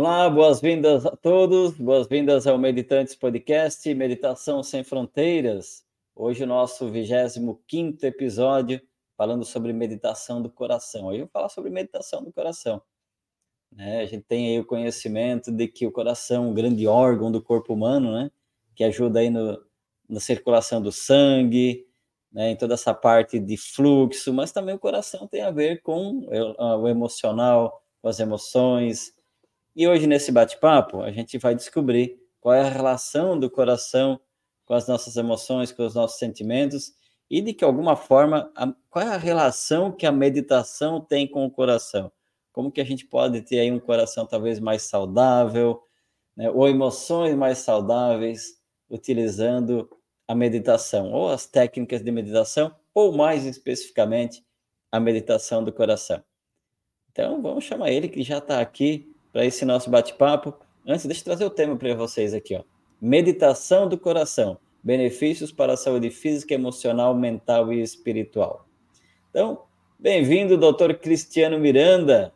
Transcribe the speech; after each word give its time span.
Olá, 0.00 0.30
boas-vindas 0.30 1.04
a 1.04 1.16
todos, 1.16 1.76
boas-vindas 1.76 2.46
ao 2.46 2.56
Meditantes 2.56 3.16
Podcast, 3.16 3.92
Meditação 3.92 4.62
Sem 4.62 4.84
Fronteiras. 4.84 5.84
Hoje 6.14 6.44
o 6.44 6.46
nosso 6.46 6.88
25 6.88 8.06
episódio, 8.06 8.80
falando 9.16 9.44
sobre 9.44 9.72
meditação 9.72 10.40
do 10.40 10.48
coração. 10.48 11.06
Hoje 11.06 11.18
eu 11.18 11.24
vou 11.24 11.32
falar 11.32 11.48
sobre 11.48 11.68
meditação 11.68 12.22
do 12.22 12.32
coração. 12.32 12.80
Né? 13.72 14.02
A 14.02 14.06
gente 14.06 14.22
tem 14.22 14.50
aí 14.50 14.60
o 14.60 14.64
conhecimento 14.64 15.50
de 15.50 15.66
que 15.66 15.84
o 15.84 15.90
coração 15.90 16.44
é 16.44 16.46
um 16.46 16.54
grande 16.54 16.86
órgão 16.86 17.32
do 17.32 17.42
corpo 17.42 17.74
humano, 17.74 18.12
né? 18.12 18.30
Que 18.76 18.84
ajuda 18.84 19.18
aí 19.18 19.30
no, 19.30 19.60
na 20.08 20.20
circulação 20.20 20.80
do 20.80 20.92
sangue, 20.92 21.84
né? 22.30 22.52
em 22.52 22.56
toda 22.56 22.74
essa 22.74 22.94
parte 22.94 23.40
de 23.40 23.56
fluxo, 23.56 24.32
mas 24.32 24.52
também 24.52 24.76
o 24.76 24.78
coração 24.78 25.26
tem 25.26 25.42
a 25.42 25.50
ver 25.50 25.82
com 25.82 26.24
o 26.56 26.86
emocional, 26.86 27.82
com 28.00 28.06
as 28.06 28.20
emoções, 28.20 29.17
e 29.78 29.86
hoje, 29.86 30.08
nesse 30.08 30.32
bate-papo, 30.32 31.02
a 31.02 31.12
gente 31.12 31.38
vai 31.38 31.54
descobrir 31.54 32.20
qual 32.40 32.52
é 32.52 32.62
a 32.62 32.68
relação 32.68 33.38
do 33.38 33.48
coração 33.48 34.20
com 34.66 34.74
as 34.74 34.88
nossas 34.88 35.16
emoções, 35.16 35.70
com 35.70 35.86
os 35.86 35.94
nossos 35.94 36.18
sentimentos, 36.18 36.94
e 37.30 37.40
de 37.40 37.54
que 37.54 37.62
alguma 37.62 37.94
forma, 37.94 38.50
a, 38.56 38.74
qual 38.90 39.06
é 39.06 39.14
a 39.14 39.16
relação 39.16 39.92
que 39.92 40.04
a 40.04 40.10
meditação 40.10 41.00
tem 41.00 41.28
com 41.28 41.46
o 41.46 41.50
coração? 41.50 42.10
Como 42.50 42.72
que 42.72 42.80
a 42.80 42.84
gente 42.84 43.06
pode 43.06 43.40
ter 43.42 43.60
aí 43.60 43.70
um 43.70 43.78
coração 43.78 44.26
talvez 44.26 44.58
mais 44.58 44.82
saudável, 44.82 45.80
né, 46.36 46.50
ou 46.50 46.68
emoções 46.68 47.36
mais 47.36 47.58
saudáveis, 47.58 48.60
utilizando 48.90 49.88
a 50.26 50.34
meditação, 50.34 51.12
ou 51.12 51.28
as 51.28 51.46
técnicas 51.46 52.02
de 52.02 52.10
meditação, 52.10 52.74
ou 52.92 53.12
mais 53.12 53.46
especificamente, 53.46 54.44
a 54.90 54.98
meditação 54.98 55.62
do 55.62 55.72
coração. 55.72 56.20
Então, 57.12 57.40
vamos 57.40 57.62
chamar 57.62 57.92
ele 57.92 58.08
que 58.08 58.24
já 58.24 58.38
está 58.38 58.60
aqui 58.60 59.14
para 59.38 59.46
esse 59.46 59.64
nosso 59.64 59.88
bate-papo. 59.88 60.52
Antes, 60.84 61.06
deixa 61.06 61.20
eu 61.20 61.24
trazer 61.26 61.44
o 61.44 61.50
tema 61.50 61.76
para 61.76 61.94
vocês 61.94 62.34
aqui, 62.34 62.56
ó. 62.56 62.64
Meditação 63.00 63.88
do 63.88 63.96
coração, 63.96 64.58
benefícios 64.82 65.52
para 65.52 65.74
a 65.74 65.76
saúde 65.76 66.10
física, 66.10 66.54
emocional, 66.54 67.14
mental 67.14 67.72
e 67.72 67.80
espiritual. 67.80 68.66
Então, 69.30 69.62
bem-vindo, 69.96 70.58
doutor 70.58 70.92
Cristiano 70.94 71.56
Miranda. 71.56 72.34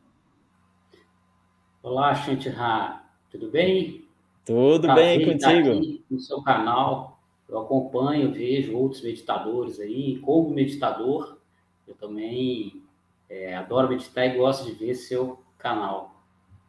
Olá, 1.83 2.15
Shantiha, 2.15 3.03
tudo 3.33 3.51
bem? 3.51 4.07
Tudo 4.47 4.83
Prazer 4.83 5.19
bem 5.19 5.27
contigo? 5.27 5.71
Aqui 5.71 6.05
no 6.09 6.21
seu 6.21 6.41
canal, 6.41 7.19
eu 7.49 7.59
acompanho, 7.63 8.31
vejo 8.31 8.77
outros 8.77 9.03
meditadores 9.03 9.81
aí. 9.81 10.21
Como 10.21 10.51
meditador, 10.51 11.37
eu 11.85 11.97
também 11.97 12.81
é, 13.29 13.57
adoro 13.57 13.89
meditar 13.89 14.25
e 14.25 14.39
gosto 14.39 14.67
de 14.67 14.71
ver 14.71 14.95
seu 14.95 15.41
canal. 15.59 16.12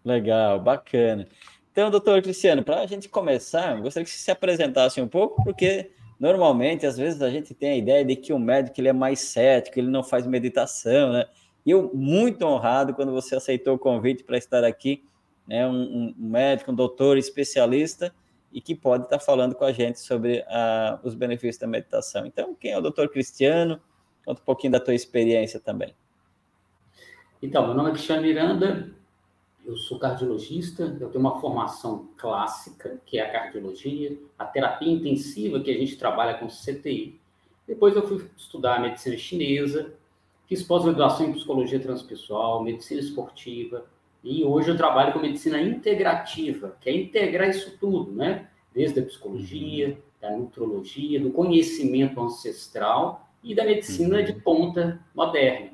Legal, 0.04 0.60
bacana. 0.60 1.28
Então, 1.72 1.90
doutor 1.90 2.22
Cristiano, 2.22 2.64
para 2.64 2.82
a 2.82 2.86
gente 2.86 3.10
começar, 3.10 3.80
gostaria 3.82 4.06
que 4.06 4.12
você 4.12 4.18
se 4.18 4.32
apresentasse 4.32 5.02
um 5.02 5.08
pouco, 5.08 5.44
porque 5.44 5.92
normalmente, 6.20 6.86
às 6.86 6.98
vezes, 6.98 7.22
a 7.22 7.30
gente 7.30 7.54
tem 7.54 7.72
a 7.72 7.78
ideia 7.78 8.06
de 8.06 8.16
que 8.16 8.32
o 8.32 8.38
médico 8.38 8.80
ele 8.80 8.90
é 8.90 8.94
mais 8.94 9.20
cético, 9.22 9.80
ele 9.80 9.90
não 9.90 10.04
faz 10.04 10.28
meditação, 10.28 11.14
né? 11.14 11.26
E 11.66 11.72
eu, 11.72 11.90
muito 11.94 12.46
honrado 12.46 12.94
quando 12.94 13.12
você 13.12 13.36
aceitou 13.36 13.76
o 13.76 13.80
convite 13.80 14.24
para 14.24 14.38
estar 14.38 14.64
aqui, 14.64 15.04
né? 15.48 15.66
Um, 15.66 16.14
um, 16.16 16.16
médico, 16.18 16.72
um 16.72 16.76
doutor 16.76 17.18
especialista, 17.18 18.14
e 18.52 18.62
que 18.62 18.76
pode 18.76 19.06
estar 19.06 19.18
falando 19.18 19.56
com 19.56 19.66
a 19.66 19.72
gente 19.72 20.00
sobre 20.00 20.42
uh, 20.42 21.00
os 21.04 21.16
benefícios 21.16 21.58
da 21.58 21.66
meditação. 21.66 22.26
Então, 22.26 22.54
quem 22.54 22.72
é 22.72 22.78
o 22.78 22.82
doutor 22.82 23.10
Cristiano? 23.10 23.82
Conta 24.24 24.42
um 24.42 24.46
pouquinho 24.46 24.74
da 24.74 24.80
tua 24.80 24.94
experiência 24.94 25.60
também. 25.60 25.96
Então, 27.42 27.66
meu 27.66 27.74
nome 27.74 27.90
é 27.90 27.94
Cristiano 27.94 28.22
Miranda, 28.22 28.94
eu 29.66 29.78
sou 29.78 29.98
cardiologista, 29.98 30.98
eu 31.00 31.10
tenho 31.10 31.22
uma 31.22 31.40
formação 31.40 32.10
clássica, 32.18 33.00
que 33.06 33.18
é 33.18 33.22
a 33.22 33.32
cardiologia, 33.32 34.18
a 34.38 34.46
terapia 34.46 34.92
intensiva, 34.92 35.60
que 35.60 35.72
a 35.72 35.78
gente 35.78 35.98
trabalha 35.98 36.38
com 36.38 36.48
CTI. 36.48 37.20
Depois 37.68 37.96
eu 37.96 38.06
fui 38.08 38.30
estudar 38.36 38.82
medicina 38.82 39.16
chinesa, 39.16 39.94
fiz 40.48 40.62
pós-graduação 40.64 41.28
em 41.28 41.34
psicologia 41.34 41.80
transpessoal, 41.80 42.62
medicina 42.62 43.00
esportiva, 43.00 43.86
e 44.24 44.44
hoje 44.44 44.70
eu 44.70 44.78
trabalho 44.78 45.12
com 45.14 45.20
medicina 45.20 45.62
integrativa, 45.62 46.78
que 46.80 46.90
é 46.90 46.96
integrar 46.96 47.50
isso 47.50 47.78
tudo, 47.78 48.12
né? 48.12 48.48
Desde 48.74 49.00
a 49.00 49.04
psicologia, 49.04 49.90
uhum. 49.90 49.96
da 50.22 50.32
nutrologia, 50.32 51.20
do 51.20 51.32
conhecimento 51.32 52.22
ancestral 52.22 53.30
e 53.44 53.54
da 53.54 53.66
medicina 53.66 54.20
uhum. 54.20 54.26
de 54.26 54.34
ponta 54.34 55.00
moderna. 55.14 55.73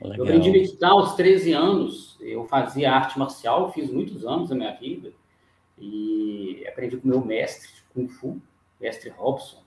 Legal. 0.00 0.18
Eu 0.18 0.24
aprendi 0.24 0.48
a 0.48 0.52
meditar 0.52 0.90
aos 0.90 1.14
13 1.14 1.52
anos. 1.52 2.16
Eu 2.20 2.44
fazia 2.44 2.92
arte 2.92 3.18
marcial, 3.18 3.72
fiz 3.72 3.90
muitos 3.90 4.24
anos 4.24 4.48
da 4.48 4.54
minha 4.54 4.72
vida. 4.72 5.12
E 5.78 6.64
aprendi 6.68 6.96
com 6.96 7.08
meu 7.08 7.24
mestre 7.24 7.68
de 7.68 7.82
Kung 7.92 8.08
Fu, 8.08 8.40
mestre 8.80 9.10
Robson. 9.10 9.62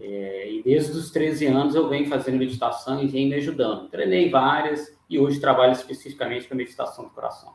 É, 0.00 0.50
e 0.50 0.62
desde 0.62 0.92
os 0.92 1.10
13 1.10 1.46
anos 1.46 1.74
eu 1.74 1.88
venho 1.88 2.08
fazendo 2.08 2.38
meditação 2.38 3.02
e 3.02 3.06
venho 3.06 3.28
me 3.28 3.36
ajudando. 3.36 3.88
Treinei 3.88 4.28
várias 4.28 4.96
e 5.08 5.18
hoje 5.18 5.40
trabalho 5.40 5.72
especificamente 5.72 6.48
com 6.48 6.54
a 6.54 6.56
meditação 6.56 7.04
do 7.04 7.10
coração. 7.10 7.52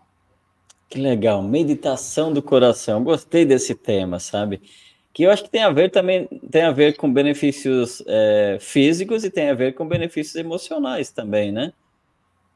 Que 0.88 1.00
legal, 1.00 1.44
meditação 1.44 2.31
do 2.31 2.41
coração. 2.41 3.03
Gostei 3.03 3.44
desse 3.44 3.75
tema, 3.75 4.19
sabe? 4.19 4.62
Que 5.12 5.24
eu 5.24 5.31
acho 5.31 5.44
que 5.44 5.50
tem 5.50 5.63
a 5.63 5.72
ver 5.72 5.91
também, 5.91 6.28
tem 6.50 6.62
a 6.62 6.72
ver 6.72 6.96
com 6.96 7.12
benefícios 7.12 8.02
é, 8.07 8.57
físicos 8.62 9.25
e 9.25 9.31
tem 9.31 9.50
a 9.50 9.53
ver 9.53 9.74
com 9.74 9.88
benefícios 9.88 10.36
emocionais 10.36 11.12
também, 11.12 11.52
né? 11.52 11.74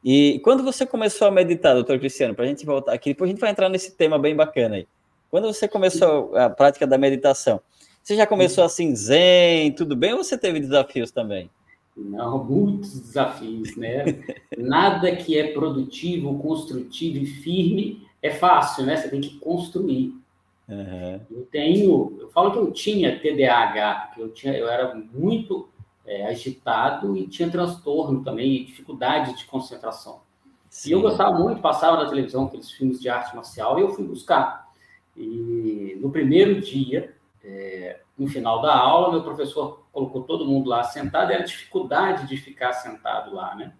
E 0.04 0.40
quando 0.42 0.64
você 0.64 0.84
começou 0.84 1.28
a 1.28 1.30
meditar, 1.30 1.74
doutor 1.74 1.98
Cristiano, 1.98 2.34
para 2.34 2.44
a 2.44 2.48
gente 2.48 2.66
voltar 2.66 2.92
aqui, 2.92 3.10
depois 3.10 3.28
a 3.28 3.32
gente 3.32 3.40
vai 3.40 3.50
entrar 3.50 3.68
nesse 3.68 3.92
tema 3.92 4.18
bem 4.18 4.34
bacana 4.34 4.76
aí. 4.76 4.86
Quando 5.30 5.46
você 5.46 5.68
começou 5.68 6.36
a 6.36 6.50
prática 6.50 6.86
da 6.86 6.98
meditação, 6.98 7.60
você 8.02 8.16
já 8.16 8.26
começou 8.26 8.64
assim, 8.64 8.94
zen, 8.96 9.72
tudo 9.72 9.94
bem, 9.94 10.12
ou 10.12 10.24
você 10.24 10.36
teve 10.36 10.58
desafios 10.58 11.12
também? 11.12 11.48
Não, 11.96 12.42
muitos 12.42 13.00
desafios, 13.00 13.76
né? 13.76 14.04
Nada 14.58 15.14
que 15.14 15.38
é 15.38 15.52
produtivo, 15.52 16.38
construtivo 16.38 17.18
e 17.18 17.26
firme 17.26 18.06
é 18.20 18.30
fácil, 18.30 18.84
né? 18.84 18.96
Você 18.96 19.08
tem 19.08 19.20
que 19.20 19.38
construir. 19.38 20.14
Uhum. 20.68 21.20
Eu 21.30 21.46
tenho, 21.50 22.16
eu 22.20 22.28
falo 22.30 22.50
que 22.50 22.58
eu 22.58 22.72
tinha 22.72 23.18
TDAH, 23.20 24.06
porque 24.06 24.22
eu 24.22 24.28
tinha, 24.30 24.54
eu 24.54 24.68
era 24.68 24.94
muito 24.94 25.68
é, 26.06 26.26
agitado 26.26 27.16
e 27.16 27.26
tinha 27.26 27.50
transtorno 27.50 28.22
também, 28.22 28.64
dificuldade 28.64 29.36
de 29.36 29.44
concentração. 29.46 30.20
Sim. 30.68 30.90
E 30.90 30.92
eu 30.92 31.02
gostava 31.02 31.38
muito, 31.38 31.60
passava 31.60 32.02
na 32.02 32.08
televisão 32.08 32.44
aqueles 32.44 32.70
filmes 32.70 33.00
de 33.00 33.08
arte 33.08 33.34
marcial 33.36 33.78
e 33.78 33.82
eu 33.82 33.94
fui 33.94 34.04
buscar. 34.04 34.68
E 35.16 35.98
no 36.00 36.10
primeiro 36.10 36.60
dia, 36.60 37.14
é, 37.44 38.00
no 38.16 38.26
final 38.26 38.62
da 38.62 38.74
aula, 38.74 39.12
meu 39.12 39.22
professor 39.22 39.84
colocou 39.92 40.22
todo 40.22 40.46
mundo 40.46 40.70
lá 40.70 40.82
sentado, 40.82 41.30
era 41.30 41.44
dificuldade 41.44 42.26
de 42.26 42.36
ficar 42.36 42.72
sentado 42.72 43.34
lá, 43.34 43.54
né? 43.54 43.74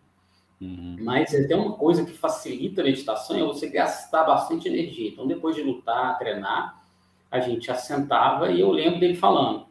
Uhum. 0.60 0.96
Mas 1.00 1.30
tem 1.30 1.56
uma 1.56 1.72
coisa 1.72 2.04
que 2.04 2.12
facilita 2.12 2.82
a 2.82 2.84
meditação 2.84 3.36
é 3.36 3.42
você 3.42 3.68
gastar 3.68 4.22
bastante 4.22 4.68
energia. 4.68 5.08
Então, 5.08 5.26
depois 5.26 5.56
de 5.56 5.62
lutar, 5.62 6.16
treinar, 6.18 6.84
a 7.30 7.40
gente 7.40 7.70
assentava 7.70 8.50
e 8.50 8.60
eu 8.60 8.70
lembro 8.70 9.00
dele 9.00 9.16
falando: 9.16 9.66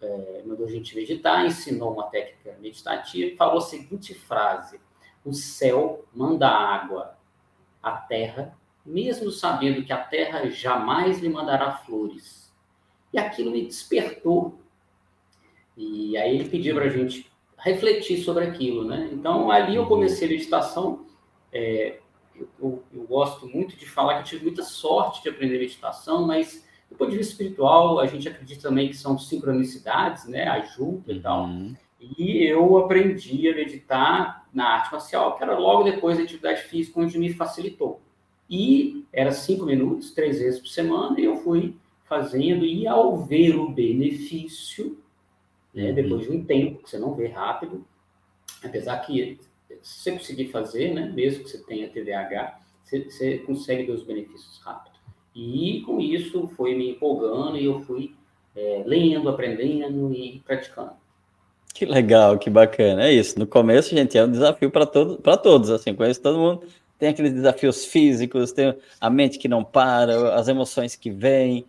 é, 0.00 0.42
mandou 0.46 0.66
a 0.66 0.70
gente 0.70 0.94
meditar, 0.94 1.44
ensinou 1.44 1.92
uma 1.92 2.04
técnica 2.04 2.56
meditativa 2.60 3.30
e 3.30 3.36
falou 3.36 3.58
a 3.58 3.62
seguinte 3.62 4.14
frase: 4.14 4.80
O 5.24 5.32
céu 5.32 6.04
manda 6.14 6.48
água 6.48 7.16
à 7.82 7.92
terra, 7.92 8.56
mesmo 8.84 9.30
sabendo 9.30 9.84
que 9.84 9.92
a 9.92 10.02
terra 10.02 10.48
jamais 10.50 11.18
lhe 11.20 11.28
mandará 11.28 11.72
flores. 11.72 12.52
E 13.12 13.18
aquilo 13.18 13.50
me 13.50 13.64
despertou. 13.64 14.58
E 15.76 16.16
aí 16.16 16.34
ele 16.34 16.48
pediu 16.48 16.74
para 16.74 16.86
a 16.86 16.90
gente 16.90 17.30
refletir 17.56 18.18
sobre 18.18 18.44
aquilo, 18.44 18.84
né? 18.84 19.08
Então 19.12 19.50
ali 19.50 19.76
eu 19.76 19.86
comecei 19.86 20.28
a 20.28 20.30
meditação. 20.30 21.06
É, 21.52 22.00
eu, 22.34 22.48
eu, 22.60 22.84
eu 22.92 23.02
gosto 23.04 23.48
muito 23.48 23.76
de 23.76 23.86
falar 23.86 24.14
que 24.14 24.20
eu 24.20 24.24
tive 24.24 24.44
muita 24.44 24.62
sorte 24.62 25.22
de 25.22 25.28
aprender 25.28 25.58
meditação, 25.58 26.26
mas 26.26 26.67
do 26.90 26.96
ponto 26.96 27.10
de 27.10 27.18
vista 27.18 27.32
espiritual, 27.32 28.00
a 28.00 28.06
gente 28.06 28.28
acredita 28.28 28.68
também 28.68 28.88
que 28.88 28.96
são 28.96 29.18
sincronicidades, 29.18 30.26
né? 30.26 30.48
Ajuda 30.48 31.12
e 31.12 31.20
tal. 31.20 31.44
Uhum. 31.44 31.74
E 32.00 32.44
eu 32.44 32.78
aprendi 32.78 33.48
a 33.48 33.54
meditar 33.54 34.48
na 34.52 34.68
arte 34.76 34.92
marcial, 34.92 35.36
que 35.36 35.42
era 35.42 35.58
logo 35.58 35.84
depois 35.84 36.16
da 36.16 36.22
atividade 36.22 36.62
física, 36.62 37.00
onde 37.00 37.18
me 37.18 37.32
facilitou. 37.32 38.00
E 38.48 39.04
era 39.12 39.30
cinco 39.32 39.66
minutos, 39.66 40.12
três 40.12 40.38
vezes 40.38 40.60
por 40.60 40.68
semana, 40.68 41.20
e 41.20 41.24
eu 41.24 41.36
fui 41.38 41.76
fazendo, 42.04 42.64
e 42.64 42.86
ao 42.86 43.18
ver 43.18 43.56
o 43.56 43.68
benefício, 43.68 44.98
né, 45.74 45.90
uhum. 45.90 45.94
depois 45.94 46.22
de 46.22 46.32
um 46.32 46.44
tempo, 46.44 46.82
que 46.82 46.88
você 46.88 46.98
não 46.98 47.14
vê 47.14 47.26
rápido, 47.28 47.84
apesar 48.64 48.98
que 49.00 49.38
se 49.82 50.00
você 50.00 50.12
conseguir 50.12 50.48
fazer, 50.48 50.94
né, 50.94 51.12
mesmo 51.14 51.44
que 51.44 51.50
você 51.50 51.58
tenha 51.64 51.88
TDAH, 51.90 52.60
você, 52.82 53.04
você 53.04 53.38
consegue 53.38 53.84
ver 53.84 53.92
os 53.92 54.02
benefícios 54.02 54.58
rápido. 54.64 54.97
E 55.40 55.82
com 55.82 56.00
isso 56.00 56.48
foi 56.56 56.74
me 56.74 56.90
empolgando 56.90 57.56
e 57.56 57.64
eu 57.64 57.80
fui 57.82 58.14
é, 58.56 58.82
lendo, 58.84 59.28
aprendendo 59.28 60.12
e 60.12 60.42
praticando. 60.44 60.92
Que 61.72 61.86
legal, 61.86 62.38
que 62.38 62.50
bacana. 62.50 63.06
É 63.06 63.12
isso. 63.12 63.38
No 63.38 63.46
começo, 63.46 63.94
gente, 63.94 64.18
é 64.18 64.24
um 64.24 64.30
desafio 64.30 64.70
para 64.70 64.84
todos, 64.84 65.16
para 65.18 65.36
todos. 65.36 65.70
Assim, 65.70 65.94
conheço 65.94 66.20
todo 66.20 66.38
mundo 66.38 66.62
tem 66.98 67.10
aqueles 67.10 67.32
desafios 67.32 67.84
físicos, 67.84 68.52
tem 68.52 68.76
a 69.00 69.08
mente 69.08 69.38
que 69.38 69.48
não 69.48 69.62
para, 69.62 70.34
as 70.34 70.48
emoções 70.48 70.96
que 70.96 71.10
vêm, 71.10 71.64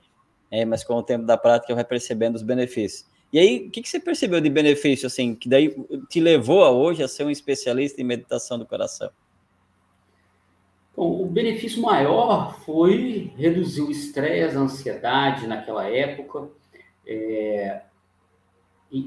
é, 0.50 0.66
mas 0.66 0.84
com 0.84 0.96
o 0.96 1.04
tempo 1.04 1.26
da 1.26 1.38
prática 1.38 1.76
vai 1.76 1.84
percebendo 1.84 2.36
os 2.36 2.42
benefícios. 2.42 3.08
E 3.32 3.38
aí, 3.38 3.68
o 3.68 3.70
que, 3.70 3.84
que 3.84 3.90
você 3.90 4.00
percebeu 4.00 4.42
de 4.42 4.50
benefício, 4.50 5.06
assim, 5.06 5.36
que 5.36 5.48
daí 5.48 5.76
te 6.10 6.20
levou 6.20 6.64
a 6.64 6.72
hoje 6.72 7.04
a 7.04 7.08
ser 7.08 7.26
um 7.26 7.30
especialista 7.30 8.02
em 8.02 8.04
meditação 8.04 8.58
do 8.58 8.66
coração? 8.66 9.12
Bom, 11.00 11.22
o 11.22 11.26
benefício 11.28 11.82
maior 11.82 12.60
foi 12.66 13.32
reduzir 13.38 13.84
o 13.84 13.90
estresse, 13.90 14.58
a 14.58 14.60
ansiedade 14.60 15.48
naquela 15.48 15.88
época. 15.88 16.50
É, 17.08 17.84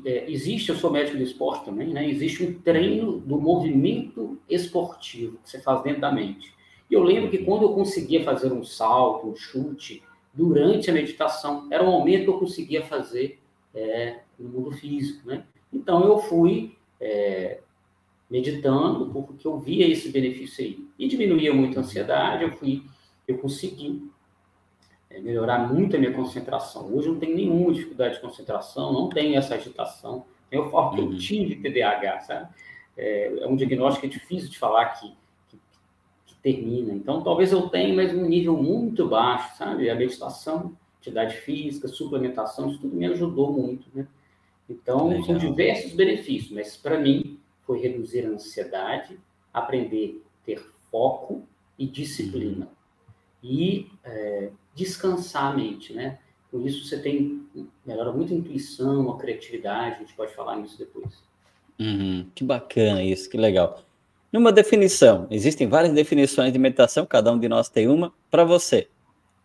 é, 0.06 0.30
existe, 0.30 0.70
eu 0.70 0.76
sou 0.76 0.90
médico 0.90 1.18
de 1.18 1.24
esporte 1.24 1.66
também, 1.66 1.88
né? 1.88 2.08
Existe 2.08 2.44
um 2.44 2.54
treino 2.62 3.18
do 3.18 3.38
movimento 3.38 4.40
esportivo 4.48 5.36
que 5.42 5.50
você 5.50 5.60
faz 5.60 5.82
dentro 5.82 6.00
da 6.00 6.10
mente. 6.10 6.54
E 6.90 6.94
eu 6.94 7.02
lembro 7.02 7.30
que 7.30 7.44
quando 7.44 7.64
eu 7.64 7.74
conseguia 7.74 8.24
fazer 8.24 8.50
um 8.50 8.64
salto, 8.64 9.28
um 9.28 9.36
chute, 9.36 10.02
durante 10.32 10.88
a 10.88 10.94
meditação, 10.94 11.68
era 11.70 11.82
o 11.82 11.92
momento 11.92 12.24
que 12.24 12.30
eu 12.30 12.38
conseguia 12.38 12.86
fazer 12.86 13.38
é, 13.74 14.20
no 14.38 14.48
mundo 14.48 14.70
físico, 14.70 15.28
né? 15.28 15.44
Então 15.70 16.02
eu 16.06 16.20
fui 16.20 16.74
é, 16.98 17.60
meditando 18.32 19.12
porque 19.12 19.46
eu 19.46 19.58
via 19.58 19.87
esse 19.87 20.08
benefício 20.08 20.64
aí 20.64 20.88
e 20.99 21.06
diminuía 21.06 21.52
muito 21.52 21.79
a 21.79 21.82
ansiedade. 21.82 22.44
Eu 22.44 22.52
fui, 22.52 22.82
eu 23.29 23.37
consegui 23.37 24.11
é, 25.11 25.20
melhorar 25.20 25.70
muito 25.70 25.94
a 25.94 25.99
minha 25.99 26.14
concentração. 26.14 26.90
Hoje 26.94 27.08
eu 27.08 27.12
não 27.12 27.20
tenho 27.20 27.37
nenhuma 27.37 27.70
dificuldade 27.70 28.14
de 28.14 28.23
concentração, 28.23 28.90
não 28.90 29.11
tenho 29.11 29.37
essa 29.37 29.55
agitação. 29.55 30.25
Eu 30.50 30.70
falo 30.70 30.94
que 30.94 31.00
eu 31.00 31.05
uhum. 31.05 31.19
tive 31.19 31.56
TDAH, 31.56 32.20
sabe? 32.20 32.49
É, 32.96 33.40
é, 33.40 33.46
um 33.46 33.55
diagnóstico 33.55 34.06
é 34.06 34.08
difícil 34.08 34.49
de 34.49 34.58
falar 34.58 34.87
que, 34.94 35.12
que, 35.49 35.58
que 36.25 36.35
termina. 36.37 36.94
Então 36.94 37.23
talvez 37.23 37.52
eu 37.52 37.69
tenha, 37.69 37.94
mas 37.94 38.14
um 38.14 38.25
nível 38.25 38.56
muito 38.56 39.06
baixo, 39.06 39.58
sabe? 39.58 39.90
A 39.90 39.94
meditação 39.94 40.75
atividade 40.99 41.37
física, 41.38 41.88
suplementação, 41.88 42.70
isso 42.70 42.81
tudo 42.81 42.96
me 42.96 43.05
ajudou 43.06 43.52
muito, 43.52 43.88
né? 43.93 44.06
Então, 44.70 45.08
Legal. 45.08 45.25
são 45.25 45.37
diversos 45.37 45.93
benefícios, 45.93 46.52
mas 46.52 46.76
para 46.76 46.99
mim 46.99 47.41
foi 47.72 47.80
reduzir 47.80 48.26
a 48.26 48.28
ansiedade, 48.28 49.19
aprender 49.52 50.22
a 50.26 50.44
ter 50.44 50.62
foco 50.90 51.42
e 51.78 51.86
disciplina. 51.86 52.66
Uhum. 52.66 53.50
E 53.50 53.90
é, 54.04 54.50
descansar 54.74 55.52
a 55.52 55.56
mente, 55.56 55.94
né? 55.94 56.19
Com 56.50 56.60
isso 56.66 56.84
você 56.84 57.00
tem, 57.00 57.46
melhora 57.84 58.12
muito 58.12 58.34
a 58.34 58.36
intuição, 58.36 59.10
a 59.10 59.19
criatividade, 59.19 59.96
a 59.96 59.98
gente 60.00 60.12
pode 60.12 60.34
falar 60.34 60.56
nisso 60.56 60.78
depois. 60.78 61.22
Uhum. 61.80 62.26
Que 62.34 62.44
bacana 62.44 63.02
isso, 63.02 63.30
que 63.30 63.38
legal. 63.38 63.82
Numa 64.30 64.52
definição, 64.52 65.26
existem 65.30 65.66
várias 65.66 65.94
definições 65.94 66.52
de 66.52 66.58
meditação, 66.58 67.06
cada 67.06 67.32
um 67.32 67.38
de 67.38 67.48
nós 67.48 67.70
tem 67.70 67.88
uma. 67.88 68.12
Para 68.30 68.44
você, 68.44 68.88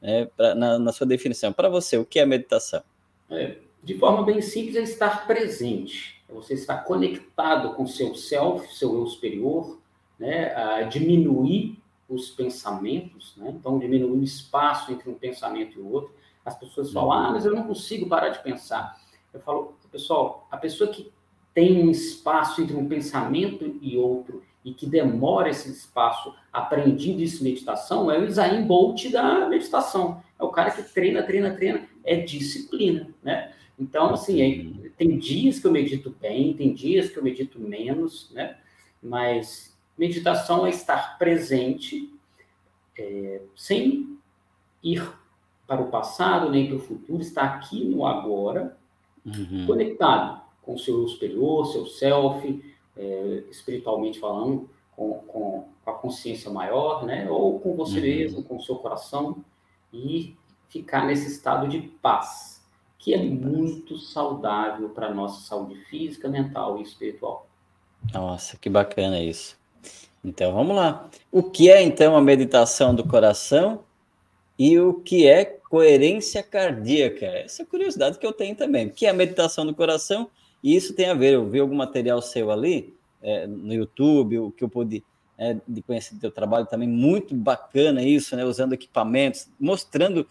né, 0.01 0.25
pra, 0.35 0.53
na, 0.53 0.77
na, 0.77 0.91
sua 0.91 1.07
definição. 1.07 1.53
Para 1.53 1.69
você, 1.69 1.97
o 1.97 2.05
que 2.05 2.19
é 2.19 2.25
meditação? 2.25 2.83
É, 3.29 3.55
de 3.81 3.97
forma 3.97 4.23
bem 4.23 4.41
simples, 4.41 4.75
é 4.75 4.81
estar 4.81 5.25
presente. 5.25 6.16
É 6.29 6.33
você 6.33 6.53
estar 6.53 6.77
conectado 6.79 7.73
com 7.73 7.85
seu 7.87 8.15
self, 8.15 8.73
seu 8.75 8.93
eu 8.95 9.05
superior, 9.07 9.79
né, 10.19 10.53
a 10.55 10.83
diminuir 10.83 11.79
os 12.09 12.29
pensamentos, 12.29 13.33
né? 13.37 13.53
então 13.57 13.77
diminuir 13.77 14.19
o 14.19 14.23
espaço 14.23 14.91
entre 14.91 15.09
um 15.09 15.13
pensamento 15.13 15.77
e 15.77 15.81
o 15.81 15.91
outro. 15.91 16.13
As 16.45 16.57
pessoas 16.57 16.91
falam, 16.93 17.11
ah, 17.11 17.31
mas 17.31 17.45
eu 17.45 17.53
não 17.53 17.63
consigo 17.63 18.07
parar 18.07 18.29
de 18.29 18.41
pensar. 18.41 18.97
Eu 19.33 19.39
falo, 19.41 19.75
pessoal, 19.91 20.47
a 20.49 20.55
pessoa 20.55 20.89
que 20.89 21.11
tem 21.53 21.83
um 21.83 21.89
espaço 21.89 22.61
entre 22.61 22.75
um 22.75 22.87
pensamento 22.87 23.77
e 23.81 23.97
outro 23.97 24.43
e 24.63 24.73
que 24.73 24.85
demora 24.85 25.49
esse 25.49 25.69
espaço 25.69 26.33
aprendido 26.53 27.21
isso 27.21 27.43
meditação 27.43 28.11
é 28.11 28.19
o 28.19 28.25
Isaim 28.25 28.63
Bolt 28.63 29.09
da 29.11 29.47
meditação. 29.47 30.21
É 30.39 30.43
o 30.43 30.49
cara 30.49 30.71
que 30.71 30.83
treina, 30.83 31.23
treina, 31.23 31.51
treina. 31.55 31.87
É 32.03 32.17
disciplina, 32.17 33.09
né? 33.23 33.53
Então, 33.79 34.13
assim, 34.13 34.41
é, 34.41 34.89
tem 34.97 35.17
dias 35.17 35.59
que 35.59 35.67
eu 35.67 35.71
medito 35.71 36.15
bem, 36.19 36.53
tem 36.53 36.73
dias 36.73 37.09
que 37.09 37.17
eu 37.17 37.23
medito 37.23 37.59
menos, 37.59 38.31
né? 38.33 38.57
Mas 39.01 39.77
meditação 39.97 40.65
é 40.65 40.69
estar 40.69 41.17
presente, 41.17 42.11
é, 42.97 43.41
sem 43.55 44.17
ir 44.83 45.07
para 45.67 45.81
o 45.81 45.89
passado 45.89 46.49
nem 46.49 46.67
para 46.67 46.77
o 46.77 46.79
futuro, 46.79 47.21
estar 47.21 47.43
aqui 47.43 47.83
no 47.83 48.05
agora, 48.05 48.77
uhum. 49.25 49.65
conectado 49.67 50.41
com 50.61 50.73
o 50.73 50.79
seu 50.79 51.07
superior, 51.07 51.65
seu 51.67 51.85
self, 51.85 52.63
é, 52.95 53.43
espiritualmente 53.51 54.19
falando, 54.19 54.69
com, 54.95 55.13
com, 55.27 55.65
com, 55.83 55.91
a 55.91 55.93
consciência 55.93 56.49
maior, 56.49 57.05
né? 57.05 57.29
Ou 57.29 57.59
com 57.59 57.75
você 57.75 57.97
uhum. 57.97 58.03
mesmo, 58.03 58.43
com 58.43 58.57
o 58.57 58.61
seu 58.61 58.75
coração, 58.75 59.43
e 59.93 60.35
ficar 60.67 61.05
nesse 61.05 61.27
estado 61.31 61.67
de 61.67 61.81
paz, 61.81 62.56
que 62.97 63.13
é 63.13 63.23
muito 63.23 63.97
saudável 63.97 64.89
para 64.89 65.07
a 65.07 65.13
nossa 65.13 65.41
saúde 65.41 65.75
física, 65.85 66.27
mental 66.27 66.79
e 66.79 66.81
espiritual. 66.81 67.47
Nossa, 68.13 68.57
que 68.57 68.69
bacana 68.69 69.19
isso. 69.19 69.57
Então 70.23 70.53
vamos 70.53 70.75
lá. 70.75 71.09
O 71.31 71.43
que 71.43 71.69
é 71.69 71.81
então 71.81 72.15
a 72.15 72.21
meditação 72.21 72.93
do 72.93 73.07
coração 73.07 73.83
e 74.57 74.79
o 74.79 74.93
que 74.93 75.27
é 75.27 75.45
coerência 75.45 76.41
cardíaca? 76.41 77.25
Essa 77.25 77.61
é 77.61 77.65
a 77.65 77.67
curiosidade 77.67 78.17
que 78.17 78.25
eu 78.25 78.33
tenho 78.33 78.55
também. 78.55 78.87
O 78.87 78.91
que 78.91 79.05
é 79.05 79.09
a 79.09 79.13
meditação 79.13 79.65
do 79.65 79.75
coração 79.75 80.29
e 80.63 80.75
isso 80.75 80.93
tem 80.93 81.09
a 81.09 81.13
ver, 81.13 81.33
eu 81.33 81.47
vi 81.47 81.59
algum 81.59 81.75
material 81.75 82.21
seu 82.21 82.51
ali, 82.51 82.93
é, 83.21 83.45
no 83.45 83.73
YouTube, 83.73 84.39
o 84.39 84.51
que 84.51 84.63
eu 84.63 84.69
pude 84.69 85.03
é, 85.37 85.55
de 85.67 85.81
conhecer 85.81 86.15
do 86.15 86.21
teu 86.21 86.31
trabalho 86.31 86.65
também, 86.65 86.89
muito 86.89 87.35
bacana 87.35 88.01
isso, 88.01 88.35
né? 88.35 88.43
Usando 88.43 88.73
equipamentos, 88.73 89.47
mostrando 89.59 90.27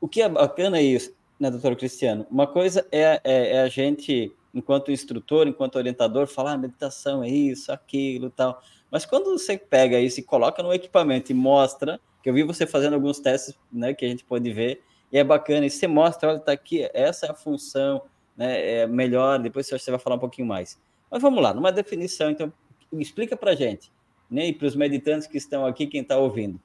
o 0.00 0.08
que 0.08 0.22
é 0.22 0.28
bacana 0.28 0.80
isso, 0.80 1.12
né, 1.38 1.50
doutor 1.50 1.76
Cristiano? 1.76 2.26
Uma 2.30 2.46
coisa 2.46 2.86
é, 2.90 3.20
é, 3.24 3.56
é 3.56 3.60
a 3.62 3.68
gente, 3.68 4.32
enquanto 4.52 4.90
instrutor, 4.90 5.46
enquanto 5.46 5.76
orientador, 5.76 6.26
falar 6.26 6.52
ah, 6.52 6.58
meditação 6.58 7.22
é 7.22 7.28
isso, 7.28 7.72
aquilo 7.72 8.30
tal. 8.30 8.60
Mas 8.90 9.04
quando 9.04 9.30
você 9.30 9.56
pega 9.56 10.00
isso 10.00 10.20
e 10.20 10.22
coloca 10.22 10.62
no 10.62 10.72
equipamento 10.72 11.30
e 11.30 11.34
mostra, 11.34 12.00
que 12.22 12.28
eu 12.28 12.34
vi 12.34 12.42
você 12.42 12.66
fazendo 12.66 12.94
alguns 12.94 13.20
testes, 13.20 13.54
né, 13.72 13.94
que 13.94 14.04
a 14.04 14.08
gente 14.08 14.24
pode 14.24 14.50
ver, 14.52 14.82
e 15.12 15.18
é 15.18 15.24
bacana, 15.24 15.66
e 15.66 15.70
você 15.70 15.86
mostra, 15.86 16.30
olha, 16.30 16.40
tá 16.40 16.52
aqui, 16.52 16.88
essa 16.92 17.26
é 17.26 17.30
a 17.30 17.34
função, 17.34 18.02
né, 18.36 18.80
é 18.80 18.86
melhor, 18.86 19.38
depois 19.38 19.68
você 19.68 19.90
vai 19.90 20.00
falar 20.00 20.16
um 20.16 20.20
pouquinho 20.20 20.46
mais. 20.46 20.78
Mas 21.10 21.22
vamos 21.22 21.42
lá, 21.42 21.54
numa 21.54 21.72
definição, 21.72 22.30
então, 22.30 22.52
explica 22.92 23.36
para 23.36 23.54
gente, 23.54 23.92
né, 24.30 24.46
e 24.46 24.52
para 24.52 24.66
os 24.66 24.74
meditantes 24.76 25.26
que 25.26 25.38
estão 25.38 25.64
aqui, 25.64 25.86
quem 25.86 26.02
está 26.02 26.16
ouvindo, 26.18 26.60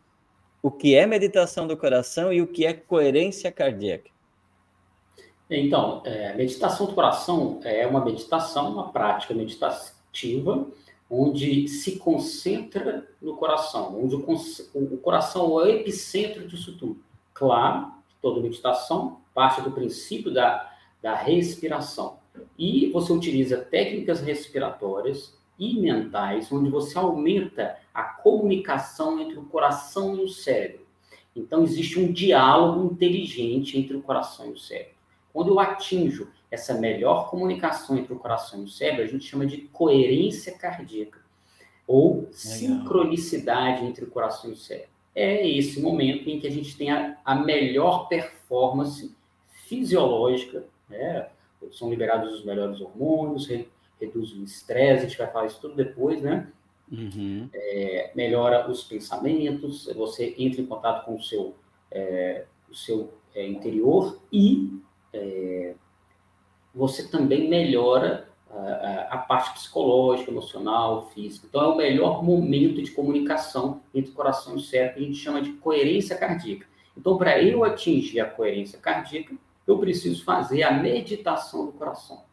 o 0.62 0.71
que 0.71 0.95
é 0.95 1.05
meditação 1.05 1.67
do 1.67 1.75
coração 1.75 2.31
e 2.31 2.41
o 2.41 2.48
que 2.48 2.65
é 2.65 2.74
coerência 2.74 3.51
cardíaca. 3.51 4.12
Então, 5.57 6.01
é, 6.05 6.33
meditação 6.36 6.88
do 6.88 6.93
coração 6.93 7.60
é 7.63 7.86
uma 7.86 8.03
meditação, 8.03 8.72
uma 8.72 8.91
prática 8.91 9.33
meditativa, 9.33 10.67
onde 11.10 11.67
se 11.67 11.98
concentra 11.98 13.07
no 13.22 13.36
coração, 13.36 14.01
onde 14.03 14.15
o, 14.15 14.25
o 14.74 14.98
coração 14.98 15.45
é 15.45 15.63
o 15.63 15.67
epicentro 15.67 16.48
disso 16.48 16.77
tudo. 16.77 17.00
Claro, 17.33 17.91
toda 18.22 18.41
meditação 18.41 19.22
parte 19.33 19.62
do 19.62 19.72
princípio 19.72 20.31
da 20.31 20.74
da 21.03 21.13
respiração. 21.13 22.17
E 22.57 22.89
você 22.91 23.12
utiliza 23.12 23.57
técnicas 23.57 24.22
respiratórias 24.22 25.38
e 25.60 25.77
mentais, 25.77 26.50
onde 26.51 26.69
você 26.69 26.98
aumenta 26.98 27.77
a 27.93 28.03
comunicação 28.03 29.19
entre 29.19 29.38
o 29.38 29.43
coração 29.43 30.15
e 30.15 30.24
o 30.24 30.29
cérebro. 30.29 30.88
Então, 31.36 31.62
existe 31.62 32.00
um 32.00 32.12
diálogo 32.12 32.93
inteligente 32.93 33.77
entre 33.77 33.98
o 33.98 34.01
coração 34.01 34.48
e 34.48 34.51
o 34.51 34.57
cérebro. 34.57 34.93
Quando 35.33 35.49
eu 35.49 35.59
atinjo 35.59 36.29
essa 36.49 36.75
melhor 36.75 37.29
comunicação 37.29 37.97
entre 37.97 38.13
o 38.13 38.19
coração 38.19 38.61
e 38.61 38.63
o 38.63 38.69
cérebro, 38.69 39.03
a 39.03 39.07
gente 39.07 39.25
chama 39.25 39.45
de 39.45 39.57
coerência 39.73 40.55
cardíaca, 40.57 41.19
ou 41.87 42.15
Legal. 42.15 42.31
sincronicidade 42.31 43.85
entre 43.85 44.05
o 44.05 44.09
coração 44.09 44.51
e 44.51 44.53
o 44.53 44.57
cérebro. 44.57 44.89
É 45.15 45.47
esse 45.47 45.81
momento 45.81 46.29
em 46.29 46.39
que 46.39 46.47
a 46.47 46.51
gente 46.51 46.77
tem 46.77 46.91
a, 46.91 47.17
a 47.25 47.35
melhor 47.35 48.07
performance 48.07 49.15
fisiológica 49.67 50.63
né? 50.93 51.27
São 51.71 51.89
liberados 51.89 52.33
os 52.33 52.45
melhores 52.45 52.79
hormônios, 52.81 53.47
re, 53.47 53.67
reduz 53.99 54.33
o 54.33 54.43
estresse, 54.43 55.05
a 55.05 55.09
gente 55.09 55.17
vai 55.17 55.31
falar 55.31 55.45
isso 55.47 55.61
tudo 55.61 55.75
depois, 55.75 56.21
né? 56.21 56.47
Uhum. 56.91 57.49
É, 57.53 58.11
melhora 58.13 58.69
os 58.69 58.83
pensamentos, 58.83 59.85
você 59.95 60.35
entra 60.37 60.61
em 60.61 60.65
contato 60.65 61.05
com 61.05 61.15
o 61.15 61.23
seu, 61.23 61.55
é, 61.89 62.45
o 62.69 62.75
seu 62.75 63.13
é, 63.33 63.47
interior 63.47 64.21
e 64.31 64.79
é, 65.13 65.75
você 66.74 67.08
também 67.08 67.48
melhora 67.48 68.27
a, 68.50 69.08
a, 69.12 69.17
parte 69.17 69.53
psicológica, 69.53 70.32
emocional, 70.32 71.10
física. 71.10 71.48
Então, 71.50 71.63
é 71.63 71.67
o 71.67 71.75
melhor 71.75 72.24
momento 72.24 72.82
de 72.82 72.91
comunicação 72.91 73.82
entre 73.93 74.12
o 74.12 74.13
coração 74.13 74.53
e 74.53 74.58
o 74.58 74.60
cérebro, 74.60 74.96
que 74.96 75.03
a 75.03 75.05
gente 75.08 75.20
chama 75.20 75.41
de 75.41 75.53
coerência 75.53 76.15
cardíaca. 76.15 76.65
Então, 76.96 77.17
para 77.17 77.41
eu 77.41 77.63
atingir 77.63 78.20
a 78.20 78.25
coerência 78.25 78.79
cardíaca, 78.79 79.36
eu 79.65 79.77
preciso 79.79 80.24
fazer 80.24 80.63
a 80.63 80.72
meditação 80.72 81.65
do 81.65 81.72
coração. 81.72 82.24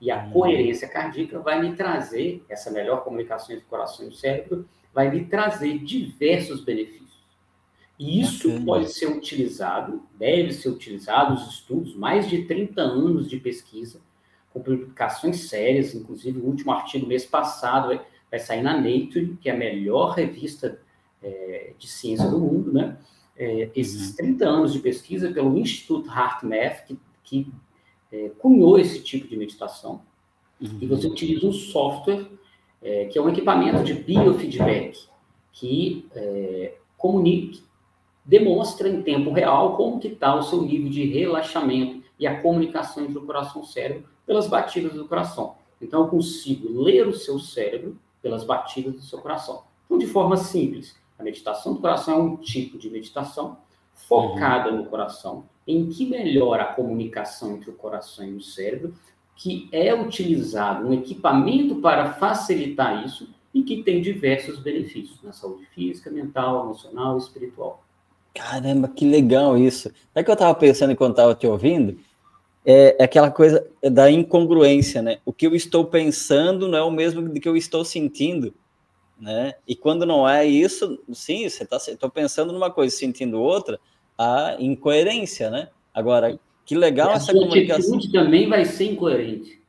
E 0.00 0.10
a 0.10 0.28
coerência 0.28 0.88
cardíaca 0.88 1.38
vai 1.38 1.60
me 1.60 1.74
trazer, 1.74 2.44
essa 2.48 2.70
melhor 2.70 3.02
comunicação 3.02 3.54
entre 3.54 3.64
o 3.64 3.68
coração 3.68 4.04
e 4.04 4.08
o 4.08 4.12
cérebro, 4.12 4.68
vai 4.92 5.10
me 5.10 5.24
trazer 5.24 5.78
diversos 5.78 6.62
benefícios. 6.62 7.03
E 7.98 8.20
isso 8.20 8.48
Bacana. 8.48 8.66
pode 8.66 8.92
ser 8.92 9.06
utilizado, 9.06 10.02
deve 10.18 10.52
ser 10.52 10.68
utilizado, 10.68 11.34
os 11.34 11.48
estudos, 11.48 11.94
mais 11.94 12.28
de 12.28 12.42
30 12.42 12.80
anos 12.80 13.28
de 13.28 13.38
pesquisa, 13.38 14.00
com 14.52 14.60
publicações 14.60 15.48
sérias, 15.48 15.94
inclusive 15.94 16.40
o 16.40 16.44
último 16.44 16.72
artigo 16.72 17.06
mês 17.06 17.24
passado 17.24 17.88
vai, 17.88 18.00
vai 18.30 18.40
sair 18.40 18.62
na 18.62 18.76
Nature, 18.76 19.36
que 19.40 19.48
é 19.48 19.52
a 19.52 19.56
melhor 19.56 20.14
revista 20.14 20.80
é, 21.22 21.72
de 21.78 21.88
ciência 21.88 22.28
do 22.28 22.38
mundo, 22.38 22.72
né? 22.72 22.96
É, 23.36 23.70
esses 23.74 24.14
30 24.14 24.44
uhum. 24.44 24.56
anos 24.56 24.72
de 24.72 24.78
pesquisa 24.78 25.32
pelo 25.32 25.58
Instituto 25.58 26.08
HeartMath, 26.08 26.84
que, 26.86 26.98
que 27.24 27.52
é, 28.12 28.30
cunhou 28.38 28.78
esse 28.78 29.00
tipo 29.02 29.26
de 29.26 29.36
meditação, 29.36 30.02
uhum. 30.60 30.78
e 30.80 30.86
você 30.86 31.06
utiliza 31.08 31.46
um 31.46 31.52
software 31.52 32.28
é, 32.80 33.06
que 33.06 33.18
é 33.18 33.22
um 33.22 33.28
equipamento 33.28 33.82
de 33.82 33.94
biofeedback, 33.94 35.08
que 35.50 36.06
é, 36.14 36.74
comunica, 36.96 37.58
demonstra 38.24 38.88
em 38.88 39.02
tempo 39.02 39.32
real 39.32 39.76
como 39.76 40.00
que 40.00 40.08
está 40.08 40.34
o 40.34 40.42
seu 40.42 40.62
nível 40.62 40.90
de 40.90 41.04
relaxamento 41.04 42.02
e 42.18 42.26
a 42.26 42.40
comunicação 42.40 43.04
entre 43.04 43.18
o 43.18 43.26
coração 43.26 43.62
e 43.62 43.64
o 43.64 43.68
cérebro 43.68 44.04
pelas 44.26 44.46
batidas 44.46 44.94
do 44.94 45.06
coração. 45.06 45.56
Então, 45.80 46.02
eu 46.02 46.08
consigo 46.08 46.82
ler 46.82 47.06
o 47.06 47.12
seu 47.12 47.38
cérebro 47.38 47.98
pelas 48.22 48.44
batidas 48.44 48.94
do 48.94 49.02
seu 49.02 49.18
coração. 49.18 49.64
Então, 49.84 49.98
de 49.98 50.06
forma 50.06 50.36
simples, 50.36 50.96
a 51.18 51.22
meditação 51.22 51.74
do 51.74 51.80
coração 51.80 52.14
é 52.14 52.22
um 52.22 52.36
tipo 52.36 52.78
de 52.78 52.88
meditação 52.88 53.58
focada 53.92 54.70
uhum. 54.70 54.78
no 54.78 54.86
coração, 54.86 55.44
em 55.66 55.88
que 55.88 56.06
melhora 56.06 56.64
a 56.64 56.74
comunicação 56.74 57.56
entre 57.56 57.70
o 57.70 57.74
coração 57.74 58.26
e 58.26 58.34
o 58.34 58.40
cérebro, 58.40 58.94
que 59.36 59.68
é 59.72 59.94
utilizado 59.94 60.86
um 60.86 60.92
equipamento 60.92 61.76
para 61.76 62.14
facilitar 62.14 63.04
isso 63.04 63.28
e 63.52 63.62
que 63.62 63.82
tem 63.82 64.00
diversos 64.00 64.58
benefícios 64.58 65.22
na 65.22 65.32
saúde 65.32 65.66
física, 65.66 66.10
mental, 66.10 66.64
emocional 66.64 67.16
e 67.16 67.20
espiritual. 67.20 67.83
Caramba, 68.34 68.88
que 68.88 69.06
legal 69.06 69.56
isso. 69.56 69.90
É 70.12 70.22
que 70.22 70.30
eu 70.30 70.34
estava 70.34 70.54
pensando 70.54 70.92
enquanto 70.92 71.12
estava 71.12 71.34
te 71.34 71.46
ouvindo, 71.46 71.96
é, 72.66 72.96
é, 72.98 73.04
aquela 73.04 73.30
coisa 73.30 73.64
da 73.82 74.10
incongruência, 74.10 75.00
né? 75.00 75.18
O 75.24 75.32
que 75.32 75.46
eu 75.46 75.54
estou 75.54 75.84
pensando 75.84 76.66
não 76.66 76.78
é 76.78 76.82
o 76.82 76.90
mesmo 76.90 77.22
do 77.22 77.40
que 77.40 77.48
eu 77.48 77.56
estou 77.56 77.84
sentindo, 77.84 78.52
né? 79.20 79.54
E 79.68 79.76
quando 79.76 80.04
não 80.04 80.28
é 80.28 80.44
isso, 80.44 80.98
sim, 81.12 81.48
você 81.48 81.62
está 81.62 81.78
tô 81.98 82.10
pensando 82.10 82.52
numa 82.52 82.70
coisa, 82.70 82.96
sentindo 82.96 83.40
outra, 83.40 83.78
a 84.18 84.56
incoerência, 84.58 85.50
né? 85.50 85.68
Agora, 85.92 86.38
que 86.64 86.74
legal 86.74 87.10
essa 87.12 87.32
comunicação. 87.32 88.00
também 88.10 88.48
vai 88.48 88.64
ser 88.64 88.92
incoerente. 88.92 89.60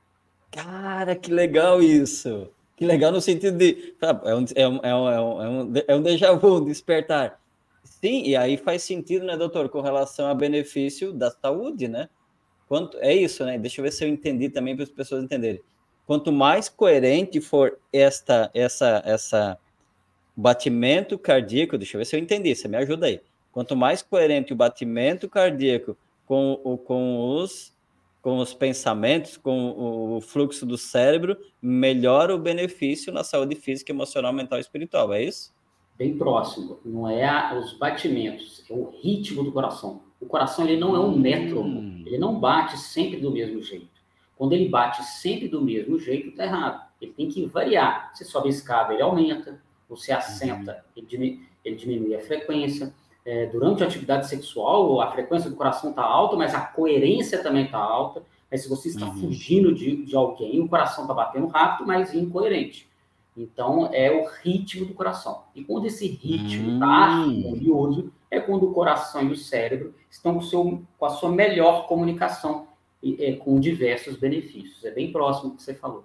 Cara, 0.50 1.16
que 1.16 1.32
legal 1.32 1.84
isso. 1.84 2.48
Que 2.78 2.86
legal 2.86 3.12
no 3.12 3.22
sentido 3.22 3.58
de. 3.58 3.94
É 4.24 4.36
um, 4.36 4.46
é 4.56 4.68
um, 4.68 4.80
é 4.82 4.96
um, 4.96 5.10
é 5.10 5.50
um, 5.50 5.74
é 5.88 5.96
um 5.96 6.02
déjà 6.02 6.34
vu, 6.34 6.58
um 6.58 6.66
despertar. 6.66 7.40
Sim, 7.86 8.24
e 8.24 8.36
aí 8.36 8.58
faz 8.58 8.84
sentido, 8.84 9.26
né, 9.26 9.38
doutor, 9.38 9.70
com 9.70 9.80
relação 9.80 10.28
a 10.28 10.34
benefício 10.34 11.14
da 11.14 11.30
saúde, 11.32 11.88
né? 11.88 12.10
Quanto, 12.68 12.98
é 13.00 13.14
isso, 13.14 13.46
né? 13.46 13.58
Deixa 13.60 13.82
eu 13.82 13.84
ver 13.84 13.92
se 13.92 14.04
eu 14.04 14.10
entendi 14.10 14.50
também 14.50 14.76
para 14.76 14.84
as 14.84 14.92
pessoas 14.92 15.24
entenderem. 15.24 15.62
Quanto 16.08 16.32
mais 16.32 16.70
coerente 16.70 17.40
for 17.42 17.80
esta, 17.94 18.52
essa, 18.54 19.02
essa 19.06 19.60
batimento 20.36 21.18
cardíaco, 21.20 21.78
deixa 21.78 21.98
eu 21.98 22.00
ver 22.00 22.06
se 22.06 22.16
eu 22.18 22.22
entendi, 22.22 22.56
você 22.56 22.68
me 22.68 22.78
ajuda 22.78 23.08
aí. 23.08 23.22
Quanto 23.54 23.76
mais 23.76 24.04
coerente 24.04 24.54
o 24.54 24.58
batimento 24.58 25.30
cardíaco 25.30 25.98
com, 26.28 26.60
o, 26.64 26.78
com, 26.78 27.40
os, 27.40 27.74
com 28.22 28.40
os 28.40 28.54
pensamentos, 28.54 29.38
com 29.38 30.18
o 30.18 30.22
fluxo 30.22 30.66
do 30.66 30.78
cérebro, 30.78 31.38
melhora 31.62 32.36
o 32.36 32.40
benefício 32.40 33.14
na 33.14 33.24
saúde 33.24 33.56
física, 33.56 33.92
emocional, 33.94 34.34
mental 34.34 34.60
e 34.60 34.62
espiritual, 34.62 35.14
é 35.14 35.24
isso? 35.24 35.55
Bem 35.98 36.18
próximo. 36.18 36.80
Não 36.84 37.10
é 37.10 37.26
a, 37.26 37.58
os 37.58 37.74
batimentos, 37.74 38.64
é 38.70 38.74
o 38.74 38.92
ritmo 39.02 39.44
do 39.44 39.52
coração. 39.52 40.02
O 40.20 40.26
coração 40.26 40.66
ele 40.66 40.80
não 40.80 40.96
é 40.96 41.00
um 41.00 41.18
método, 41.18 41.62
hum. 41.62 42.04
ele 42.06 42.18
não 42.18 42.40
bate 42.40 42.78
sempre 42.78 43.20
do 43.20 43.32
mesmo 43.32 43.62
jeito. 43.62 43.96
Quando 44.36 44.54
ele 44.54 44.68
bate 44.68 45.04
sempre 45.04 45.48
do 45.48 45.62
mesmo 45.62 45.98
jeito, 45.98 46.30
está 46.30 46.44
errado. 46.44 46.86
Ele 47.02 47.14
tem 47.14 47.28
que 47.28 47.46
variar. 47.46 48.12
Se 48.14 48.26
sobe 48.26 48.48
a 48.48 48.52
escada, 48.52 48.94
ele 48.94 49.02
aumenta. 49.02 49.62
Você 49.88 50.12
assenta, 50.12 50.72
uhum. 50.72 50.78
ele, 50.98 51.06
diminui, 51.06 51.42
ele 51.64 51.76
diminui 51.76 52.16
a 52.16 52.20
frequência. 52.20 52.94
É, 53.24 53.48
durante 53.48 53.84
a 53.84 53.88
atividade 53.88 54.28
sexual, 54.28 55.02
a 55.02 55.12
frequência 55.12 55.50
do 55.50 55.56
coração 55.56 55.92
está 55.92 56.04
alta, 56.04 56.36
mas 56.36 56.54
a 56.54 56.62
coerência 56.62 57.42
também 57.42 57.66
está 57.66 57.78
alta. 57.78 58.24
Mas 58.52 58.62
se 58.64 58.70
você 58.70 58.90
está 58.90 59.06
uhum. 59.06 59.16
fugindo 59.16 59.74
de, 59.74 60.06
de 60.06 60.16
alguém, 60.16 60.60
o 60.60 60.68
coração 60.68 61.06
está 61.06 61.14
batendo 61.14 61.48
rápido, 61.48 61.88
mas 61.88 62.14
incoerente. 62.14 62.88
Então, 63.38 63.90
é 63.92 64.10
o 64.12 64.26
ritmo 64.42 64.86
do 64.86 64.94
coração. 64.94 65.44
E 65.54 65.64
quando 65.64 65.88
esse 65.88 66.08
ritmo 66.08 66.76
está 66.76 66.86
hum. 66.86 67.44
harmonioso, 67.46 68.12
é 68.32 68.40
quando 68.40 68.70
o 68.70 68.74
coração 68.74 69.24
e 69.24 69.32
o 69.32 69.36
cérebro 69.36 69.94
estão 70.10 70.36
com, 70.36 70.42
seu, 70.42 70.82
com 70.98 71.06
a 71.06 71.10
sua 71.10 71.32
melhor 71.32 71.88
comunicação, 71.88 72.68
e, 73.06 73.24
é, 73.24 73.34
com 73.34 73.60
diversos 73.60 74.18
benefícios. 74.18 74.84
É 74.84 74.90
bem 74.90 75.12
próximo 75.12 75.52
do 75.52 75.58
que 75.58 75.64
você 75.64 75.76
falou. 75.76 76.04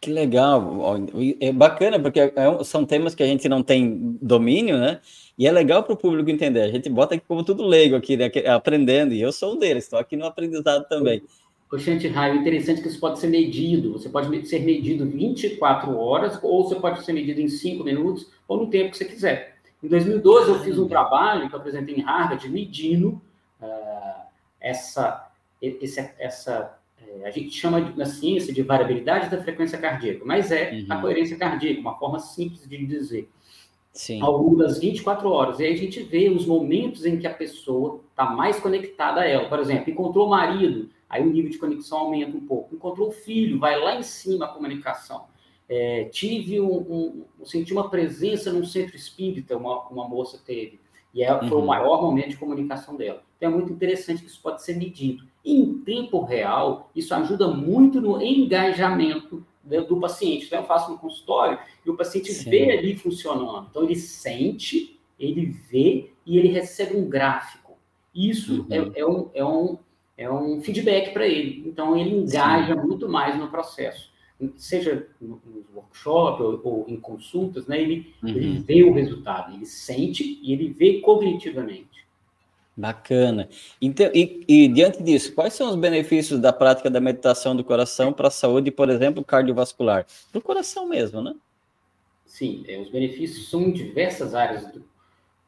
Que 0.00 0.10
legal, 0.10 0.96
é 1.40 1.52
bacana, 1.52 1.98
porque 1.98 2.20
é 2.20 2.32
são 2.64 2.84
temas 2.84 3.16
que 3.16 3.22
a 3.22 3.26
gente 3.26 3.48
não 3.48 3.64
tem 3.64 4.16
domínio, 4.22 4.78
né? 4.78 5.00
E 5.36 5.46
é 5.46 5.50
legal 5.50 5.82
para 5.82 5.92
o 5.92 5.96
público 5.96 6.30
entender. 6.30 6.62
A 6.62 6.68
gente 6.68 6.88
bota 6.88 7.16
aqui 7.16 7.24
como 7.26 7.42
tudo 7.42 7.64
leigo 7.64 7.96
aqui, 7.96 8.16
né? 8.16 8.30
aprendendo, 8.46 9.12
e 9.12 9.20
eu 9.20 9.32
sou 9.32 9.54
um 9.54 9.58
deles, 9.58 9.84
estou 9.84 9.98
aqui 9.98 10.16
no 10.16 10.26
aprendizado 10.26 10.86
também. 10.88 11.22
Coxante 11.68 12.08
raio, 12.08 12.40
interessante 12.40 12.80
que 12.80 12.88
isso 12.88 12.98
pode 12.98 13.18
ser 13.18 13.26
medido. 13.26 13.92
Você 13.92 14.08
pode 14.08 14.46
ser 14.48 14.60
medido 14.60 15.04
24 15.04 15.96
horas, 15.98 16.38
ou 16.42 16.64
você 16.64 16.76
pode 16.76 17.04
ser 17.04 17.12
medido 17.12 17.40
em 17.40 17.48
5 17.48 17.84
minutos, 17.84 18.30
ou 18.46 18.58
no 18.58 18.70
tempo 18.70 18.90
que 18.90 18.96
você 18.96 19.04
quiser. 19.04 19.58
Em 19.82 19.88
2012, 19.88 20.50
eu 20.50 20.58
fiz 20.60 20.78
um 20.78 20.88
trabalho 20.88 21.48
que 21.48 21.54
eu 21.54 21.58
apresentei 21.58 21.94
em 21.94 22.00
Harvard, 22.00 22.48
medindo 22.48 23.20
uh, 23.60 24.22
essa, 24.60 25.30
esse, 25.60 26.00
essa 26.18 26.78
uh, 27.00 27.26
a 27.26 27.30
gente 27.30 27.50
chama 27.50 27.92
na 27.94 28.06
ciência 28.06 28.52
de 28.52 28.62
variabilidade 28.62 29.30
da 29.30 29.42
frequência 29.42 29.78
cardíaca, 29.78 30.24
mas 30.24 30.50
é 30.50 30.72
uhum. 30.72 30.86
a 30.88 31.00
coerência 31.00 31.36
cardíaca, 31.36 31.80
uma 31.80 31.98
forma 31.98 32.18
simples 32.18 32.66
de 32.66 32.86
dizer. 32.86 33.28
Sim. 33.92 34.22
Ao 34.22 34.32
longo 34.36 34.56
das 34.56 34.78
24 34.78 35.28
horas. 35.28 35.58
E 35.58 35.64
aí 35.64 35.72
a 35.74 35.76
gente 35.76 36.02
vê 36.02 36.28
os 36.28 36.46
momentos 36.46 37.04
em 37.04 37.18
que 37.18 37.26
a 37.26 37.34
pessoa 37.34 38.00
está 38.10 38.30
mais 38.30 38.60
conectada 38.60 39.22
a 39.22 39.26
ela. 39.26 39.48
Por 39.48 39.58
exemplo, 39.58 39.90
encontrou 39.90 40.26
o 40.26 40.30
marido, 40.30 40.88
aí 41.08 41.22
o 41.22 41.30
nível 41.30 41.50
de 41.50 41.58
conexão 41.58 41.98
aumenta 41.98 42.36
um 42.36 42.46
pouco. 42.46 42.74
Encontrou 42.74 43.08
o 43.08 43.12
filho, 43.12 43.58
vai 43.58 43.78
lá 43.78 43.96
em 43.96 44.02
cima 44.02 44.44
a 44.44 44.48
comunicação. 44.48 45.26
É, 45.68 46.04
tive 46.04 46.60
um, 46.60 46.76
um, 46.76 47.24
senti 47.44 47.72
uma 47.72 47.90
presença 47.90 48.52
num 48.52 48.64
centro 48.64 48.96
espírita, 48.96 49.56
uma, 49.56 49.86
uma 49.88 50.08
moça 50.08 50.40
teve, 50.44 50.80
e 51.14 51.24
foi 51.26 51.58
uhum. 51.58 51.64
o 51.64 51.66
maior 51.66 52.00
momento 52.00 52.30
de 52.30 52.36
comunicação 52.36 52.96
dela. 52.96 53.22
Então 53.36 53.50
é 53.50 53.54
muito 53.54 53.72
interessante 53.72 54.22
que 54.22 54.28
isso 54.28 54.40
pode 54.42 54.62
ser 54.62 54.76
medido. 54.76 55.24
E, 55.44 55.60
em 55.60 55.78
tempo 55.78 56.22
real, 56.22 56.90
isso 56.94 57.14
ajuda 57.14 57.48
muito 57.48 58.00
no 58.00 58.20
engajamento 58.20 59.46
do 59.64 60.00
paciente. 60.00 60.46
Então, 60.46 60.60
eu 60.60 60.66
faço 60.66 60.90
no 60.90 60.98
consultório 60.98 61.58
e 61.84 61.90
o 61.90 61.96
paciente 61.96 62.32
Sim. 62.32 62.50
vê 62.50 62.70
ali 62.72 62.96
funcionando. 62.96 63.68
Então, 63.70 63.84
ele 63.84 63.96
sente, 63.96 64.98
ele 65.18 65.46
vê 65.46 66.12
e 66.24 66.38
ele 66.38 66.48
recebe 66.48 66.96
um 66.96 67.08
gráfico. 67.08 67.76
Isso 68.14 68.62
uhum. 68.62 68.92
é, 68.94 69.00
é, 69.00 69.06
um, 69.06 69.30
é, 69.34 69.44
um, 69.44 69.78
é 70.18 70.30
um 70.30 70.60
feedback 70.60 71.12
para 71.12 71.26
ele. 71.26 71.62
Então, 71.66 71.96
ele 71.96 72.10
engaja 72.10 72.74
Sim. 72.74 72.86
muito 72.86 73.08
mais 73.08 73.38
no 73.38 73.48
processo. 73.48 74.10
Seja 74.56 75.08
no, 75.20 75.40
workshop 75.74 76.42
ou, 76.42 76.60
ou, 76.64 76.84
em 76.88 76.96
consultas, 76.96 77.66
né? 77.66 77.80
ele, 77.80 78.12
uhum. 78.22 78.28
ele 78.28 78.58
vê 78.58 78.82
o 78.82 78.92
resultado, 78.92 79.54
ele 79.54 79.64
sente 79.64 80.40
e 80.42 80.52
ele 80.52 80.68
vê 80.68 81.00
cognitivamente. 81.00 82.06
Bacana. 82.76 83.48
Então, 83.82 84.08
e, 84.14 84.44
e, 84.46 84.68
diante 84.68 85.02
disso, 85.02 85.34
quais 85.34 85.54
são 85.54 85.68
os 85.68 85.74
benefícios 85.74 86.38
da 86.38 86.52
prática 86.52 86.88
da 86.88 87.00
meditação 87.00 87.56
do 87.56 87.64
coração 87.64 88.12
para 88.12 88.28
a 88.28 88.30
saúde, 88.30 88.70
por 88.70 88.88
exemplo, 88.88 89.24
cardiovascular? 89.24 90.06
Para 90.30 90.38
o 90.38 90.42
coração 90.42 90.86
mesmo, 90.86 91.20
né? 91.20 91.34
Sim, 92.24 92.64
é, 92.68 92.78
os 92.78 92.88
benefícios 92.88 93.50
são 93.50 93.62
em 93.62 93.72
diversas 93.72 94.32
áreas 94.32 94.70
do, 94.70 94.84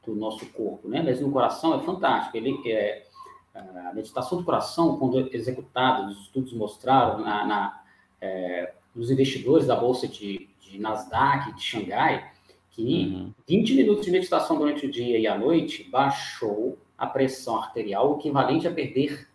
do, 0.04 0.16
nosso 0.16 0.44
corpo, 0.46 0.88
né? 0.88 1.02
Mas 1.04 1.20
no 1.20 1.30
coração 1.30 1.78
é 1.78 1.84
fantástico. 1.84 2.36
Ele, 2.36 2.58
é, 2.66 3.04
a 3.54 3.92
meditação 3.92 4.38
do 4.38 4.44
coração, 4.44 4.96
quando 4.98 5.34
executada, 5.34 6.06
os 6.06 6.22
estudos 6.22 6.52
mostraram 6.52 7.18
na, 7.20 7.44
na 7.44 7.82
é, 8.20 8.74
nos 8.94 9.10
investidores 9.10 9.66
da 9.66 9.76
bolsa 9.76 10.06
de, 10.06 10.48
de 10.60 10.78
Nasdaq, 10.78 11.54
de 11.54 11.62
Xangai, 11.62 12.30
que 12.70 13.06
uhum. 13.06 13.34
20 13.48 13.74
minutos 13.74 14.04
de 14.04 14.10
meditação 14.10 14.58
durante 14.58 14.86
o 14.86 14.90
dia 14.90 15.18
e 15.18 15.26
a 15.26 15.36
noite 15.36 15.88
baixou 15.90 16.78
a 16.96 17.06
pressão 17.06 17.56
arterial, 17.56 18.12
o 18.12 18.18
equivalente 18.18 18.68
a 18.68 18.72
perder 18.72 19.28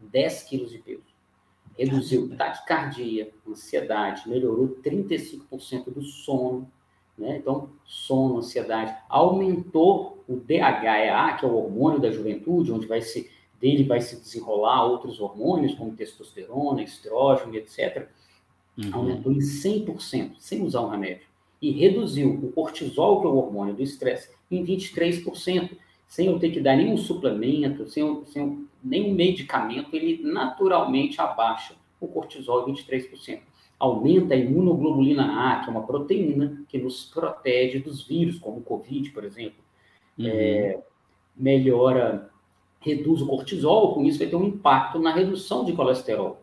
10 0.00 0.42
quilos 0.44 0.70
de 0.70 0.78
peso. 0.78 1.12
Reduziu 1.78 2.36
taquicardia, 2.36 3.32
ansiedade, 3.48 4.28
melhorou 4.28 4.76
35% 4.84 5.92
do 5.92 6.02
sono, 6.02 6.70
né? 7.16 7.38
Então, 7.38 7.70
sono, 7.84 8.38
ansiedade, 8.38 8.94
aumentou 9.08 10.22
o 10.28 10.36
DHEA, 10.36 11.36
que 11.38 11.44
é 11.44 11.48
o 11.48 11.54
hormônio 11.54 12.00
da 12.00 12.10
juventude, 12.10 12.72
onde 12.72 12.86
vai 12.86 13.00
se 13.00 13.30
dele 13.62 13.84
vai 13.84 14.00
se 14.00 14.16
desenrolar 14.16 14.84
outros 14.84 15.20
hormônios, 15.20 15.76
como 15.76 15.92
testosterona, 15.92 16.82
estrógeno, 16.82 17.54
etc., 17.54 18.08
uhum. 18.76 18.90
aumentou 18.92 19.32
em 19.32 19.38
100%, 19.38 20.34
sem 20.38 20.62
usar 20.62 20.80
um 20.80 20.88
remédio. 20.88 21.28
E 21.62 21.70
reduziu 21.70 22.28
o 22.42 22.50
cortisol, 22.50 23.20
que 23.20 23.26
é 23.28 23.30
o 23.30 23.36
hormônio 23.36 23.72
do 23.72 23.82
estresse, 23.82 24.30
em 24.50 24.64
23%, 24.64 25.78
sem 26.08 26.26
eu 26.26 26.40
ter 26.40 26.50
que 26.50 26.60
dar 26.60 26.76
nenhum 26.76 26.96
suplemento, 26.96 27.86
sem, 27.88 28.24
sem 28.24 28.66
nenhum 28.82 29.14
medicamento, 29.14 29.94
ele 29.94 30.20
naturalmente 30.24 31.20
abaixa 31.20 31.74
o 32.00 32.08
cortisol 32.08 32.68
em 32.68 32.74
23%. 32.74 33.40
Aumenta 33.78 34.34
a 34.34 34.36
imunoglobulina 34.36 35.52
A, 35.52 35.60
que 35.60 35.68
é 35.68 35.70
uma 35.70 35.86
proteína 35.86 36.64
que 36.68 36.78
nos 36.78 37.04
protege 37.04 37.78
dos 37.78 38.06
vírus, 38.06 38.40
como 38.40 38.58
o 38.58 38.62
Covid, 38.62 39.08
por 39.10 39.24
exemplo. 39.24 39.62
Uhum. 40.18 40.26
É, 40.26 40.82
melhora, 41.36 42.31
reduz 42.82 43.22
o 43.22 43.26
cortisol, 43.26 43.94
com 43.94 44.04
isso 44.04 44.18
vai 44.18 44.26
ter 44.28 44.36
um 44.36 44.44
impacto 44.44 44.98
na 44.98 45.12
redução 45.14 45.64
de 45.64 45.72
colesterol. 45.72 46.42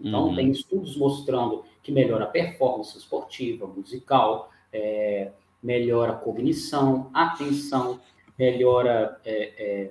Então, 0.00 0.28
uhum. 0.28 0.34
tem 0.34 0.50
estudos 0.50 0.96
mostrando 0.96 1.64
que 1.82 1.92
melhora 1.92 2.24
a 2.24 2.28
performance 2.28 2.96
esportiva, 2.96 3.66
musical, 3.66 4.50
é, 4.72 5.30
melhora 5.62 6.12
a 6.12 6.16
cognição, 6.16 7.10
atenção, 7.12 8.00
melhora. 8.38 9.20
É, 9.24 9.52
é, 9.58 9.90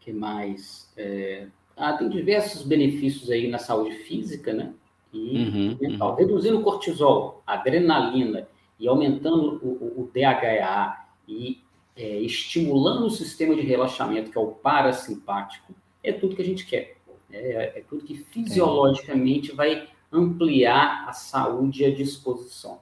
que 0.00 0.12
mais? 0.12 0.92
É, 0.96 1.46
ah, 1.76 1.94
tem 1.94 2.08
diversos 2.08 2.62
benefícios 2.62 3.30
aí 3.30 3.48
na 3.48 3.58
saúde 3.58 3.96
física, 4.04 4.52
né? 4.52 4.72
E 5.12 5.38
uhum, 5.38 5.78
mental. 5.80 6.10
Uhum. 6.10 6.16
Reduzindo 6.16 6.60
o 6.60 6.62
cortisol, 6.62 7.42
adrenalina 7.46 8.46
e 8.78 8.86
aumentando 8.86 9.60
o, 9.62 10.00
o, 10.00 10.02
o 10.02 10.10
DHA 10.12 11.06
e 11.26 11.63
é, 11.96 12.18
estimulando 12.20 13.06
o 13.06 13.10
sistema 13.10 13.54
de 13.54 13.62
relaxamento, 13.62 14.30
que 14.30 14.38
é 14.38 14.40
o 14.40 14.48
parasimpático, 14.48 15.74
é 16.02 16.12
tudo 16.12 16.36
que 16.36 16.42
a 16.42 16.46
gente 16.46 16.66
quer. 16.66 16.96
É, 17.30 17.78
é 17.78 17.84
tudo 17.88 18.04
que 18.04 18.16
fisiologicamente 18.16 19.52
vai 19.52 19.88
ampliar 20.12 21.08
a 21.08 21.12
saúde 21.12 21.82
e 21.82 21.86
a 21.86 21.94
disposição. 21.94 22.78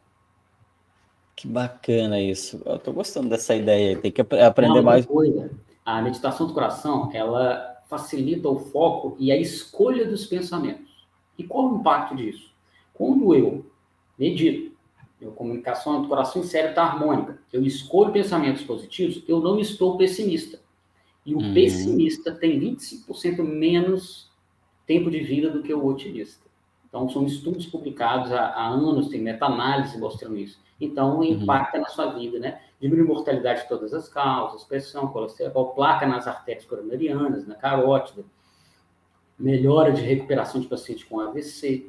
Que 1.35 1.49
bacana 1.49 2.21
isso. 2.21 2.61
Eu 2.65 2.77
estou 2.77 2.93
gostando 2.93 3.29
dessa 3.29 3.55
ideia. 3.55 3.99
Tem 3.99 4.13
que 4.13 4.21
aprender 4.21 4.75
Não, 4.75 4.83
mais. 4.83 5.07
Coisa, 5.07 5.51
a 5.85 6.01
meditação 6.03 6.47
do 6.47 6.55
coração, 6.55 7.11
ela 7.13 7.81
facilita 7.89 8.49
o 8.49 8.59
foco 8.59 9.17
e 9.19 9.33
a 9.33 9.37
escolha 9.37 10.07
dos 10.07 10.27
pensamentos. 10.27 11.07
E 11.37 11.45
qual 11.45 11.73
o 11.73 11.81
impacto 11.81 12.15
disso? 12.15 12.51
Quando 12.93 13.35
eu 13.35 13.65
medito, 14.19 14.72
meu 15.23 15.33
comunicação 15.33 16.03
do 16.03 16.09
coração 16.09 16.43
e 16.43 16.45
cérebro 16.45 16.71
está 16.71 16.83
harmônica, 16.83 17.39
eu 17.53 17.63
escolho 17.63 18.13
pensamentos 18.13 18.63
positivos, 18.63 19.23
eu 19.29 19.41
não 19.41 19.59
estou 19.61 19.97
pessimista. 19.97 20.61
E 21.25 21.33
o 21.35 21.39
uhum. 21.39 21.55
pessimista 21.55 22.33
tem 22.33 22.59
25% 22.59 23.43
menos 23.45 24.29
tempo 24.85 25.09
de 25.09 25.21
vida 25.21 25.49
do 25.49 25.63
que 25.63 25.73
o 25.73 25.87
otimista. 25.87 26.51
Então, 26.89 27.09
são 27.09 27.25
estudos 27.25 27.65
publicados 27.67 28.33
há, 28.33 28.49
há 28.49 28.69
anos, 28.69 29.09
tem 29.09 29.21
meta-análise 29.21 29.97
mostrando 29.97 30.37
isso. 30.37 30.61
Então, 30.81 31.19
uhum. 31.19 31.25
impacta 31.25 31.77
uhum. 31.77 31.85
na 31.85 31.89
sua 31.89 32.07
vida, 32.07 32.41
né? 32.41 32.61
Diminui 32.81 33.07
mortalidade 33.07 33.63
de 33.63 33.69
todas 33.69 33.95
as 33.95 34.09
causas, 34.09 34.65
pressão, 34.65 35.07
colesterol, 35.07 35.73
placa 35.73 36.05
nas 36.05 36.27
artérias 36.27 36.65
coronarianas, 36.65 37.47
na 37.47 37.55
carótida, 37.55 38.25
melhora 39.39 39.93
de 39.93 40.03
recuperação 40.03 40.61
de 40.61 40.67
pacientes 40.67 41.05
com 41.05 41.21
AVC. 41.21 41.89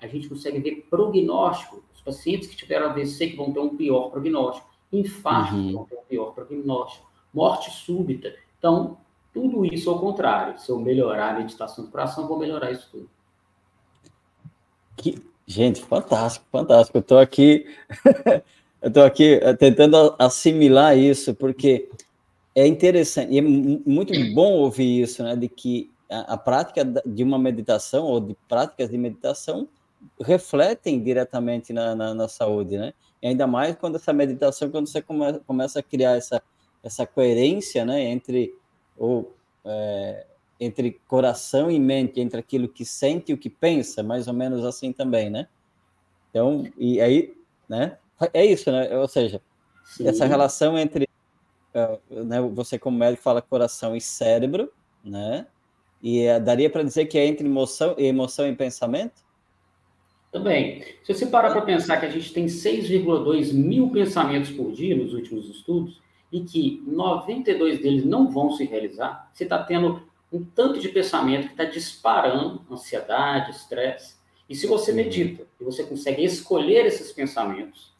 A 0.00 0.06
gente 0.06 0.28
consegue 0.28 0.60
ver 0.60 0.86
prognóstico, 0.88 1.82
pacientes 2.08 2.48
que 2.48 2.56
tiveram 2.56 2.86
AVC 2.86 3.28
que 3.28 3.36
vão 3.36 3.52
ter 3.52 3.60
um 3.60 3.76
pior 3.76 4.10
prognóstico, 4.10 4.68
infarto 4.92 5.54
uhum. 5.54 5.72
vão 5.72 5.84
ter 5.84 5.96
um 5.96 6.04
pior 6.08 6.32
prognóstico, 6.32 7.06
morte 7.32 7.70
súbita. 7.70 8.34
Então, 8.58 8.96
tudo 9.32 9.64
isso 9.64 9.90
ao 9.90 9.98
contrário. 9.98 10.58
Se 10.58 10.70
eu 10.70 10.78
melhorar 10.78 11.34
a 11.34 11.38
meditação 11.38 11.84
do 11.84 11.90
coração, 11.90 12.26
vou 12.26 12.38
melhorar 12.38 12.70
isso 12.70 12.88
tudo. 12.90 13.10
Que 14.96 15.22
Gente, 15.48 15.80
fantástico, 15.80 16.44
fantástico. 16.52 16.98
Eu 16.98 17.00
estou 17.00 17.18
aqui, 17.18 17.64
eu 18.82 18.88
estou 18.88 19.02
aqui 19.02 19.40
eh, 19.42 19.54
tentando 19.54 20.14
assimilar 20.18 20.96
isso, 20.96 21.34
porque 21.34 21.88
é 22.54 22.66
interessante 22.66 23.32
e 23.32 23.38
é 23.38 23.40
muito 23.40 24.12
bom 24.34 24.58
ouvir 24.58 25.00
isso, 25.00 25.22
né? 25.22 25.34
De 25.34 25.48
que 25.48 25.90
a, 26.10 26.34
a 26.34 26.36
prática 26.36 26.84
de 26.84 27.24
uma 27.24 27.38
meditação 27.38 28.04
ou 28.04 28.20
de 28.20 28.36
práticas 28.46 28.90
de 28.90 28.98
meditação 28.98 29.66
refletem 30.20 31.02
diretamente 31.02 31.72
na, 31.72 31.94
na, 31.94 32.14
na, 32.14 32.28
saúde, 32.28 32.76
né? 32.76 32.92
E 33.22 33.28
ainda 33.28 33.46
mais 33.46 33.76
quando 33.76 33.96
essa 33.96 34.12
meditação, 34.12 34.70
quando 34.70 34.86
você 34.86 35.02
come, 35.02 35.38
começa 35.40 35.80
a 35.80 35.82
criar 35.82 36.16
essa, 36.16 36.42
essa 36.82 37.06
coerência, 37.06 37.84
né? 37.84 38.02
Entre 38.02 38.54
ou 38.96 39.34
é, 39.64 40.26
entre 40.60 41.00
coração 41.06 41.70
e 41.70 41.78
mente, 41.78 42.20
entre 42.20 42.40
aquilo 42.40 42.68
que 42.68 42.84
sente 42.84 43.30
e 43.30 43.34
o 43.34 43.38
que 43.38 43.48
pensa, 43.48 44.02
mais 44.02 44.26
ou 44.26 44.34
menos 44.34 44.64
assim 44.64 44.92
também, 44.92 45.30
né? 45.30 45.46
Então, 46.30 46.64
e 46.76 47.00
aí, 47.00 47.34
né? 47.68 47.96
É 48.32 48.44
isso, 48.44 48.70
né? 48.72 48.96
Ou 48.96 49.06
seja, 49.06 49.40
Sim. 49.84 50.08
essa 50.08 50.26
relação 50.26 50.76
entre 50.76 51.08
uh, 51.74 52.24
né, 52.24 52.40
você 52.40 52.78
como 52.78 52.98
médico 52.98 53.22
fala 53.22 53.40
coração 53.40 53.94
e 53.94 54.00
cérebro, 54.00 54.72
né? 55.04 55.46
E 56.02 56.28
uh, 56.28 56.40
daria 56.40 56.68
para 56.68 56.82
dizer 56.82 57.06
que 57.06 57.18
é 57.18 57.26
entre 57.26 57.46
emoção 57.46 57.94
emoção 57.96 58.46
e 58.48 58.54
pensamento? 58.54 59.27
Também. 60.30 60.84
Se 61.02 61.14
você 61.14 61.26
parar 61.26 61.52
para 61.52 61.62
pensar 61.62 61.96
que 61.98 62.06
a 62.06 62.10
gente 62.10 62.32
tem 62.32 62.46
6,2 62.46 63.52
mil 63.52 63.90
pensamentos 63.90 64.50
por 64.50 64.72
dia 64.72 64.94
nos 64.94 65.14
últimos 65.14 65.48
estudos 65.48 66.00
e 66.30 66.40
que 66.42 66.82
92 66.86 67.80
deles 67.80 68.04
não 68.04 68.30
vão 68.30 68.50
se 68.50 68.64
realizar, 68.64 69.30
você 69.32 69.44
está 69.44 69.62
tendo 69.62 70.02
um 70.30 70.44
tanto 70.44 70.78
de 70.78 70.88
pensamento 70.90 71.46
que 71.46 71.52
está 71.52 71.64
disparando 71.64 72.62
ansiedade, 72.70 73.52
estresse. 73.52 74.16
E 74.48 74.54
se 74.54 74.66
você 74.66 74.92
medita 74.92 75.46
e 75.58 75.64
você 75.64 75.82
consegue 75.84 76.22
escolher 76.22 76.84
esses 76.84 77.10
pensamentos, 77.12 77.92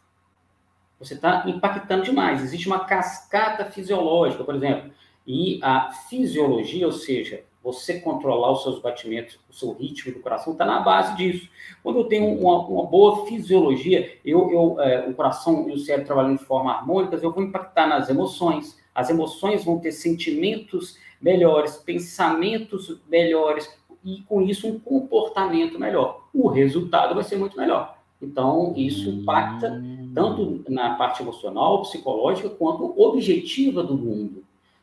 você 0.99 1.14
está 1.14 1.45
impactando 1.47 2.05
demais. 2.05 2.43
Existe 2.43 2.67
uma 2.67 2.85
cascata 2.85 3.64
fisiológica, 3.64 4.45
por 4.45 4.55
exemplo. 4.55 4.91
E 5.27 5.61
a 5.62 5.93
fisiologia, 5.93 6.87
ou 6.87 6.93
seja, 6.93 7.45
você 7.62 8.01
controlar 8.01 8.53
os 8.53 8.62
seus 8.62 8.81
batimentos, 8.81 9.38
o 9.49 9.53
seu 9.53 9.73
ritmo 9.73 10.12
do 10.12 10.21
coração, 10.21 10.53
está 10.53 10.64
na 10.64 10.81
base 10.81 11.16
disso. 11.16 11.49
Quando 11.83 11.99
eu 11.99 12.05
tenho 12.05 12.27
uma, 12.38 12.66
uma 12.66 12.87
boa 12.87 13.27
fisiologia, 13.27 14.18
eu, 14.25 14.51
eu 14.51 14.81
é, 14.81 15.09
o 15.09 15.14
coração 15.14 15.68
e 15.68 15.73
o 15.73 15.79
cérebro 15.79 16.07
trabalhando 16.07 16.38
de 16.38 16.44
forma 16.44 16.73
harmônica, 16.73 17.16
eu 17.16 17.33
vou 17.33 17.42
impactar 17.42 17.87
nas 17.87 18.09
emoções. 18.09 18.79
As 18.94 19.11
emoções 19.11 19.64
vão 19.64 19.79
ter 19.79 19.92
sentimentos 19.92 20.97
melhores, 21.21 21.77
pensamentos 21.77 23.01
melhores 23.09 23.68
e 24.05 24.23
com 24.23 24.40
isso 24.42 24.66
um 24.68 24.79
comportamento 24.79 25.79
melhor. 25.79 26.29
O 26.33 26.49
resultado 26.49 27.14
vai 27.14 27.25
ser 27.25 27.37
muito 27.37 27.57
melhor. 27.57 27.99
Então, 28.21 28.75
isso 28.77 29.09
impacta 29.09 29.81
tanto 30.12 30.64
na 30.68 30.94
parte 30.94 31.23
emocional, 31.23 31.83
psicológica, 31.83 32.51
quanto 32.51 33.01
objetiva 33.01 33.83
do 33.83 33.97
mundo. 33.97 34.42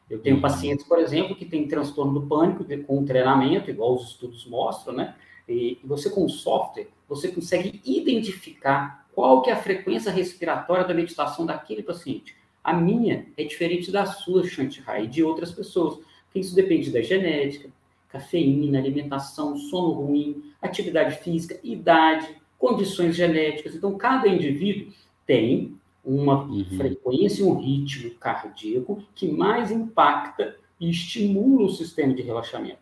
Eu 0.10 0.20
tenho 0.20 0.36
uhum. 0.36 0.42
pacientes, 0.42 0.86
por 0.86 1.00
exemplo, 1.00 1.36
que 1.36 1.46
têm 1.46 1.68
transtorno 1.68 2.20
do 2.20 2.28
pânico 2.28 2.66
com 2.86 3.06
treinamento, 3.06 3.70
igual 3.70 3.96
os 3.96 4.12
estudos 4.12 4.46
mostram, 4.46 4.94
né? 4.94 5.16
E 5.48 5.80
você 5.84 6.10
com 6.10 6.26
o 6.26 6.30
software, 6.30 6.88
você 7.08 7.28
consegue 7.28 7.82
identificar 7.86 9.08
qual 9.14 9.42
que 9.42 9.50
é 9.50 9.54
a 9.54 9.58
frequência 9.58 10.12
respiratória 10.12 10.86
da 10.86 10.94
meditação 10.94 11.46
daquele 11.46 11.82
paciente. 11.82 12.36
A 12.64 12.74
minha 12.74 13.28
é 13.38 13.44
diferente 13.44 13.92
da 13.92 14.06
sua, 14.06 14.46
Shanti 14.46 14.84
e 15.02 15.08
de 15.08 15.24
outras 15.24 15.52
pessoas. 15.52 16.00
Isso 16.34 16.54
depende 16.54 16.92
da 16.92 17.02
genética, 17.02 17.70
cafeína, 18.10 18.80
alimentação, 18.80 19.58
sono 19.58 19.92
ruim, 19.92 20.52
atividade 20.62 21.18
física, 21.24 21.60
idade, 21.64 22.28
condições 22.58 23.16
genéticas. 23.16 23.76
Então, 23.76 23.96
cada 23.98 24.28
indivíduo 24.28 24.92
tem 25.26 25.76
uma 26.06 26.44
uhum. 26.44 26.66
frequência 26.78 27.46
um 27.46 27.58
ritmo 27.58 28.12
cardíaco 28.12 29.02
que 29.14 29.28
mais 29.28 29.72
impacta 29.72 30.56
e 30.80 30.90
estimula 30.90 31.66
o 31.66 31.70
sistema 31.70 32.14
de 32.14 32.22
relaxamento. 32.22 32.80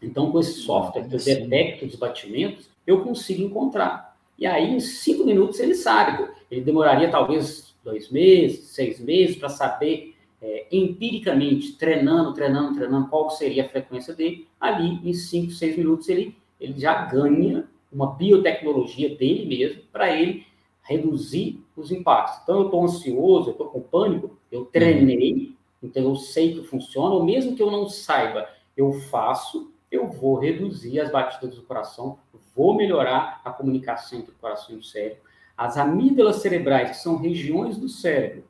Então, 0.00 0.30
com 0.30 0.38
esse 0.38 0.60
software 0.60 1.08
que 1.08 1.14
eu 1.14 1.18
detecto 1.18 1.86
os 1.86 1.96
batimentos, 1.96 2.70
eu 2.86 3.02
consigo 3.02 3.42
encontrar. 3.42 4.16
E 4.38 4.46
aí, 4.46 4.72
em 4.72 4.78
cinco 4.78 5.24
minutos, 5.24 5.58
ele 5.58 5.74
sabe. 5.74 6.28
Ele 6.50 6.60
demoraria 6.60 7.10
talvez 7.10 7.74
dois 7.82 8.10
meses, 8.10 8.66
seis 8.66 9.00
meses 9.00 9.36
para 9.36 9.48
saber 9.48 10.14
é, 10.40 10.66
empiricamente, 10.70 11.72
treinando, 11.72 12.32
treinando, 12.32 12.76
treinando, 12.76 13.08
qual 13.08 13.30
seria 13.30 13.64
a 13.64 13.68
frequência 13.68 14.14
dele, 14.14 14.46
ali 14.60 15.00
em 15.08 15.12
5, 15.12 15.52
6 15.52 15.76
minutos 15.76 16.08
ele, 16.08 16.36
ele 16.60 16.78
já 16.78 17.04
ganha 17.06 17.68
uma 17.92 18.14
biotecnologia 18.14 19.14
dele 19.16 19.46
mesmo 19.46 19.82
para 19.92 20.14
ele 20.14 20.46
reduzir 20.82 21.60
os 21.80 21.90
impactos. 21.90 22.40
Então, 22.42 22.60
eu 22.60 22.64
estou 22.66 22.84
ansioso, 22.84 23.48
eu 23.48 23.52
estou 23.52 23.68
com 23.68 23.80
pânico, 23.80 24.36
eu 24.50 24.64
treinei, 24.64 25.54
então 25.82 26.02
eu 26.02 26.16
sei 26.16 26.54
que 26.54 26.66
funciona, 26.66 27.14
ou 27.14 27.24
mesmo 27.24 27.54
que 27.54 27.62
eu 27.62 27.70
não 27.70 27.88
saiba, 27.88 28.48
eu 28.76 28.92
faço, 28.92 29.70
eu 29.90 30.08
vou 30.08 30.38
reduzir 30.38 31.00
as 31.00 31.10
batidas 31.10 31.54
do 31.54 31.62
coração, 31.62 32.18
vou 32.54 32.74
melhorar 32.74 33.40
a 33.44 33.50
comunicação 33.50 34.18
entre 34.18 34.32
o 34.32 34.38
coração 34.40 34.74
e 34.74 34.78
o 34.78 34.82
cérebro. 34.82 35.22
As 35.56 35.76
amígdalas 35.76 36.36
cerebrais, 36.36 36.90
que 36.90 36.96
são 36.96 37.16
regiões 37.16 37.78
do 37.78 37.88
cérebro 37.88 38.44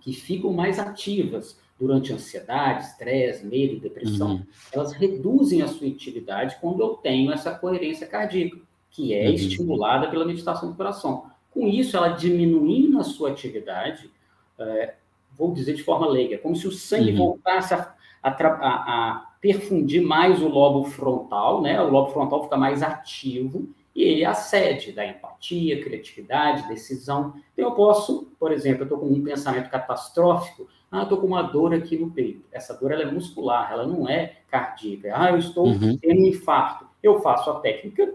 que 0.00 0.12
ficam 0.12 0.52
mais 0.52 0.80
ativas 0.80 1.56
durante 1.78 2.12
ansiedade, 2.12 2.84
estresse, 2.84 3.46
medo, 3.46 3.80
depressão, 3.80 4.32
uhum. 4.32 4.46
elas 4.72 4.92
reduzem 4.92 5.62
a 5.62 5.68
sua 5.68 5.86
atividade 5.86 6.56
quando 6.60 6.80
eu 6.80 6.90
tenho 6.90 7.32
essa 7.32 7.54
coerência 7.54 8.06
cardíaca, 8.06 8.58
que 8.90 9.14
é 9.14 9.28
uhum. 9.28 9.34
estimulada 9.34 10.10
pela 10.10 10.24
meditação 10.24 10.70
do 10.70 10.76
coração. 10.76 11.30
Com 11.52 11.66
isso, 11.66 11.96
ela 11.96 12.08
diminuindo 12.08 12.98
a 12.98 13.04
sua 13.04 13.30
atividade, 13.30 14.10
é, 14.58 14.94
vou 15.36 15.52
dizer 15.52 15.74
de 15.74 15.82
forma 15.82 16.08
leiga, 16.08 16.38
como 16.38 16.56
se 16.56 16.66
o 16.66 16.72
sangue 16.72 17.10
uhum. 17.12 17.18
voltasse 17.18 17.74
a, 17.74 17.94
a, 18.22 18.30
a, 18.30 19.32
perfundir 19.40 20.02
mais 20.02 20.40
o 20.40 20.48
lobo 20.48 20.84
frontal, 20.84 21.60
né? 21.60 21.80
O 21.82 21.90
lobo 21.90 22.12
frontal 22.12 22.44
fica 22.44 22.56
mais 22.56 22.82
ativo 22.82 23.68
e 23.94 24.02
ele 24.02 24.24
acede 24.24 24.92
da 24.92 25.04
empatia, 25.06 25.82
criatividade, 25.82 26.68
decisão. 26.68 27.34
Então, 27.52 27.68
eu 27.68 27.72
posso, 27.72 28.32
por 28.38 28.52
exemplo, 28.52 28.82
eu 28.82 28.84
estou 28.84 28.98
com 28.98 29.06
um 29.06 29.22
pensamento 29.22 29.68
catastrófico, 29.68 30.66
ah, 30.90 31.02
estou 31.02 31.18
com 31.18 31.26
uma 31.26 31.42
dor 31.42 31.74
aqui 31.74 31.98
no 31.98 32.10
peito. 32.10 32.44
Essa 32.52 32.74
dor 32.74 32.92
ela 32.92 33.02
é 33.02 33.10
muscular, 33.10 33.72
ela 33.72 33.86
não 33.86 34.08
é 34.08 34.36
cardíaca. 34.50 35.12
Ah, 35.14 35.30
eu 35.30 35.38
estou 35.38 35.66
uhum. 35.66 35.96
tendo 35.98 36.20
um 36.20 36.26
infarto. 36.26 36.86
Eu 37.02 37.20
faço 37.20 37.50
a 37.50 37.60
técnica, 37.60 38.14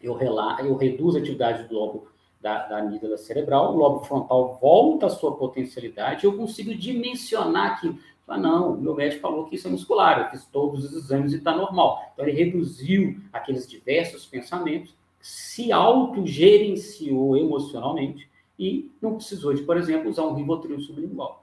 eu, 0.00 0.14
rela, 0.14 0.58
eu 0.60 0.76
reduzo 0.76 1.16
a 1.16 1.20
atividade 1.20 1.68
do 1.68 1.74
lobo 1.74 2.08
da, 2.42 2.66
da 2.66 2.78
amígdala 2.78 3.16
cerebral, 3.16 3.72
o 3.72 3.76
lobo 3.76 4.00
frontal 4.00 4.58
volta 4.60 5.06
à 5.06 5.10
sua 5.10 5.36
potencialidade, 5.36 6.24
eu 6.24 6.36
consigo 6.36 6.74
dimensionar 6.74 7.74
aquilo. 7.74 7.96
Ah, 8.26 8.38
não, 8.38 8.76
meu 8.76 8.94
médico 8.94 9.20
falou 9.20 9.44
que 9.44 9.56
isso 9.56 9.68
é 9.68 9.70
muscular, 9.70 10.20
eu 10.20 10.30
fiz 10.30 10.46
todos 10.46 10.84
os 10.84 10.92
exames 10.92 11.32
e 11.32 11.36
está 11.36 11.54
normal. 11.54 12.02
Então, 12.12 12.26
ele 12.26 12.44
reduziu 12.44 13.20
aqueles 13.32 13.68
diversos 13.68 14.24
pensamentos, 14.24 14.94
se 15.20 15.70
autogerenciou 15.70 17.36
emocionalmente 17.36 18.28
e 18.58 18.90
não 19.00 19.16
precisou 19.16 19.52
de, 19.52 19.62
por 19.62 19.76
exemplo, 19.76 20.10
usar 20.10 20.24
um 20.24 20.34
Rivotril 20.34 20.80
sublingual. 20.80 21.41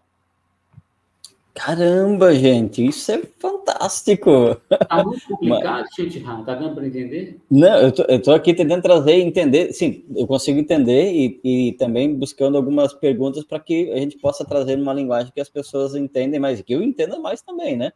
Caramba, 1.54 2.34
gente, 2.36 2.86
isso 2.86 3.12
é 3.12 3.22
fantástico. 3.38 4.56
Tá 4.70 5.04
muito 5.04 5.22
complicado, 5.28 5.86
gente, 5.98 6.22
tá 6.22 6.54
dando 6.54 6.76
para 6.76 6.88
entender? 6.88 7.38
Não, 7.50 7.78
eu 7.78 7.92
tô, 7.92 8.04
eu 8.04 8.22
tô 8.22 8.32
aqui 8.32 8.54
tentando 8.54 8.82
trazer 8.82 9.18
e 9.18 9.22
entender, 9.22 9.74
sim, 9.74 10.06
eu 10.16 10.26
consigo 10.26 10.60
entender 10.60 11.12
e, 11.12 11.40
e 11.44 11.74
também 11.74 12.16
buscando 12.16 12.56
algumas 12.56 12.94
perguntas 12.94 13.44
para 13.44 13.60
que 13.60 13.92
a 13.92 13.98
gente 13.98 14.18
possa 14.18 14.46
trazer 14.46 14.78
uma 14.80 14.94
linguagem 14.94 15.32
que 15.34 15.42
as 15.42 15.50
pessoas 15.50 15.96
entendem 15.96 16.40
mais, 16.40 16.62
que 16.62 16.74
eu 16.74 16.82
entenda 16.82 17.20
mais 17.20 17.42
também, 17.42 17.76
né? 17.76 17.92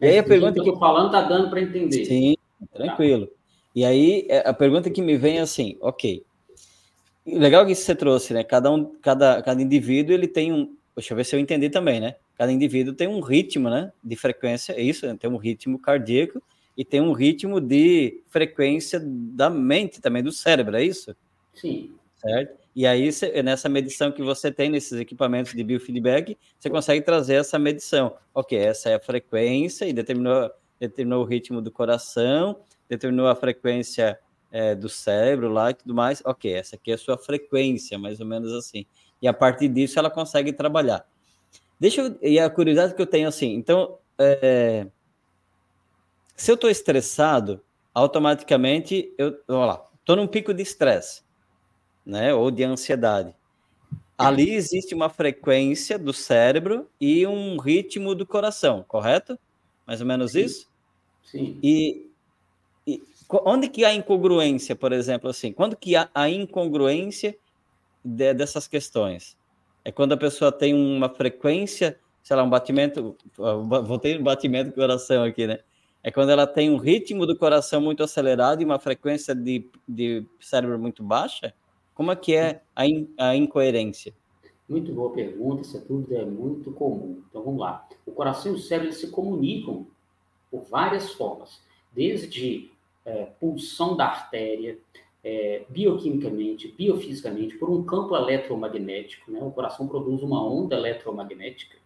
E 0.00 0.06
aí 0.06 0.18
a 0.18 0.22
pergunta 0.22 0.52
que 0.52 0.68
eu 0.68 0.74
tô 0.74 0.78
falando 0.78 1.10
tá 1.10 1.22
dando 1.22 1.50
para 1.50 1.60
entender. 1.60 2.04
Sim, 2.04 2.36
tranquilo. 2.74 3.26
Tá. 3.26 3.32
E 3.74 3.84
aí 3.84 4.26
é, 4.28 4.48
a 4.48 4.52
pergunta 4.52 4.90
que 4.90 5.00
me 5.00 5.16
vem 5.16 5.38
é 5.38 5.40
assim, 5.40 5.76
ok, 5.80 6.22
legal 7.26 7.66
que 7.66 7.74
você 7.74 7.94
trouxe, 7.94 8.34
né? 8.34 8.44
Cada 8.44 8.70
um, 8.70 8.84
cada, 9.00 9.42
cada 9.42 9.62
indivíduo 9.62 10.14
ele 10.14 10.28
tem 10.28 10.52
um, 10.52 10.74
deixa 10.96 11.12
eu 11.12 11.16
ver 11.16 11.24
se 11.24 11.34
eu 11.34 11.40
entendi 11.40 11.70
também, 11.70 12.00
né? 12.00 12.16
Cada 12.38 12.52
indivíduo 12.52 12.94
tem 12.94 13.08
um 13.08 13.20
ritmo, 13.20 13.68
né, 13.68 13.92
de 14.02 14.14
frequência, 14.14 14.72
é 14.72 14.80
isso, 14.80 15.12
tem 15.16 15.28
um 15.28 15.36
ritmo 15.36 15.76
cardíaco 15.76 16.40
e 16.76 16.84
tem 16.84 17.00
um 17.00 17.12
ritmo 17.12 17.60
de 17.60 18.22
frequência 18.28 19.02
da 19.04 19.50
mente 19.50 20.00
também, 20.00 20.22
do 20.22 20.30
cérebro, 20.30 20.76
é 20.76 20.84
isso? 20.84 21.16
Sim. 21.52 21.92
Certo? 22.14 22.56
E 22.74 22.86
aí, 22.86 23.10
nessa 23.42 23.68
medição 23.68 24.12
que 24.12 24.22
você 24.22 24.52
tem 24.52 24.70
nesses 24.70 25.00
equipamentos 25.00 25.52
de 25.52 25.64
biofeedback, 25.64 26.38
você 26.56 26.70
consegue 26.70 27.04
trazer 27.04 27.34
essa 27.34 27.58
medição. 27.58 28.16
Ok, 28.32 28.56
essa 28.56 28.90
é 28.90 28.94
a 28.94 29.00
frequência 29.00 29.84
e 29.84 29.92
determinou, 29.92 30.48
determinou 30.78 31.24
o 31.24 31.26
ritmo 31.26 31.60
do 31.60 31.72
coração, 31.72 32.60
determinou 32.88 33.26
a 33.26 33.34
frequência 33.34 34.16
é, 34.52 34.76
do 34.76 34.88
cérebro 34.88 35.48
lá 35.48 35.72
e 35.72 35.74
tudo 35.74 35.92
mais. 35.92 36.22
Ok, 36.24 36.52
essa 36.52 36.76
aqui 36.76 36.92
é 36.92 36.94
a 36.94 36.98
sua 36.98 37.18
frequência, 37.18 37.98
mais 37.98 38.20
ou 38.20 38.26
menos 38.26 38.52
assim. 38.52 38.86
E 39.20 39.26
a 39.26 39.32
partir 39.32 39.68
disso 39.68 39.98
ela 39.98 40.10
consegue 40.10 40.52
trabalhar. 40.52 41.04
Deixa 41.78 42.02
eu. 42.02 42.18
E 42.22 42.38
a 42.38 42.50
curiosidade 42.50 42.94
que 42.94 43.02
eu 43.02 43.06
tenho 43.06 43.28
assim, 43.28 43.54
então. 43.54 43.98
É, 44.18 44.86
se 46.34 46.50
eu 46.50 46.54
estou 46.54 46.70
estressado, 46.70 47.60
automaticamente 47.94 49.12
eu. 49.16 49.40
Vamos 49.46 49.66
lá, 49.66 49.84
estou 50.00 50.16
num 50.16 50.26
pico 50.26 50.52
de 50.52 50.62
estresse, 50.62 51.22
né? 52.04 52.34
Ou 52.34 52.50
de 52.50 52.64
ansiedade. 52.64 53.34
Ali 54.16 54.52
existe 54.52 54.96
uma 54.96 55.08
frequência 55.08 55.96
do 55.96 56.12
cérebro 56.12 56.88
e 57.00 57.24
um 57.24 57.56
ritmo 57.56 58.16
do 58.16 58.26
coração, 58.26 58.84
correto? 58.86 59.38
Mais 59.86 60.00
ou 60.00 60.06
menos 60.08 60.32
Sim. 60.32 60.40
isso? 60.40 60.68
Sim. 61.22 61.56
E, 61.62 62.10
e, 62.84 63.00
onde 63.44 63.68
que 63.68 63.84
há 63.84 63.94
incongruência, 63.94 64.74
por 64.74 64.92
exemplo, 64.92 65.30
assim? 65.30 65.52
Quando 65.52 65.76
que 65.76 65.94
há 65.94 66.10
a 66.12 66.28
incongruência 66.28 67.38
de, 68.04 68.34
dessas 68.34 68.66
questões? 68.66 69.36
É 69.88 69.92
quando 69.92 70.12
a 70.12 70.18
pessoa 70.18 70.52
tem 70.52 70.74
uma 70.74 71.08
frequência, 71.08 71.98
sei 72.22 72.36
lá, 72.36 72.42
um 72.42 72.50
batimento, 72.50 73.16
voltei 73.86 74.18
no 74.18 74.22
batimento 74.22 74.68
do 74.68 74.74
coração 74.74 75.24
aqui, 75.24 75.46
né? 75.46 75.60
É 76.02 76.10
quando 76.10 76.28
ela 76.28 76.46
tem 76.46 76.70
um 76.70 76.76
ritmo 76.76 77.24
do 77.24 77.34
coração 77.34 77.80
muito 77.80 78.02
acelerado 78.02 78.60
e 78.60 78.66
uma 78.66 78.78
frequência 78.78 79.34
de, 79.34 79.66
de 79.88 80.26
cérebro 80.38 80.78
muito 80.78 81.02
baixa? 81.02 81.54
Como 81.94 82.12
é 82.12 82.16
que 82.16 82.34
é 82.34 82.60
a, 82.76 82.86
in, 82.86 83.08
a 83.16 83.34
incoerência? 83.34 84.12
Muito 84.68 84.92
boa 84.92 85.10
pergunta, 85.10 85.62
essa 85.62 85.80
dúvida 85.80 86.18
é 86.18 86.24
muito 86.26 86.70
comum. 86.72 87.22
Então 87.30 87.42
vamos 87.42 87.58
lá. 87.58 87.88
O 88.04 88.12
coração 88.12 88.52
e 88.52 88.56
o 88.56 88.58
cérebro 88.58 88.92
se 88.92 89.08
comunicam 89.08 89.86
por 90.50 90.64
várias 90.64 91.14
formas, 91.14 91.62
desde 91.94 92.70
é, 93.06 93.24
pulsão 93.40 93.96
da 93.96 94.04
artéria, 94.04 94.78
é, 95.22 95.64
bioquimicamente, 95.68 96.68
biofisicamente, 96.68 97.56
por 97.56 97.70
um 97.70 97.82
campo 97.84 98.16
eletromagnético. 98.16 99.30
Né? 99.30 99.40
O 99.42 99.50
coração 99.50 99.86
produz 99.86 100.22
uma 100.22 100.42
onda 100.44 100.76
eletromagnética, 100.76 101.76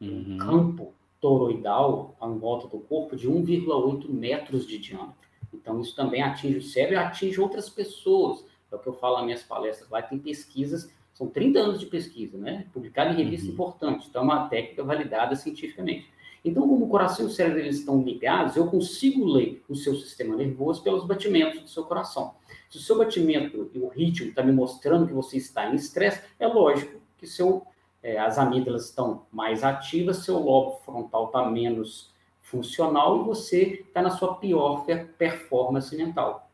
uhum. 0.00 0.34
um 0.34 0.38
campo 0.38 0.92
toroidal 1.20 2.14
em 2.22 2.38
volta 2.38 2.68
do 2.68 2.78
corpo 2.78 3.16
de 3.16 3.28
1,8 3.28 4.08
metros 4.08 4.66
de 4.66 4.78
diâmetro. 4.78 5.24
Então, 5.52 5.80
isso 5.80 5.94
também 5.94 6.22
atinge 6.22 6.58
o 6.58 6.62
cérebro 6.62 6.96
e 6.96 6.98
atinge 6.98 7.40
outras 7.40 7.70
pessoas. 7.70 8.44
É 8.70 8.76
o 8.76 8.78
que 8.78 8.88
eu 8.88 8.92
falo 8.92 9.16
nas 9.16 9.24
minhas 9.24 9.42
palestras 9.42 9.88
lá, 9.88 10.02
tem 10.02 10.18
pesquisas, 10.18 10.92
são 11.14 11.28
30 11.28 11.58
anos 11.60 11.80
de 11.80 11.86
pesquisa, 11.86 12.36
né? 12.36 12.66
Publicada 12.72 13.12
em 13.12 13.16
revista 13.16 13.46
uhum. 13.46 13.52
importante. 13.52 14.08
Então, 14.08 14.22
é 14.22 14.24
uma 14.24 14.48
técnica 14.48 14.82
validada 14.82 15.36
cientificamente. 15.36 16.12
Então, 16.44 16.68
como 16.68 16.84
o 16.84 16.88
coração 16.88 17.24
e 17.24 17.28
o 17.28 17.30
cérebro 17.30 17.60
eles 17.60 17.78
estão 17.78 18.02
ligados, 18.02 18.56
eu 18.56 18.66
consigo 18.66 19.24
ler 19.24 19.64
o 19.66 19.74
seu 19.74 19.94
sistema 19.94 20.36
nervoso 20.36 20.82
pelos 20.82 21.06
batimentos 21.06 21.62
do 21.62 21.68
seu 21.68 21.84
coração. 21.84 22.34
Se 22.74 22.78
o 22.78 22.82
seu 22.82 22.98
batimento 22.98 23.70
e 23.72 23.78
o 23.78 23.86
ritmo 23.86 24.30
está 24.30 24.42
me 24.42 24.50
mostrando 24.50 25.06
que 25.06 25.12
você 25.12 25.36
está 25.36 25.70
em 25.70 25.76
estresse, 25.76 26.22
é 26.40 26.46
lógico 26.48 27.00
que 27.16 27.24
seu, 27.24 27.64
é, 28.02 28.18
as 28.18 28.36
amígdalas 28.36 28.86
estão 28.86 29.26
mais 29.30 29.62
ativas, 29.62 30.24
seu 30.24 30.40
lobo 30.40 30.80
frontal 30.84 31.26
está 31.26 31.48
menos 31.48 32.12
funcional 32.40 33.20
e 33.20 33.24
você 33.26 33.62
está 33.86 34.02
na 34.02 34.10
sua 34.10 34.34
pior 34.38 34.84
performance 35.16 35.96
mental. 35.96 36.50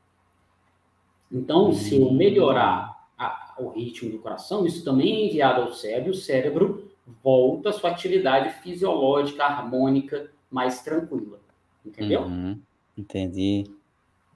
Então, 1.32 1.72
se 1.72 1.98
eu 1.98 2.12
melhorar 2.12 3.08
a, 3.16 3.54
o 3.58 3.70
ritmo 3.70 4.10
do 4.10 4.18
coração, 4.18 4.66
isso 4.66 4.84
também 4.84 5.22
é 5.22 5.26
enviado 5.26 5.62
ao 5.62 5.72
cérebro, 5.72 6.10
o 6.10 6.14
cérebro 6.14 6.90
volta 7.24 7.70
à 7.70 7.72
sua 7.72 7.92
atividade 7.92 8.60
fisiológica, 8.60 9.42
harmônica, 9.42 10.30
mais 10.50 10.82
tranquila. 10.82 11.40
Entendeu? 11.82 12.24
Uhum, 12.24 12.60
entendi. 12.94 13.64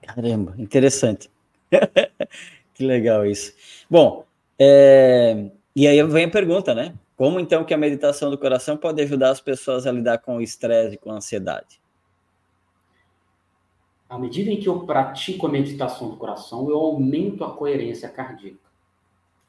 Caramba, 0.01 0.55
interessante. 0.57 1.29
que 2.73 2.85
legal 2.85 3.25
isso. 3.25 3.53
Bom, 3.89 4.25
é... 4.59 5.49
e 5.75 5.87
aí 5.87 6.01
vem 6.03 6.25
a 6.25 6.29
pergunta, 6.29 6.73
né? 6.73 6.93
Como 7.17 7.39
então 7.39 7.63
que 7.63 7.73
a 7.73 7.77
meditação 7.77 8.29
do 8.29 8.37
coração 8.37 8.75
pode 8.75 9.01
ajudar 9.01 9.29
as 9.29 9.39
pessoas 9.39 9.87
a 9.87 9.91
lidar 9.91 10.17
com 10.17 10.37
o 10.37 10.41
estresse 10.41 10.95
e 10.95 10.97
com 10.97 11.11
a 11.11 11.15
ansiedade? 11.15 11.79
À 14.09 14.19
medida 14.19 14.51
em 14.51 14.59
que 14.59 14.67
eu 14.67 14.81
pratico 14.81 15.47
a 15.47 15.49
meditação 15.49 16.09
do 16.09 16.17
coração, 16.17 16.69
eu 16.69 16.77
aumento 16.77 17.43
a 17.43 17.51
coerência 17.51 18.09
cardíaca. 18.09 18.59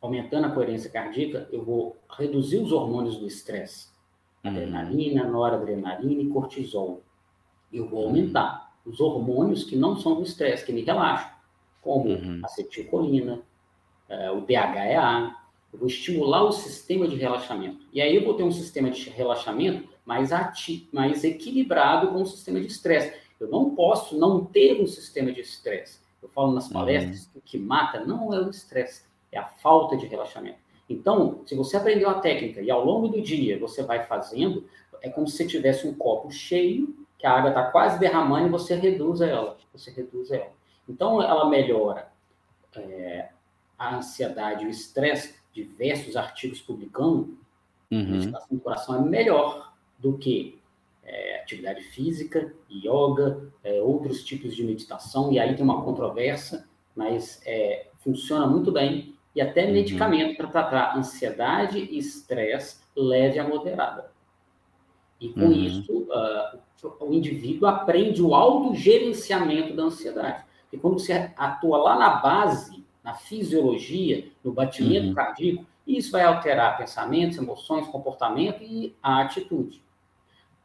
Aumentando 0.00 0.46
a 0.46 0.50
coerência 0.50 0.88
cardíaca, 0.88 1.48
eu 1.50 1.64
vou 1.64 1.96
reduzir 2.08 2.58
os 2.58 2.70
hormônios 2.70 3.18
do 3.18 3.26
estresse. 3.26 3.88
Uhum. 4.44 4.50
Adrenalina, 4.50 5.24
noradrenalina 5.24 6.22
e 6.22 6.28
cortisol. 6.28 7.02
Eu 7.72 7.88
vou 7.88 8.06
aumentar 8.06 8.72
os 8.84 9.00
hormônios 9.00 9.64
que 9.64 9.74
não 9.74 9.96
são 9.96 10.14
do 10.14 10.22
estresse, 10.22 10.64
que 10.64 10.72
me 10.72 10.82
relaxam 10.82 11.35
como 11.86 12.08
uhum. 12.08 12.40
acetilcolina, 12.42 13.40
uh, 14.10 14.36
o 14.36 14.40
DHEA. 14.40 15.32
Eu 15.72 15.78
vou 15.78 15.86
estimular 15.86 16.42
o 16.42 16.50
sistema 16.50 17.06
de 17.06 17.14
relaxamento. 17.14 17.86
E 17.92 18.00
aí 18.00 18.16
eu 18.16 18.24
vou 18.24 18.34
ter 18.34 18.42
um 18.42 18.50
sistema 18.50 18.90
de 18.90 19.08
relaxamento 19.08 19.88
mais, 20.04 20.32
ati 20.32 20.88
mais 20.92 21.22
equilibrado 21.22 22.08
com 22.08 22.22
o 22.22 22.26
sistema 22.26 22.60
de 22.60 22.66
estresse. 22.66 23.14
Eu 23.38 23.48
não 23.48 23.74
posso 23.74 24.18
não 24.18 24.44
ter 24.44 24.82
um 24.82 24.86
sistema 24.86 25.30
de 25.30 25.40
estresse. 25.40 26.00
Eu 26.20 26.28
falo 26.28 26.52
nas 26.52 26.68
palestras 26.68 27.24
uhum. 27.26 27.30
que 27.32 27.38
o 27.38 27.42
que 27.42 27.58
mata 27.58 28.04
não 28.04 28.34
é 28.34 28.40
o 28.40 28.50
estresse, 28.50 29.04
é 29.30 29.38
a 29.38 29.44
falta 29.44 29.96
de 29.96 30.06
relaxamento. 30.06 30.58
Então, 30.88 31.42
se 31.46 31.54
você 31.54 31.76
aprendeu 31.76 32.08
a 32.08 32.14
técnica 32.14 32.60
e 32.60 32.70
ao 32.70 32.84
longo 32.84 33.08
do 33.08 33.20
dia 33.20 33.58
você 33.58 33.82
vai 33.82 34.04
fazendo, 34.06 34.64
é 35.02 35.08
como 35.08 35.28
se 35.28 35.36
você 35.36 35.46
tivesse 35.46 35.86
um 35.86 35.94
copo 35.94 36.30
cheio, 36.30 36.96
que 37.18 37.26
a 37.26 37.32
água 37.32 37.50
está 37.50 37.70
quase 37.70 37.98
derramando 38.00 38.48
e 38.48 38.50
você 38.50 38.74
reduz 38.74 39.20
ela. 39.20 39.56
Você 39.72 39.90
reduz 39.90 40.30
ela. 40.30 40.55
Então, 40.88 41.22
ela 41.22 41.48
melhora 41.48 42.12
é, 42.76 43.30
a 43.78 43.96
ansiedade, 43.96 44.66
o 44.66 44.68
estresse, 44.68 45.34
diversos 45.52 46.16
artigos 46.16 46.60
publicando, 46.60 47.38
uhum. 47.90 48.00
a 48.00 48.04
meditação 48.04 48.48
do 48.50 48.60
coração 48.60 48.96
é 48.96 49.00
melhor 49.00 49.72
do 49.98 50.18
que 50.18 50.60
é, 51.02 51.40
atividade 51.40 51.82
física, 51.82 52.52
yoga, 52.70 53.50
é, 53.62 53.80
outros 53.80 54.24
tipos 54.24 54.54
de 54.54 54.64
meditação, 54.64 55.32
e 55.32 55.38
aí 55.38 55.54
tem 55.54 55.64
uma 55.64 55.82
controvérsia, 55.82 56.64
mas 56.94 57.40
é, 57.46 57.86
funciona 57.98 58.46
muito 58.46 58.70
bem, 58.72 59.14
e 59.34 59.40
até 59.40 59.66
uhum. 59.66 59.72
medicamento 59.72 60.36
para 60.36 60.48
tratar 60.48 60.96
ansiedade 60.96 61.78
e 61.78 61.98
estresse 61.98 62.80
leve 62.96 63.38
a 63.38 63.46
moderada. 63.46 64.10
E 65.20 65.28
com 65.28 65.40
uhum. 65.40 65.52
isso, 65.52 65.92
uh, 65.92 66.58
o 67.00 67.12
indivíduo 67.12 67.68
aprende 67.68 68.22
o 68.22 68.34
autogerenciamento 68.34 69.74
da 69.74 69.84
ansiedade. 69.84 70.45
E 70.76 70.78
quando 70.78 70.98
você 70.98 71.30
atua 71.36 71.78
lá 71.78 71.98
na 71.98 72.10
base, 72.16 72.84
na 73.02 73.14
fisiologia, 73.14 74.28
no 74.44 74.52
batimento 74.52 75.08
uhum. 75.08 75.14
cardíaco, 75.14 75.64
isso 75.86 76.12
vai 76.12 76.22
alterar 76.22 76.76
pensamentos, 76.76 77.38
emoções, 77.38 77.86
comportamento 77.86 78.62
e 78.62 78.94
a 79.02 79.22
atitude. 79.22 79.82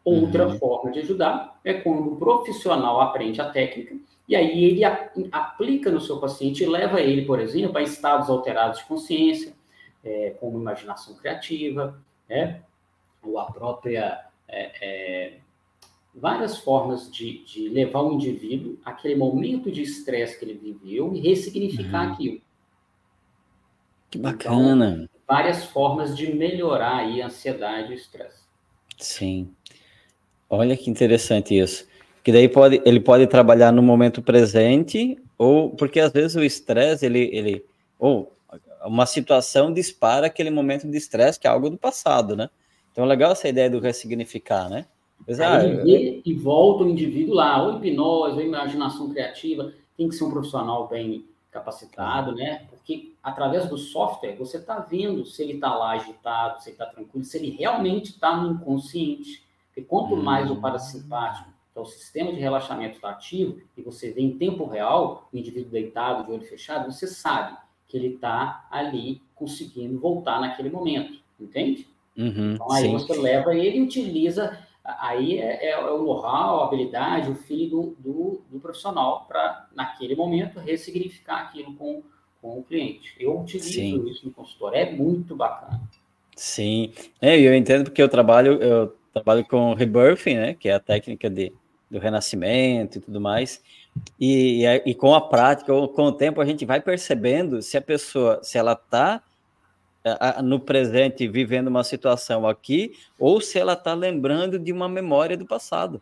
Outra 0.03 0.47
uhum. 0.47 0.59
forma 0.59 0.91
de 0.91 0.99
ajudar 0.99 1.59
é 1.63 1.73
quando 1.73 2.11
o 2.11 2.15
profissional 2.17 2.99
aprende 2.99 3.39
a 3.39 3.49
técnica 3.49 3.95
e 4.27 4.35
aí 4.35 4.65
ele 4.65 4.83
aplica 5.31 5.91
no 5.91 6.01
seu 6.01 6.19
paciente 6.19 6.63
e 6.63 6.67
leva 6.67 6.99
ele, 6.99 7.25
por 7.25 7.39
exemplo, 7.39 7.77
a 7.77 7.81
estados 7.81 8.29
alterados 8.29 8.79
de 8.79 8.85
consciência, 8.85 9.53
é, 10.03 10.35
como 10.39 10.59
imaginação 10.59 11.15
criativa, 11.15 11.97
né? 12.27 12.61
ou 13.23 13.39
a 13.39 13.45
própria 13.45 14.25
é, 14.47 14.71
é, 14.81 15.33
várias 16.13 16.57
formas 16.57 17.11
de, 17.11 17.43
de, 17.45 17.69
levar 17.69 18.01
o 18.01 18.13
indivíduo 18.13 18.77
àquele 18.83 19.15
momento 19.15 19.71
de 19.71 19.81
estresse 19.81 20.37
que 20.37 20.45
ele 20.45 20.53
viveu 20.53 21.13
e 21.13 21.19
ressignificar 21.19 22.07
uhum. 22.07 22.13
aquilo. 22.13 22.41
Que 24.09 24.17
bacana! 24.17 24.89
Então, 25.03 25.09
várias 25.27 25.63
formas 25.65 26.15
de 26.15 26.33
melhorar 26.33 26.97
aí 26.97 27.21
a 27.21 27.27
ansiedade 27.27 27.91
e 27.91 27.95
o 27.95 27.97
estresse. 27.97 28.41
Sim. 28.97 29.49
Olha 30.49 30.75
que 30.75 30.89
interessante 30.89 31.57
isso. 31.57 31.87
Que 32.21 32.31
daí 32.31 32.49
pode, 32.49 32.81
ele 32.85 32.99
pode 32.99 33.25
trabalhar 33.27 33.71
no 33.71 33.81
momento 33.81 34.21
presente, 34.21 35.17
ou 35.37 35.69
porque 35.71 35.99
às 35.99 36.11
vezes 36.11 36.35
o 36.35 36.43
estresse, 36.43 37.05
ele, 37.05 37.29
ele, 37.31 37.65
ou 37.97 38.35
uma 38.85 39.05
situação 39.05 39.73
dispara 39.73 40.27
aquele 40.27 40.49
momento 40.49 40.87
de 40.87 40.97
estresse, 40.97 41.39
que 41.39 41.47
é 41.47 41.49
algo 41.49 41.69
do 41.69 41.77
passado, 41.77 42.35
né? 42.35 42.49
Então, 42.91 43.05
legal 43.05 43.31
essa 43.31 43.47
ideia 43.47 43.69
do 43.69 43.79
ressignificar, 43.79 44.69
né? 44.69 44.85
Exato. 45.27 45.65
Aí 45.65 46.21
e 46.25 46.33
volta 46.33 46.83
o 46.83 46.89
indivíduo 46.89 47.35
lá, 47.35 47.61
ou 47.63 47.77
hipnose, 47.77 48.35
ou 48.35 48.41
imaginação 48.41 49.09
criativa, 49.09 49.73
tem 49.97 50.09
que 50.09 50.15
ser 50.15 50.23
um 50.23 50.31
profissional 50.31 50.87
bem 50.87 51.25
capacitado, 51.51 52.33
né? 52.33 52.65
Porque 52.69 53.13
através 53.21 53.67
do 53.67 53.77
software 53.77 54.35
você 54.37 54.57
está 54.57 54.79
vendo 54.79 55.25
se 55.25 55.43
ele 55.43 55.53
está 55.53 55.75
lá 55.75 55.91
agitado, 55.91 56.61
se 56.61 56.69
ele 56.69 56.75
está 56.75 56.85
tranquilo, 56.85 57.25
se 57.25 57.37
ele 57.37 57.49
realmente 57.51 58.11
está 58.11 58.35
no 58.37 58.53
inconsciente. 58.53 59.43
Porque 59.67 59.81
quanto 59.81 60.15
hum. 60.15 60.23
mais 60.23 60.49
o 60.49 60.55
parasimpático, 60.55 61.49
que 61.73 61.79
é 61.79 61.81
o 61.81 61.85
sistema 61.85 62.31
de 62.31 62.39
relaxamento 62.39 62.95
está 62.95 63.09
ativo, 63.09 63.61
e 63.77 63.81
você 63.81 64.11
vê 64.11 64.21
em 64.21 64.37
tempo 64.37 64.65
real 64.65 65.29
o 65.31 65.37
indivíduo 65.37 65.71
deitado, 65.71 66.25
de 66.25 66.31
olho 66.31 66.41
fechado, 66.41 66.91
você 66.91 67.07
sabe 67.07 67.57
que 67.87 67.97
ele 67.97 68.15
está 68.15 68.67
ali 68.71 69.21
conseguindo 69.35 69.99
voltar 69.99 70.39
naquele 70.39 70.69
momento, 70.69 71.19
entende? 71.39 71.87
Uhum, 72.17 72.53
então 72.53 72.71
aí 72.71 72.83
sim. 72.83 72.91
você 72.91 73.13
leva 73.17 73.55
ele 73.55 73.77
e 73.77 73.81
utiliza, 73.81 74.57
aí 74.99 75.39
é, 75.39 75.67
é, 75.67 75.71
é 75.71 75.79
o 75.79 76.03
know-how, 76.03 76.61
a 76.61 76.67
habilidade, 76.67 77.29
o 77.29 77.35
feeling 77.35 77.69
do, 77.69 77.95
do, 77.99 78.41
do 78.49 78.59
profissional 78.59 79.25
para, 79.27 79.67
naquele 79.75 80.15
momento, 80.15 80.59
ressignificar 80.59 81.41
aquilo 81.41 81.73
com, 81.75 82.03
com 82.41 82.59
o 82.59 82.63
cliente. 82.63 83.15
Eu 83.19 83.39
utilizo 83.39 83.71
sim. 83.71 84.09
isso 84.09 84.25
no 84.25 84.31
consultório, 84.31 84.77
é 84.77 84.91
muito 84.91 85.35
bacana. 85.35 85.81
Sim, 86.35 86.91
é, 87.21 87.39
eu 87.39 87.53
entendo 87.55 87.85
porque 87.85 88.01
eu 88.01 88.09
trabalho, 88.09 88.53
eu 88.61 88.95
trabalho 89.13 89.45
com 89.45 89.73
rebirthing, 89.73 90.35
né, 90.35 90.53
que 90.53 90.69
é 90.69 90.73
a 90.73 90.79
técnica 90.79 91.29
de, 91.29 91.53
do 91.89 91.99
renascimento 91.99 92.97
e 92.97 93.01
tudo 93.01 93.21
mais, 93.21 93.61
e, 94.19 94.65
e, 94.65 94.83
e 94.91 94.95
com 94.95 95.13
a 95.13 95.21
prática, 95.21 95.73
com 95.87 96.03
o 96.03 96.11
tempo, 96.11 96.41
a 96.41 96.45
gente 96.45 96.65
vai 96.65 96.81
percebendo 96.81 97.61
se 97.61 97.77
a 97.77 97.81
pessoa, 97.81 98.39
se 98.43 98.57
ela 98.57 98.73
está 98.73 99.21
no 100.43 100.59
presente 100.59 101.27
vivendo 101.27 101.67
uma 101.67 101.83
situação 101.83 102.47
aqui, 102.47 102.93
ou 103.19 103.39
se 103.39 103.59
ela 103.59 103.73
está 103.73 103.93
lembrando 103.93 104.57
de 104.57 104.71
uma 104.71 104.89
memória 104.89 105.37
do 105.37 105.45
passado, 105.45 106.01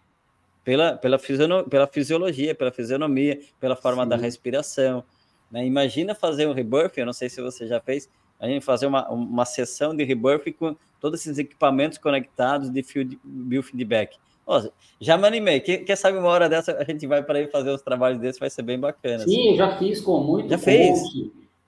pela, 0.63 0.95
pela, 0.97 1.17
pela 1.69 1.87
fisiologia, 1.87 2.55
pela 2.55 2.71
fisionomia, 2.71 3.39
pela 3.59 3.75
forma 3.75 4.03
Sim. 4.03 4.09
da 4.09 4.15
respiração. 4.15 5.03
Né? 5.51 5.65
Imagina 5.65 6.13
fazer 6.13 6.47
um 6.47 6.53
rebirth, 6.53 6.97
eu 6.97 7.05
não 7.05 7.13
sei 7.13 7.29
se 7.29 7.41
você 7.41 7.67
já 7.67 7.79
fez, 7.79 8.09
a 8.39 8.47
gente 8.47 8.63
fazer 8.63 8.85
uma, 8.85 9.09
uma 9.09 9.45
sessão 9.45 9.95
de 9.95 10.03
rebirth 10.03 10.53
com 10.57 10.75
todos 10.99 11.21
esses 11.21 11.37
equipamentos 11.37 11.97
conectados 11.97 12.69
de 12.69 12.83
biofeedback. 13.23 14.17
Oh, 14.45 14.61
já 14.99 15.17
me 15.17 15.27
animei. 15.27 15.59
Quem, 15.59 15.83
quem, 15.83 15.95
sabe 15.95 16.17
uma 16.17 16.29
hora 16.29 16.49
dessa 16.49 16.75
a 16.75 16.83
gente 16.83 17.05
vai 17.05 17.21
para 17.21 17.37
aí 17.37 17.47
fazer 17.47 17.69
os 17.69 17.81
trabalhos 17.81 18.19
desses, 18.19 18.39
vai 18.39 18.49
ser 18.49 18.63
bem 18.63 18.79
bacana. 18.79 19.19
Sim, 19.19 19.49
assim. 19.49 19.57
já 19.57 19.77
fiz 19.77 20.01
com 20.01 20.19
muito. 20.21 20.49
Já 20.49 20.57
fez? 20.57 20.99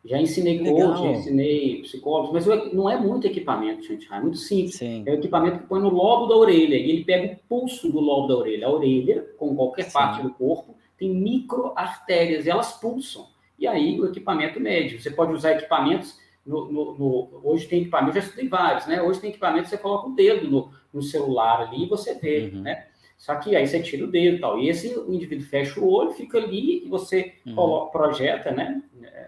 Já 0.04 0.20
ensinei 0.20 0.60
Legal. 0.60 0.96
coach, 0.96 1.20
ensinei 1.20 1.82
psicólogos, 1.84 2.46
mas 2.46 2.74
não 2.74 2.90
é 2.90 3.00
muito 3.00 3.28
equipamento, 3.28 3.84
gente. 3.84 4.12
É 4.12 4.20
muito 4.20 4.38
simples. 4.38 4.76
Sim. 4.76 5.04
É 5.06 5.12
o 5.12 5.16
equipamento 5.16 5.60
que 5.60 5.68
põe 5.68 5.80
no 5.80 5.90
lobo 5.90 6.26
da 6.26 6.36
orelha 6.36 6.76
e 6.76 6.90
ele 6.90 7.06
pega 7.06 7.34
o 7.34 7.48
pulso 7.48 7.92
do 7.92 8.00
lobo 8.00 8.28
da 8.28 8.36
orelha. 8.36 8.66
A 8.66 8.72
orelha, 8.72 9.24
com 9.38 9.56
qualquer 9.56 9.86
Sim. 9.86 9.94
parte 9.94 10.24
do 10.24 10.32
corpo, 10.32 10.76
tem 10.98 11.14
micro 11.14 11.72
artérias 11.76 12.48
e 12.48 12.50
elas 12.50 12.74
pulsam. 12.80 13.28
E 13.60 13.68
aí 13.68 14.02
o 14.02 14.08
equipamento 14.08 14.60
mede. 14.60 15.00
Você 15.00 15.12
pode 15.12 15.34
usar 15.34 15.52
equipamentos. 15.52 16.20
No, 16.44 16.72
no, 16.72 16.98
no, 16.98 17.42
hoje 17.44 17.68
tem 17.68 17.82
equipamento, 17.82 18.16
já 18.16 18.22
estudei 18.22 18.48
vários, 18.48 18.88
né? 18.88 19.00
Hoje 19.00 19.20
tem 19.20 19.30
equipamento 19.30 19.70
você 19.70 19.78
coloca 19.78 20.08
o 20.08 20.16
dedo 20.16 20.50
no, 20.50 20.72
no 20.92 21.04
celular 21.04 21.62
ali 21.62 21.84
e 21.84 21.88
você 21.88 22.16
vê, 22.16 22.50
uhum. 22.52 22.62
né? 22.62 22.88
Só 23.22 23.36
que 23.36 23.56
aí 23.56 23.68
você 23.68 23.80
tira 23.80 24.04
o 24.04 24.08
dedo 24.08 24.38
e 24.38 24.40
tal. 24.40 24.60
E 24.60 24.68
esse 24.68 24.98
o 24.98 25.14
indivíduo 25.14 25.46
fecha 25.46 25.80
o 25.80 25.88
olho, 25.88 26.10
fica 26.10 26.40
ali 26.40 26.84
e 26.84 26.90
você 26.90 27.36
uhum. 27.46 27.54
coloca, 27.54 27.92
projeta, 27.92 28.50
né? 28.50 28.82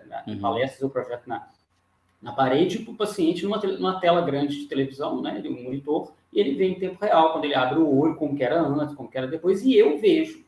Na, 0.08 0.24
uhum. 0.28 0.40
palestras 0.40 0.82
eu 0.82 0.90
projeto 0.90 1.28
na, 1.28 1.48
na 2.20 2.32
parede 2.32 2.80
para 2.80 2.92
o 2.92 2.98
paciente 2.98 3.44
numa, 3.44 3.60
numa 3.60 4.00
tela 4.00 4.22
grande 4.22 4.62
de 4.62 4.66
televisão, 4.66 5.22
né? 5.22 5.40
De 5.40 5.48
um 5.48 5.62
monitor, 5.62 6.12
e 6.34 6.40
ele 6.40 6.56
vê 6.56 6.70
em 6.70 6.80
tempo 6.80 7.06
real, 7.06 7.34
quando 7.34 7.46
ele 7.46 7.54
abre 7.54 7.78
o 7.78 8.00
olho, 8.00 8.16
como 8.16 8.36
que 8.36 8.44
era 8.44 8.60
antes, 8.60 8.96
como 8.96 9.08
que 9.08 9.16
era 9.16 9.28
depois, 9.28 9.64
e 9.64 9.76
eu 9.76 10.00
vejo 10.00 10.44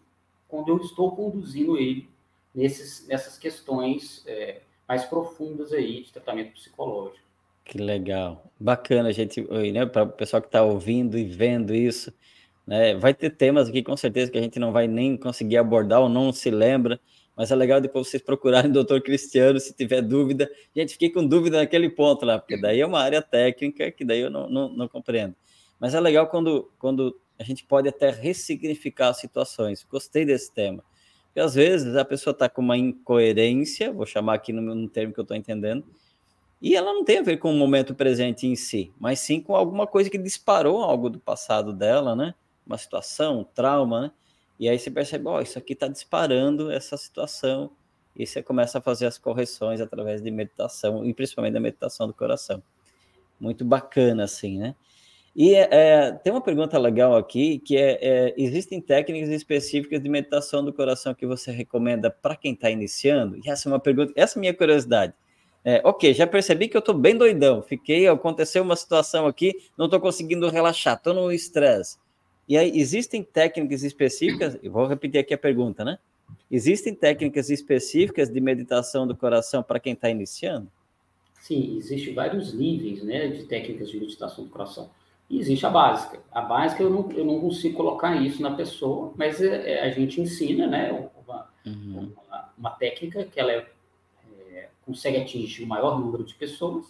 quando 0.48 0.70
eu 0.70 0.78
estou 0.78 1.16
conduzindo 1.16 1.78
ele 1.78 2.10
nesses, 2.54 3.08
nessas 3.08 3.38
questões 3.38 4.24
é, 4.26 4.62
mais 4.88 5.06
profundas 5.06 5.72
aí 5.72 6.02
de 6.02 6.12
tratamento 6.12 6.54
psicológico. 6.54 7.24
Que 7.64 7.78
legal. 7.78 8.44
Bacana, 8.60 9.14
gente, 9.14 9.40
né, 9.72 9.86
para 9.86 10.02
o 10.02 10.10
pessoal 10.10 10.42
que 10.42 10.48
está 10.48 10.64
ouvindo 10.64 11.16
e 11.16 11.26
vendo 11.26 11.76
isso, 11.76 12.12
né? 12.66 12.96
Vai 12.96 13.14
ter 13.14 13.30
temas 13.30 13.70
aqui 13.70 13.84
com 13.84 13.96
certeza 13.96 14.32
que 14.32 14.38
a 14.38 14.42
gente 14.42 14.60
não 14.60 14.72
vai 14.72 14.88
nem 14.88 15.16
conseguir 15.18 15.58
abordar 15.58 16.02
ou 16.02 16.10
não 16.10 16.32
se 16.32 16.50
lembra, 16.50 17.00
mas 17.36 17.52
é 17.52 17.56
legal 17.56 17.82
depois 17.82 18.08
vocês 18.08 18.24
procurarem 18.24 18.72
o 18.72 18.74
doutor 18.76 19.02
Cristiano 19.02 19.60
se 19.60 19.76
tiver 19.76 20.02
dúvida. 20.02 20.50
Gente, 20.76 20.94
fiquei 20.94 21.10
com 21.10 21.26
dúvida 21.26 21.58
naquele 21.58 21.90
ponto 21.90 22.26
lá, 22.26 22.40
porque 22.40 22.60
daí 22.60 22.80
é 22.80 22.86
uma 22.86 23.00
área 23.00 23.22
técnica 23.22 23.92
que 23.92 24.06
daí 24.06 24.22
eu 24.22 24.30
não, 24.30 24.50
não, 24.50 24.70
não 24.70 24.88
compreendo. 24.88 25.36
Mas 25.80 25.94
é 25.94 26.00
legal 26.00 26.28
quando, 26.28 26.72
quando 26.80 27.20
a 27.38 27.44
gente 27.44 27.64
pode 27.66 27.90
até 27.90 28.10
ressignificar 28.10 29.14
situações. 29.14 29.86
Gostei 29.90 30.26
desse 30.26 30.52
tema. 30.54 30.84
Porque 31.26 31.42
às 31.42 31.54
vezes 31.54 31.96
a 31.98 32.06
pessoa 32.06 32.32
está 32.32 32.48
com 32.48 32.62
uma 32.62 32.78
incoerência, 32.78 33.92
vou 33.92 34.06
chamar 34.06 34.36
aqui 34.36 34.54
no, 34.54 34.74
no 34.74 34.88
termo 34.88 35.14
que 35.14 35.20
eu 35.20 35.24
estou 35.24 35.36
entendendo, 35.36 35.86
e 36.62 36.76
ela 36.76 36.94
não 36.94 37.04
tem 37.04 37.20
a 37.20 37.22
ver 37.22 37.38
com 37.38 37.52
o 37.52 37.56
momento 37.56 37.94
presente 37.94 38.48
em 38.48 38.56
si, 38.56 38.92
mas 38.98 39.20
sim 39.20 39.42
com 39.42 39.54
alguma 39.54 39.86
coisa 39.86 40.10
que 40.10 40.18
disparou 40.18 40.82
algo 40.82 41.10
do 41.10 41.20
passado 41.20 41.74
dela, 41.74 42.16
né? 42.16 42.34
Uma 42.66 42.78
situação, 42.78 43.40
um 43.40 43.44
trauma, 43.44 44.02
né? 44.02 44.12
E 44.60 44.70
aí 44.70 44.80
você 44.80 44.90
percebe, 44.90 45.28
ó, 45.28 45.38
oh, 45.38 45.42
isso 45.42 45.58
aqui 45.58 45.74
está 45.74 45.88
disparando 45.88 46.72
essa 46.72 46.96
situação, 46.96 47.72
e 48.16 48.26
você 48.26 48.42
começa 48.42 48.78
a 48.78 48.82
fazer 48.82 49.06
as 49.06 49.18
correções 49.18 49.82
através 49.82 50.22
de 50.22 50.32
meditação, 50.32 51.06
e 51.06 51.14
principalmente 51.14 51.54
da 51.54 51.60
meditação 51.60 52.08
do 52.08 52.14
coração. 52.14 52.64
Muito 53.40 53.66
bacana, 53.66 54.24
assim, 54.24 54.58
né? 54.58 54.76
E 55.36 55.54
é, 55.54 56.14
tem 56.24 56.32
uma 56.32 56.40
pergunta 56.40 56.80
legal 56.80 57.18
aqui, 57.18 57.60
que 57.60 57.76
é, 57.76 58.00
é, 58.02 58.34
existem 58.38 58.80
técnicas 58.80 59.30
específicas 59.30 60.02
de 60.02 60.08
meditação 60.08 60.64
do 60.64 60.72
coração 60.72 61.14
que 61.14 61.26
você 61.26 61.52
recomenda 61.52 62.10
para 62.10 62.38
quem 62.38 62.54
está 62.54 62.70
iniciando? 62.70 63.38
E 63.44 63.50
essa 63.50 63.68
é 63.68 63.72
uma 63.74 63.80
pergunta, 63.80 64.14
essa 64.16 64.38
é 64.38 64.40
a 64.40 64.42
minha 64.42 64.54
curiosidade. 64.54 65.14
É, 65.66 65.82
ok, 65.84 66.14
já 66.14 66.26
percebi 66.26 66.70
que 66.70 66.78
eu 66.78 66.80
estou 66.80 66.96
bem 66.96 67.18
doidão, 67.18 67.62
fiquei, 67.62 68.08
aconteceu 68.08 68.64
uma 68.64 68.78
situação 68.78 69.28
aqui, 69.28 69.54
não 69.78 69.86
estou 69.86 70.00
conseguindo 70.00 70.48
relaxar, 70.48 70.96
estou 70.96 71.14
no 71.14 71.30
estresse. 71.34 71.98
E 72.48 72.58
aí, 72.58 72.80
existem 72.80 73.24
técnicas 73.24 73.84
específicas, 73.84 74.58
e 74.62 74.70
vou 74.70 74.86
repetir 74.86 75.20
aqui 75.20 75.34
a 75.34 75.38
pergunta, 75.38 75.84
né? 75.84 75.98
Existem 76.50 76.94
técnicas 76.94 77.50
específicas 77.50 78.30
de 78.30 78.40
meditação 78.40 79.08
do 79.08 79.16
coração 79.16 79.64
para 79.64 79.80
quem 79.80 79.94
está 79.94 80.10
iniciando? 80.10 80.68
Sim, 81.40 81.78
existem 81.78 82.14
vários 82.14 82.54
níveis 82.54 83.04
né, 83.04 83.28
de 83.28 83.44
técnicas 83.46 83.90
de 83.90 84.00
meditação 84.00 84.44
do 84.44 84.50
coração. 84.50 84.90
E 85.30 85.40
existe 85.40 85.66
a 85.66 85.70
básica. 85.70 86.20
A 86.32 86.42
básica 86.42 86.84
eu 86.84 86.90
não, 86.90 87.12
eu 87.12 87.26
não 87.26 87.40
consigo 87.40 87.76
colocar 87.76 88.16
isso 88.22 88.42
na 88.42 88.56
pessoa, 88.56 89.12
mas 89.16 89.42
é, 89.42 89.74
é, 89.74 89.82
a 89.84 89.90
gente 89.90 90.22
ensina 90.22 90.68
né, 90.68 90.92
uma, 90.92 91.50
uhum. 91.66 92.12
uma, 92.28 92.50
uma 92.58 92.70
técnica 92.72 93.24
que 93.26 93.40
ela 93.40 93.52
é, 93.52 93.68
é, 94.52 94.70
consegue 94.86 95.18
atingir 95.18 95.64
o 95.64 95.68
maior 95.68 96.00
número 96.00 96.24
de 96.24 96.36
pessoas 96.36 96.86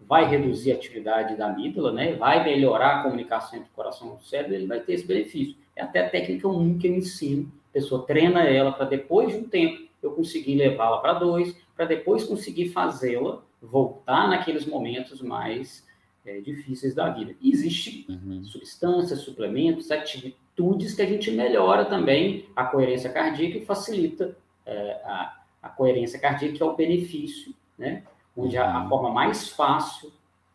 vai 0.00 0.28
reduzir 0.28 0.72
a 0.72 0.74
atividade 0.74 1.36
da 1.36 1.48
amígdala, 1.48 1.92
né? 1.92 2.14
Vai 2.14 2.44
melhorar 2.44 3.00
a 3.00 3.02
comunicação 3.02 3.58
entre 3.58 3.70
o 3.70 3.74
coração 3.74 4.08
e 4.08 4.22
o 4.22 4.26
cérebro, 4.26 4.54
ele 4.54 4.66
vai 4.66 4.80
ter 4.80 4.94
esse 4.94 5.06
benefício. 5.06 5.56
É 5.74 5.82
até 5.82 6.06
a 6.06 6.10
técnica 6.10 6.48
1 6.48 6.78
que 6.78 6.86
eu 6.86 6.94
ensino. 6.94 7.50
A 7.70 7.72
pessoa 7.72 8.04
treina 8.06 8.42
ela 8.44 8.72
para 8.72 8.84
depois 8.84 9.32
de 9.32 9.38
um 9.38 9.48
tempo 9.48 9.84
eu 10.02 10.12
conseguir 10.12 10.54
levá-la 10.56 10.98
para 10.98 11.14
dois, 11.14 11.56
para 11.74 11.86
depois 11.86 12.24
conseguir 12.24 12.68
fazê-la 12.68 13.42
voltar 13.60 14.28
naqueles 14.28 14.66
momentos 14.66 15.22
mais 15.22 15.86
é, 16.24 16.40
difíceis 16.40 16.94
da 16.94 17.08
vida. 17.08 17.34
Existem 17.42 18.04
uhum. 18.08 18.44
substâncias, 18.44 19.20
suplementos, 19.20 19.90
atitudes 19.90 20.94
que 20.94 21.02
a 21.02 21.06
gente 21.06 21.30
melhora 21.30 21.84
também 21.86 22.46
a 22.54 22.64
coerência 22.64 23.10
cardíaca 23.10 23.58
e 23.58 23.64
facilita 23.64 24.36
é, 24.66 25.00
a, 25.04 25.42
a 25.62 25.68
coerência 25.70 26.18
cardíaca, 26.18 26.56
que 26.56 26.62
é 26.62 26.66
o 26.66 26.76
benefício, 26.76 27.54
né? 27.78 28.04
Onde 28.36 28.56
a, 28.56 28.72
a 28.72 28.82
uhum. 28.82 28.88
forma 28.88 29.10
mais 29.10 29.48
fácil, 29.48 30.12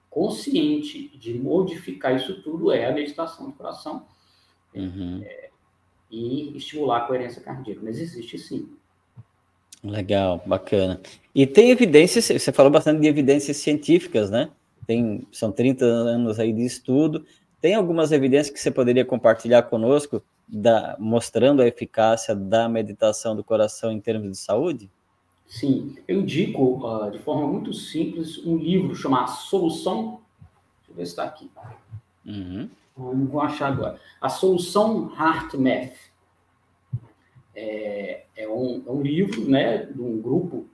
consciente 0.10 1.10
de 1.18 1.34
modificar 1.34 2.16
isso 2.16 2.42
tudo 2.42 2.72
é 2.72 2.86
a 2.86 2.92
meditação 2.92 3.46
do 3.48 3.54
coração 3.54 4.06
uhum. 4.74 5.22
é, 5.24 5.50
e 6.10 6.58
estimular 6.58 6.98
a 6.98 7.02
coerência 7.02 7.42
cardíaca. 7.42 7.82
Mas 7.84 8.00
existe 8.00 8.38
sim. 8.38 8.70
Legal, 9.84 10.44
bacana. 10.46 11.00
E 11.34 11.48
tem 11.48 11.70
evidências, 11.70 12.26
você 12.26 12.52
falou 12.52 12.72
bastante 12.72 13.00
de 13.00 13.08
evidências 13.08 13.58
científicas, 13.58 14.30
né? 14.30 14.50
Tem, 14.86 15.26
são 15.32 15.52
30 15.52 15.86
anos 15.86 16.40
aí 16.40 16.52
de 16.52 16.66
estudo. 16.66 17.26
Tem 17.62 17.76
algumas 17.76 18.12
evidências 18.12 18.54
que 18.54 18.60
você 18.60 18.72
poderia 18.72 19.06
compartilhar 19.06 19.64
conosco, 19.64 20.22
da, 20.48 20.98
mostrando 21.00 21.62
a 21.62 21.68
eficácia 21.68 22.36
da 22.36 22.68
meditação 22.68 23.36
do 23.36 23.44
coração 23.44 23.92
em 23.92 24.02
termos 24.02 24.32
de 24.32 24.38
saúde? 24.38 24.90
Sim, 25.50 25.98
eu 26.08 26.20
indico 26.20 26.86
uh, 26.86 27.10
de 27.10 27.18
forma 27.18 27.48
muito 27.48 27.74
simples 27.74 28.38
um 28.46 28.56
livro 28.56 28.96
chamado 28.96 29.32
Solução. 29.32 30.22
Deixa 30.78 30.92
eu 30.92 30.96
ver 30.96 31.06
se 31.08 31.12
está 31.12 31.24
aqui. 31.24 31.50
Uhum. 32.24 32.70
Não 32.96 33.26
vou 33.26 33.42
achar 33.42 33.74
agora. 33.74 34.00
A 34.22 34.30
Solução 34.30 35.12
Heart 35.18 35.56
Math 35.56 35.98
é, 37.56 38.26
é, 38.36 38.48
um, 38.48 38.84
é 38.86 38.92
um, 38.92 39.02
livro 39.02 39.50
né, 39.50 39.88
de 39.88 40.00
um 40.00 40.22
grupo, 40.22 40.68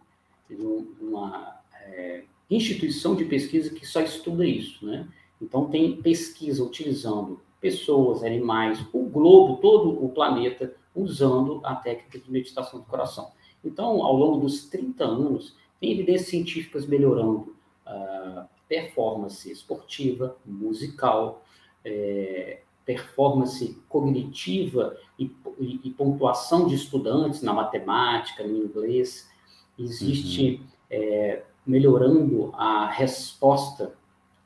de 0.49 0.55
uma 0.99 1.57
é, 1.81 2.25
instituição 2.49 3.15
de 3.15 3.23
pesquisa 3.23 3.73
que 3.73 3.85
só 3.85 4.01
estuda 4.01 4.45
isso. 4.45 4.85
Né? 4.85 5.07
Então, 5.41 5.69
tem 5.69 6.01
pesquisa 6.01 6.61
utilizando 6.61 7.39
pessoas, 7.61 8.23
animais, 8.23 8.85
o 8.91 9.03
globo, 9.05 9.55
todo 9.61 10.03
o 10.03 10.09
planeta, 10.09 10.75
usando 10.93 11.61
a 11.63 11.75
técnica 11.75 12.19
de 12.19 12.29
meditação 12.29 12.81
do 12.81 12.85
coração. 12.85 13.31
Então, 13.65 14.03
ao 14.03 14.15
longo 14.15 14.37
dos 14.41 14.65
30 14.65 15.03
anos, 15.03 15.55
tem 15.79 15.91
evidências 15.91 16.29
científicas 16.29 16.85
melhorando 16.85 17.55
a 17.85 18.47
performance 18.69 19.51
esportiva, 19.51 20.35
musical, 20.45 21.43
é, 21.83 22.59
performance 22.85 23.77
cognitiva 23.89 24.95
e, 25.17 25.31
e, 25.59 25.81
e, 25.83 25.89
pontuação 25.91 26.67
de 26.67 26.75
estudantes 26.75 27.41
na 27.41 27.53
matemática, 27.53 28.43
no 28.43 28.57
inglês, 28.57 29.29
existe 29.77 30.61
uhum. 30.61 30.67
é, 30.89 31.43
melhorando 31.65 32.51
a 32.53 32.87
resposta 32.87 33.93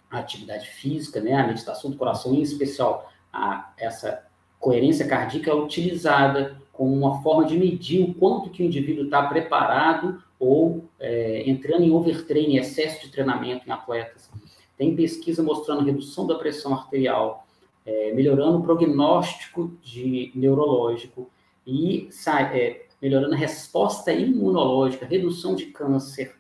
à 0.10 0.20
atividade 0.20 0.68
física, 0.68 1.20
né, 1.20 1.34
a 1.34 1.48
meditação 1.48 1.92
do 1.92 1.98
coração, 1.98 2.34
em 2.34 2.42
especial 2.42 3.12
a, 3.32 3.74
essa 3.78 4.26
coerência 4.60 5.08
cardíaca 5.08 5.52
é 5.52 5.54
utilizada 5.54 6.62
como 6.80 6.96
uma 6.96 7.22
forma 7.22 7.44
de 7.44 7.58
medir 7.58 8.02
o 8.02 8.14
quanto 8.14 8.50
que 8.50 8.64
o 8.64 8.66
indivíduo 8.66 9.04
está 9.04 9.22
preparado 9.24 10.24
ou 10.40 10.86
é, 10.98 11.44
entrando 11.46 11.84
em 11.84 11.92
overtraining, 11.92 12.56
excesso 12.56 13.06
de 13.06 13.12
treinamento 13.12 13.68
em 13.68 13.72
atletas. 13.74 14.32
Tem 14.78 14.96
pesquisa 14.96 15.44
mostrando 15.44 15.84
redução 15.84 16.26
da 16.26 16.36
pressão 16.36 16.74
arterial, 16.74 17.46
é, 17.86 18.14
melhorando 18.14 18.60
o 18.60 18.64
prognóstico 18.64 19.78
de 19.84 20.32
neurológico 20.34 21.30
e 21.68 22.08
é, 22.54 22.86
melhorando 23.02 23.34
a 23.34 23.38
resposta 23.38 24.14
imunológica, 24.14 25.06
redução 25.06 25.56
de 25.56 25.66
câncer, 25.66 26.34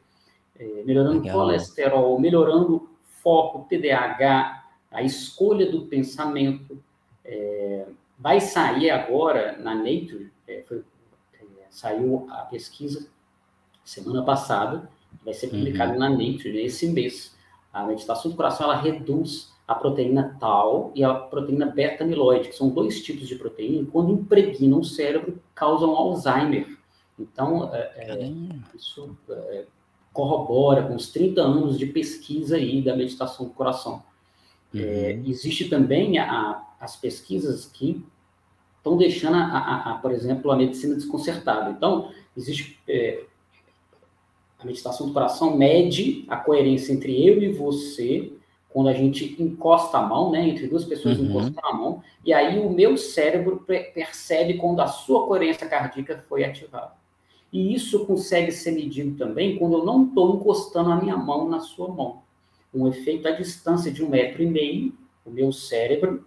é, 0.57 0.83
melhorando 0.85 1.19
Legal. 1.19 1.37
colesterol, 1.37 2.17
melhorando 2.17 2.89
foco, 3.21 3.67
TDAH, 3.67 4.63
a 4.89 5.03
escolha 5.03 5.69
do 5.69 5.81
pensamento. 5.87 6.81
É, 8.19 8.21
vai 8.21 8.41
sair 8.41 8.89
agora 8.89 9.57
na 9.59 9.73
Nature, 9.75 10.31
é, 10.47 10.61
foi, 10.67 10.83
é, 11.33 11.65
saiu 11.69 12.27
a 12.29 12.41
pesquisa 12.43 13.07
semana 13.83 14.23
passada, 14.23 14.89
vai 15.23 15.33
ser 15.33 15.47
publicado 15.47 15.93
uhum. 15.93 15.99
na 15.99 16.09
Nature 16.09 16.57
esse 16.63 16.87
mês. 16.87 17.35
A 17.73 17.83
meditação 17.83 18.29
do 18.29 18.37
coração 18.37 18.65
ela 18.65 18.79
reduz 18.79 19.51
a 19.67 19.75
proteína 19.75 20.35
tal 20.39 20.91
e 20.95 21.03
a 21.03 21.13
proteína 21.13 21.67
beta-amiloide, 21.67 22.49
que 22.49 22.55
são 22.55 22.69
dois 22.69 23.01
tipos 23.03 23.27
de 23.27 23.35
proteína, 23.35 23.87
quando 23.91 24.11
impregnam 24.11 24.79
o 24.79 24.83
cérebro, 24.83 25.39
causam 25.53 25.95
Alzheimer. 25.95 26.77
Então, 27.19 27.73
é, 27.73 27.79
é, 27.95 28.31
isso 28.75 29.15
é, 29.29 29.65
corrobora 30.11 30.83
com 30.83 30.95
os 30.95 31.11
30 31.11 31.41
anos 31.41 31.77
de 31.77 31.85
pesquisa 31.85 32.55
aí 32.55 32.81
da 32.81 32.95
meditação 32.95 33.45
do 33.45 33.53
coração. 33.53 34.03
É, 34.73 35.17
uhum. 35.17 35.29
existe 35.29 35.69
também 35.69 36.17
a, 36.17 36.63
as 36.79 36.95
pesquisas 36.95 37.65
que 37.65 38.03
estão 38.77 38.97
deixando, 38.97 39.35
a, 39.35 39.43
a, 39.43 39.91
a, 39.91 39.93
por 39.95 40.11
exemplo, 40.11 40.51
a 40.51 40.55
medicina 40.55 40.95
desconcertada. 40.95 41.71
Então, 41.71 42.11
existe 42.35 42.79
é, 42.87 43.23
a 44.59 44.65
meditação 44.65 45.07
do 45.07 45.13
coração 45.13 45.55
mede 45.55 46.25
a 46.27 46.37
coerência 46.37 46.91
entre 46.93 47.25
eu 47.25 47.41
e 47.41 47.51
você 47.51 48.31
quando 48.69 48.89
a 48.89 48.93
gente 48.93 49.35
encosta 49.41 49.97
a 49.97 50.01
mão, 50.05 50.31
né, 50.31 50.47
entre 50.47 50.67
duas 50.67 50.85
pessoas 50.85 51.17
uhum. 51.17 51.25
encostam 51.25 51.63
a 51.65 51.73
mão, 51.73 52.03
e 52.23 52.31
aí 52.31 52.59
o 52.59 52.69
meu 52.69 52.97
cérebro 52.97 53.65
percebe 53.65 54.55
quando 54.55 54.79
a 54.79 54.87
sua 54.87 55.25
coerência 55.25 55.67
cardíaca 55.67 56.23
foi 56.29 56.43
ativada. 56.43 56.91
E 57.51 57.73
isso 57.73 58.05
consegue 58.05 58.51
ser 58.51 58.71
medido 58.71 59.17
também 59.17 59.57
quando 59.57 59.79
eu 59.79 59.85
não 59.85 60.05
estou 60.05 60.35
encostando 60.35 60.91
a 60.91 61.01
minha 61.01 61.17
mão 61.17 61.49
na 61.49 61.59
sua 61.59 61.87
mão. 61.87 62.21
Um 62.71 62.87
efeito 62.87 63.27
à 63.27 63.31
distância 63.31 63.91
de 63.91 64.03
um 64.03 64.09
metro 64.09 64.43
e 64.43 64.45
meio, 64.45 64.93
o 65.25 65.31
meu 65.31 65.51
cérebro 65.51 66.23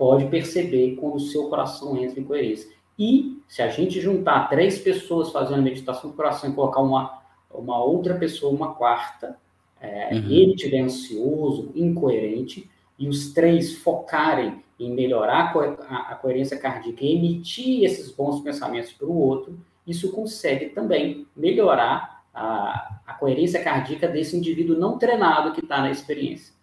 pode 0.00 0.24
perceber 0.28 0.96
quando 0.96 1.16
o 1.16 1.20
seu 1.20 1.50
coração 1.50 1.94
entra 1.94 2.18
em 2.18 2.24
coerência. 2.24 2.70
E 2.98 3.38
se 3.46 3.60
a 3.60 3.68
gente 3.68 4.00
juntar 4.00 4.48
três 4.48 4.78
pessoas 4.78 5.30
fazendo 5.30 5.60
meditação 5.60 6.08
do 6.08 6.16
coração 6.16 6.48
e 6.48 6.54
colocar 6.54 6.80
uma, 6.80 7.22
uma 7.52 7.84
outra 7.84 8.14
pessoa, 8.14 8.50
uma 8.50 8.74
quarta, 8.74 9.36
é, 9.78 10.14
uhum. 10.14 10.30
ele 10.30 10.54
estiver 10.54 10.80
ansioso, 10.80 11.70
incoerente, 11.74 12.66
e 12.98 13.10
os 13.10 13.34
três 13.34 13.74
focarem 13.76 14.62
em 14.78 14.90
melhorar 14.90 15.40
a, 15.40 15.52
co 15.52 15.60
a, 15.60 16.12
a 16.12 16.14
coerência 16.14 16.58
cardíaca 16.58 17.04
e 17.04 17.14
emitir 17.16 17.84
esses 17.84 18.10
bons 18.10 18.40
pensamentos 18.40 18.94
para 18.94 19.06
o 19.06 19.14
outro, 19.14 19.60
isso 19.86 20.10
consegue 20.12 20.70
também 20.70 21.26
melhorar 21.36 22.22
a, 22.32 23.00
a 23.06 23.12
coerência 23.12 23.62
cardíaca 23.62 24.08
desse 24.08 24.34
indivíduo 24.34 24.78
não 24.78 24.96
treinado 24.96 25.52
que 25.52 25.60
está 25.60 25.82
na 25.82 25.90
experiência. 25.90 26.54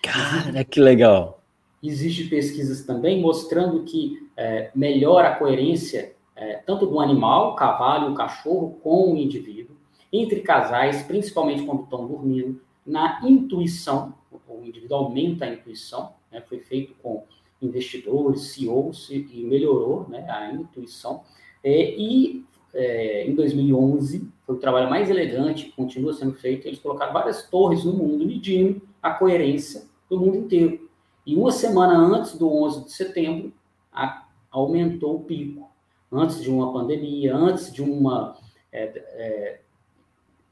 Cara, 0.00 0.62
que 0.62 0.80
legal! 0.80 1.37
Existem 1.82 2.28
pesquisas 2.28 2.84
também 2.84 3.20
mostrando 3.20 3.84
que 3.84 4.28
é, 4.36 4.70
melhora 4.74 5.28
a 5.28 5.34
coerência 5.36 6.16
é, 6.38 6.54
tanto 6.64 6.86
do 6.86 7.00
animal, 7.00 7.52
o 7.52 7.56
cavalo 7.56 8.08
e 8.08 8.12
o 8.12 8.14
cachorro, 8.14 8.78
com 8.82 9.12
o 9.12 9.16
indivíduo, 9.16 9.76
entre 10.12 10.40
casais, 10.40 11.02
principalmente 11.02 11.64
quando 11.64 11.82
estão 11.82 12.06
dormindo, 12.06 12.60
na 12.86 13.20
intuição, 13.22 14.14
o 14.48 14.64
indivíduo 14.64 14.96
aumenta 14.96 15.44
a 15.44 15.52
intuição, 15.52 16.14
né? 16.32 16.40
foi 16.40 16.58
feito 16.60 16.94
com 17.02 17.24
investidores, 17.60 18.52
CEOs, 18.52 19.10
e 19.10 19.44
melhorou 19.44 20.08
né, 20.08 20.24
a 20.30 20.50
intuição. 20.52 21.22
É, 21.62 21.90
e 21.98 22.44
é, 22.72 23.26
em 23.26 23.34
2011, 23.34 24.30
foi 24.46 24.54
o 24.54 24.58
trabalho 24.58 24.88
mais 24.88 25.10
elegante, 25.10 25.72
continua 25.76 26.12
sendo 26.12 26.34
feito, 26.34 26.66
eles 26.66 26.78
colocaram 26.78 27.12
várias 27.12 27.48
torres 27.50 27.84
no 27.84 27.92
mundo, 27.92 28.24
medindo 28.24 28.80
a 29.02 29.10
coerência 29.10 29.86
do 30.08 30.18
mundo 30.18 30.36
inteiro. 30.36 30.87
E 31.28 31.36
uma 31.36 31.52
semana 31.52 31.94
antes 31.94 32.38
do 32.38 32.50
11 32.50 32.86
de 32.86 32.92
setembro, 32.92 33.52
a, 33.92 34.26
aumentou 34.50 35.16
o 35.16 35.24
pico. 35.24 35.70
Antes 36.10 36.40
de 36.40 36.48
uma 36.48 36.72
pandemia, 36.72 37.36
antes 37.36 37.70
de 37.70 37.82
uma 37.82 38.34
é, 38.72 38.84
é, 38.96 39.60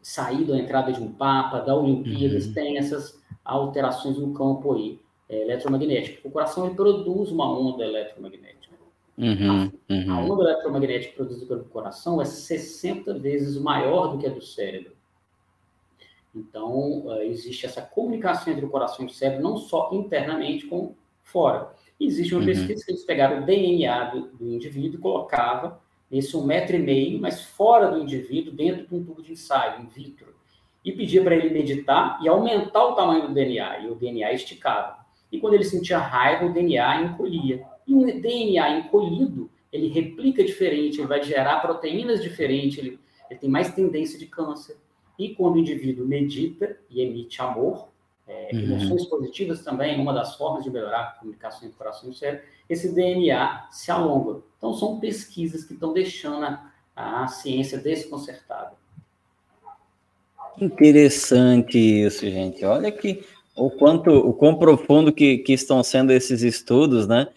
saída 0.03 0.53
ou 0.53 0.59
entrada 0.59 0.93
de 0.93 1.03
um 1.03 1.11
Papa, 1.11 1.61
da 1.61 1.74
Olimpíadas, 1.74 2.45
uhum. 2.45 2.53
tem 2.53 2.77
essas 2.77 3.18
alterações 3.43 4.18
no 4.18 4.35
campo 4.35 4.74
aí, 4.74 5.01
é, 5.31 5.45
eletromagnético. 5.45 6.29
O 6.29 6.31
coração 6.31 6.66
ele 6.66 6.74
produz 6.74 7.33
uma 7.33 7.51
onda 7.51 7.83
eletromagnética. 7.83 8.77
Uhum, 9.16 9.72
uhum. 9.89 10.12
A, 10.12 10.20
onda 10.20 10.45
eletromagnética 10.45 11.16
produzida 11.16 11.47
pelo 11.47 11.64
coração 11.70 12.20
é 12.20 12.27
60 12.27 13.18
vezes 13.18 13.57
maior 13.57 14.09
do 14.09 14.18
que 14.18 14.27
a 14.27 14.31
do 14.31 14.43
cérebro. 14.43 14.93
Então, 16.37 17.07
uh, 17.07 17.22
existe 17.22 17.64
essa 17.64 17.80
comunicação 17.80 18.53
entre 18.53 18.66
o 18.66 18.70
coração 18.70 19.05
e 19.05 19.09
o 19.09 19.12
cérebro, 19.12 19.43
não 19.43 19.57
só 19.57 19.91
internamente, 19.93 20.66
como 20.66 20.97
fora. 21.22 21.74
Existe 21.99 22.34
uma 22.34 22.41
uhum. 22.41 22.47
pesquisa 22.47 22.84
que 22.84 22.93
eles 22.93 23.05
pegaram 23.05 23.43
o 23.43 23.47
DNA 23.47 24.05
do, 24.11 24.26
do 24.32 24.53
indivíduo 24.53 24.99
e 24.99 25.03
colocavam 25.03 25.78
nesse 26.11 26.37
um 26.37 26.45
metro 26.45 26.76
e 26.76 26.78
meio, 26.78 27.18
mas 27.18 27.43
fora 27.43 27.91
do 27.91 27.99
indivíduo, 27.99 28.53
dentro 28.53 28.87
de 28.87 28.95
um 28.95 29.05
tubo 29.05 29.22
de 29.22 29.32
ensaio, 29.32 29.82
in 29.82 29.87
vitro. 29.87 30.34
e 30.84 30.93
pedia 30.93 31.22
para 31.22 31.34
ele 31.34 31.51
meditar 31.51 32.20
e 32.22 32.28
aumentar 32.28 32.84
o 32.84 32.95
tamanho 32.95 33.26
do 33.26 33.34
DNA, 33.34 33.80
e 33.80 33.91
o 33.91 33.95
DNA 33.95 34.32
esticava. 34.32 34.99
E 35.32 35.41
quando 35.41 35.55
ele 35.55 35.64
sentia 35.64 35.99
raiva, 35.99 36.47
o 36.47 36.53
DNA 36.53 37.03
encolhia. 37.03 37.66
E 37.87 37.95
um 37.95 38.05
DNA 38.20 38.78
encolhido, 38.78 39.51
ele 39.72 39.89
replica 39.89 40.45
diferente, 40.45 41.01
ele 41.01 41.09
vai 41.09 41.22
gerar 41.22 41.61
proteínas 41.61 42.22
diferentes, 42.22 42.78
ele, 42.78 43.01
ele 43.28 43.41
tem 43.41 43.51
mais 43.51 43.74
tendência 43.74 44.18
de 44.18 44.26
câncer. 44.26 44.76
E 45.19 45.35
quando 45.35 45.57
o 45.57 45.59
indivíduo 45.59 46.07
medita 46.07 46.77
e 46.91 47.01
emite 47.01 47.41
amor, 47.41 47.89
é, 48.27 48.51
uhum. 48.53 48.61
emoções 48.61 49.05
positivas 49.07 49.62
também, 49.62 50.01
uma 50.01 50.12
das 50.12 50.37
formas 50.37 50.64
de 50.64 50.71
melhorar 50.71 51.01
a 51.01 51.07
comunicação 51.19 51.67
entre 51.67 51.79
coração 51.79 52.11
e 52.11 52.14
cérebro, 52.14 52.45
esse 52.69 52.93
DNA 52.93 53.69
se 53.71 53.91
alonga. 53.91 54.41
Então, 54.59 54.75
são 54.75 54.99
pesquisas 54.99 55.64
que 55.64 55.75
estão 55.75 55.93
deixando 55.93 56.45
a, 56.45 56.71
a 56.97 57.29
ciência 57.29 57.79
desconcertada. 57.79 58.73
Interessante 60.61 61.79
isso, 61.79 62.29
gente. 62.29 62.64
Olha 62.64 62.91
que 62.91 63.25
o 63.55 63.71
quanto, 63.71 64.11
o 64.11 64.33
quão 64.33 64.57
profundo 64.57 65.12
que, 65.12 65.39
que 65.39 65.53
estão 65.53 65.83
sendo 65.83 66.12
esses 66.12 66.43
estudos, 66.43 67.07
né? 67.07 67.29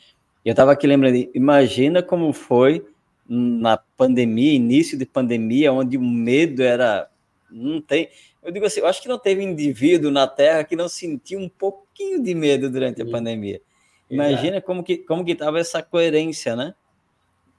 Eu 0.43 0.51
estava 0.51 0.71
aqui 0.71 0.87
lembrando, 0.87 1.29
imagina 1.33 2.01
como 2.01 2.31
foi 2.31 2.85
na 3.27 3.77
pandemia, 3.77 4.53
início 4.53 4.97
de 4.97 5.05
pandemia, 5.05 5.71
onde 5.71 5.97
o 5.97 6.01
medo 6.01 6.63
era. 6.63 7.07
Não 7.51 7.81
tem. 7.81 8.09
Eu 8.43 8.51
digo 8.51 8.65
assim, 8.65 8.79
eu 8.79 8.87
acho 8.87 9.01
que 9.01 9.07
não 9.07 9.17
teve 9.17 9.43
indivíduo 9.43 10.11
na 10.11 10.27
Terra 10.27 10.63
que 10.63 10.75
não 10.75 10.87
sentiu 10.87 11.39
um 11.39 11.49
pouquinho 11.49 12.21
de 12.21 12.33
medo 12.33 12.69
durante 12.69 13.01
a 13.01 13.05
pandemia. 13.05 13.61
Imagina 14.09 14.59
como 14.61 14.83
que 14.83 14.97
como 14.97 15.23
que 15.23 15.33
estava 15.33 15.59
essa 15.59 15.83
coerência, 15.83 16.55
né? 16.55 16.73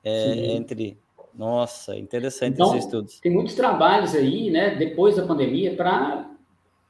É, 0.03 0.53
entre 0.53 0.99
nossa, 1.35 1.97
interessante 1.97 2.55
então, 2.55 2.75
esses 2.75 2.85
estudos. 2.85 3.21
Tem 3.21 3.33
muitos 3.33 3.55
trabalhos 3.55 4.15
aí, 4.15 4.51
né, 4.51 4.75
depois 4.75 5.17
da 5.17 5.25
pandemia, 5.25 5.75
para 5.77 6.29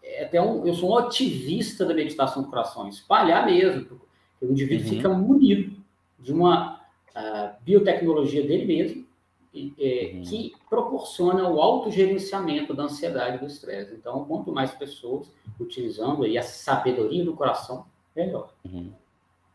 é, 0.03 0.25
até 0.25 0.41
um, 0.41 0.67
eu 0.67 0.75
sou 0.75 0.93
um 0.93 0.99
ativista 0.99 1.85
da 1.85 1.95
meditação 1.95 2.43
do 2.43 2.49
coração, 2.49 2.89
espalhar 2.89 3.47
mesmo. 3.47 4.01
O 4.41 4.47
indivíduo 4.47 4.87
uhum. 4.87 4.97
fica 4.97 5.09
munido 5.09 5.77
de 6.19 6.33
uma 6.33 6.81
uh, 7.15 7.51
biotecnologia 7.63 8.43
dele 8.43 8.65
mesmo, 8.65 9.07
é, 9.55 10.13
uhum. 10.15 10.23
que 10.23 10.53
proporciona 10.69 11.49
o 11.49 11.61
autogerenciamento 11.61 12.73
da 12.73 12.85
ansiedade 12.85 13.37
e 13.37 13.41
do 13.41 13.47
estresse. 13.47 13.95
Então, 13.95 14.25
quanto 14.25 14.53
mais 14.53 14.71
pessoas 14.73 15.31
utilizando 15.59 16.23
aí 16.23 16.39
a 16.39 16.43
sabedoria 16.43 17.25
do 17.25 17.35
coração, 17.35 17.85
melhor. 18.15 18.53
Uhum. 18.65 18.93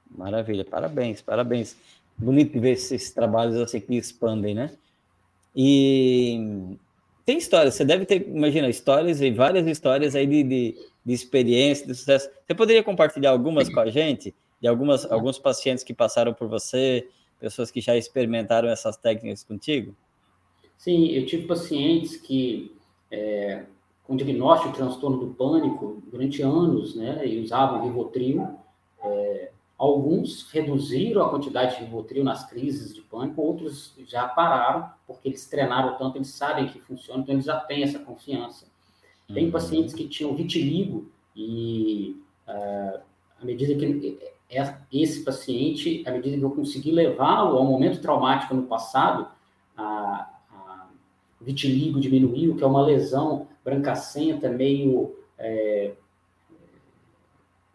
Maravilha, 0.09 0.65
parabéns, 0.65 1.21
parabéns. 1.21 1.77
Bonito 2.17 2.59
ver 2.59 2.71
esses 2.71 3.11
trabalhos 3.11 3.55
assim 3.57 3.79
que 3.79 3.95
expandem, 3.95 4.53
né? 4.53 4.71
E 5.55 6.77
tem 7.25 7.37
histórias, 7.37 7.75
você 7.75 7.85
deve 7.85 8.05
ter, 8.05 8.27
imagina, 8.27 8.69
histórias 8.69 9.21
e 9.21 9.31
várias 9.31 9.65
histórias 9.65 10.15
aí 10.15 10.27
de, 10.27 10.43
de, 10.43 10.75
de 11.05 11.13
experiência, 11.13 11.87
de 11.87 11.95
sucesso. 11.95 12.29
Você 12.45 12.53
poderia 12.53 12.83
compartilhar 12.83 13.31
algumas 13.31 13.67
com 13.67 13.79
a 13.79 13.89
gente? 13.89 14.33
De 14.61 14.67
algumas, 14.67 15.09
alguns 15.11 15.39
pacientes 15.39 15.83
que 15.83 15.93
passaram 15.93 16.33
por 16.33 16.47
você, 16.47 17.07
pessoas 17.39 17.71
que 17.71 17.81
já 17.81 17.95
experimentaram 17.95 18.69
essas 18.69 18.97
técnicas 18.97 19.43
contigo? 19.43 19.95
Sim, 20.77 21.07
eu 21.07 21.25
tive 21.25 21.47
pacientes 21.47 22.17
que 22.17 22.75
é, 23.11 23.65
com 24.03 24.15
diagnóstico 24.15 24.71
de 24.71 24.77
transtorno 24.77 25.17
do 25.17 25.33
pânico 25.33 26.01
durante 26.11 26.41
anos, 26.41 26.95
né, 26.95 27.25
e 27.27 27.39
usavam 27.39 27.83
Rivotril. 27.83 28.47
É, 29.03 29.51
Alguns 29.77 30.49
reduziram 30.51 31.21
a 31.21 31.29
quantidade 31.29 31.75
de 31.75 31.83
Rivotril 31.83 32.23
nas 32.23 32.49
crises 32.49 32.95
de 32.95 33.01
pânico, 33.01 33.41
outros 33.41 33.93
já 34.07 34.25
pararam, 34.25 34.89
porque 35.05 35.27
eles 35.27 35.45
treinaram 35.47 35.97
tanto, 35.97 36.17
eles 36.17 36.29
sabem 36.29 36.67
que 36.67 36.79
funciona, 36.79 37.21
então 37.21 37.35
eles 37.35 37.45
já 37.45 37.59
têm 37.59 37.83
essa 37.83 37.99
confiança. 37.99 38.67
Tem 39.33 39.45
uhum. 39.45 39.51
pacientes 39.51 39.93
que 39.93 40.07
tinham 40.07 40.33
vitiligo 40.33 41.11
e 41.35 42.15
uh, 42.47 43.01
à 43.41 43.43
medida 43.43 43.75
que 43.75 44.17
esse 44.91 45.23
paciente, 45.23 46.03
à 46.05 46.11
medida 46.11 46.37
que 46.37 46.43
eu 46.43 46.51
consegui 46.51 46.91
levá-lo 46.91 47.57
ao 47.57 47.65
momento 47.65 48.01
traumático 48.01 48.53
no 48.53 48.63
passado, 48.63 49.27
a, 49.75 50.29
a 50.51 50.87
vitiligo 51.41 51.99
diminuiu, 51.99 52.55
que 52.55 52.63
é 52.63 52.67
uma 52.67 52.85
lesão 52.85 53.47
brancacenta, 53.63 54.47
meio 54.49 55.15
é, 55.37 55.93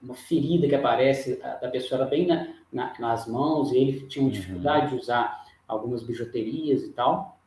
uma 0.03 0.15
ferida 0.15 0.67
que 0.67 0.75
aparece 0.75 1.37
da 1.37 1.69
pessoa 1.69 2.05
bem 2.07 2.27
na, 2.27 2.49
na, 2.73 2.95
nas 2.99 3.27
mãos, 3.27 3.73
e 3.73 3.77
ele 3.77 4.07
tinha 4.07 4.25
uhum. 4.25 4.31
dificuldade 4.31 4.91
de 4.91 4.97
usar 4.97 5.45
algumas 5.67 6.03
bijuterias 6.03 6.83
e 6.83 6.89
tal, 6.91 7.39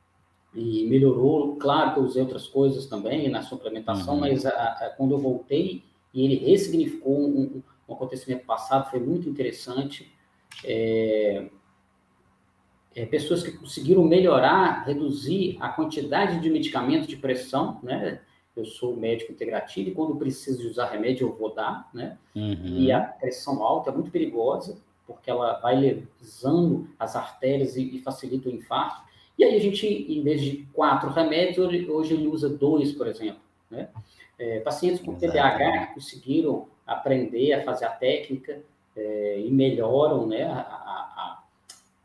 e 0.53 0.85
melhorou. 0.87 1.55
Claro 1.55 1.93
que 1.93 1.99
eu 1.99 2.03
usei 2.03 2.21
outras 2.21 2.47
coisas 2.47 2.85
também 2.85 3.29
na 3.29 3.41
suplementação, 3.41 4.15
uhum. 4.15 4.19
mas 4.21 4.45
a, 4.45 4.49
a, 4.51 4.89
quando 4.97 5.13
eu 5.13 5.19
voltei 5.19 5.83
e 6.13 6.23
ele 6.23 6.35
ressignificou 6.35 7.17
um, 7.17 7.63
um, 7.93 7.95
acontecimento 7.95 8.45
passado, 8.45 8.89
foi 8.89 8.99
muito 8.99 9.29
interessante. 9.29 10.11
É, 10.63 11.49
é, 12.95 13.05
pessoas 13.05 13.41
que 13.41 13.51
conseguiram 13.51 14.03
melhorar, 14.03 14.85
reduzir 14.85 15.57
a 15.59 15.69
quantidade 15.69 16.39
de 16.39 16.49
medicamentos 16.49 17.07
de 17.07 17.17
pressão, 17.17 17.79
né? 17.81 18.21
eu 18.55 18.65
sou 18.65 18.95
médico 18.95 19.31
integrativo 19.31 19.89
e 19.89 19.93
quando 19.93 20.15
preciso 20.15 20.59
de 20.59 20.67
usar 20.67 20.89
remédio 20.89 21.27
eu 21.27 21.35
vou 21.35 21.53
dar, 21.53 21.89
né? 21.93 22.17
Uhum. 22.35 22.77
E 22.77 22.91
a 22.91 23.01
pressão 23.01 23.63
alta 23.63 23.89
é 23.89 23.93
muito 23.93 24.11
perigosa, 24.11 24.77
porque 25.07 25.29
ela 25.29 25.59
vai 25.59 25.75
lesando 25.75 26.87
as 26.99 27.15
artérias 27.15 27.75
e, 27.75 27.95
e, 27.95 27.99
facilita 27.99 28.49
o 28.49 28.51
infarto. 28.51 29.01
E 29.37 29.43
aí 29.43 29.55
a 29.55 29.59
gente, 29.59 29.87
em 29.87 30.21
vez 30.21 30.41
de 30.41 30.67
quatro 30.71 31.09
remédios, 31.09 31.57
hoje 31.57 32.13
ele 32.13 32.27
usa 32.27 32.47
dois, 32.47 32.91
por 32.91 33.07
exemplo, 33.07 33.41
né? 33.69 33.89
É, 34.37 34.59
pacientes 34.59 35.01
com 35.01 35.15
TDAH 35.15 35.87
que 35.87 35.93
conseguiram 35.95 36.67
aprender 36.85 37.53
a 37.53 37.63
fazer 37.63 37.85
a 37.85 37.89
técnica 37.89 38.59
é, 38.95 39.39
e 39.39 39.51
melhoram, 39.51 40.27
né, 40.27 40.43
a, 40.43 40.59
a, 40.59 41.43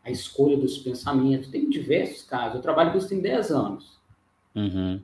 a, 0.04 0.10
escolha 0.10 0.56
dos 0.56 0.78
pensamentos. 0.78 1.48
Tem 1.48 1.68
diversos 1.68 2.22
casos. 2.22 2.56
Eu 2.56 2.62
trabalho 2.62 2.92
com 2.92 2.98
isso 2.98 3.08
tem 3.08 3.20
10 3.20 3.50
anos. 3.50 3.98
Uhum. 4.54 5.00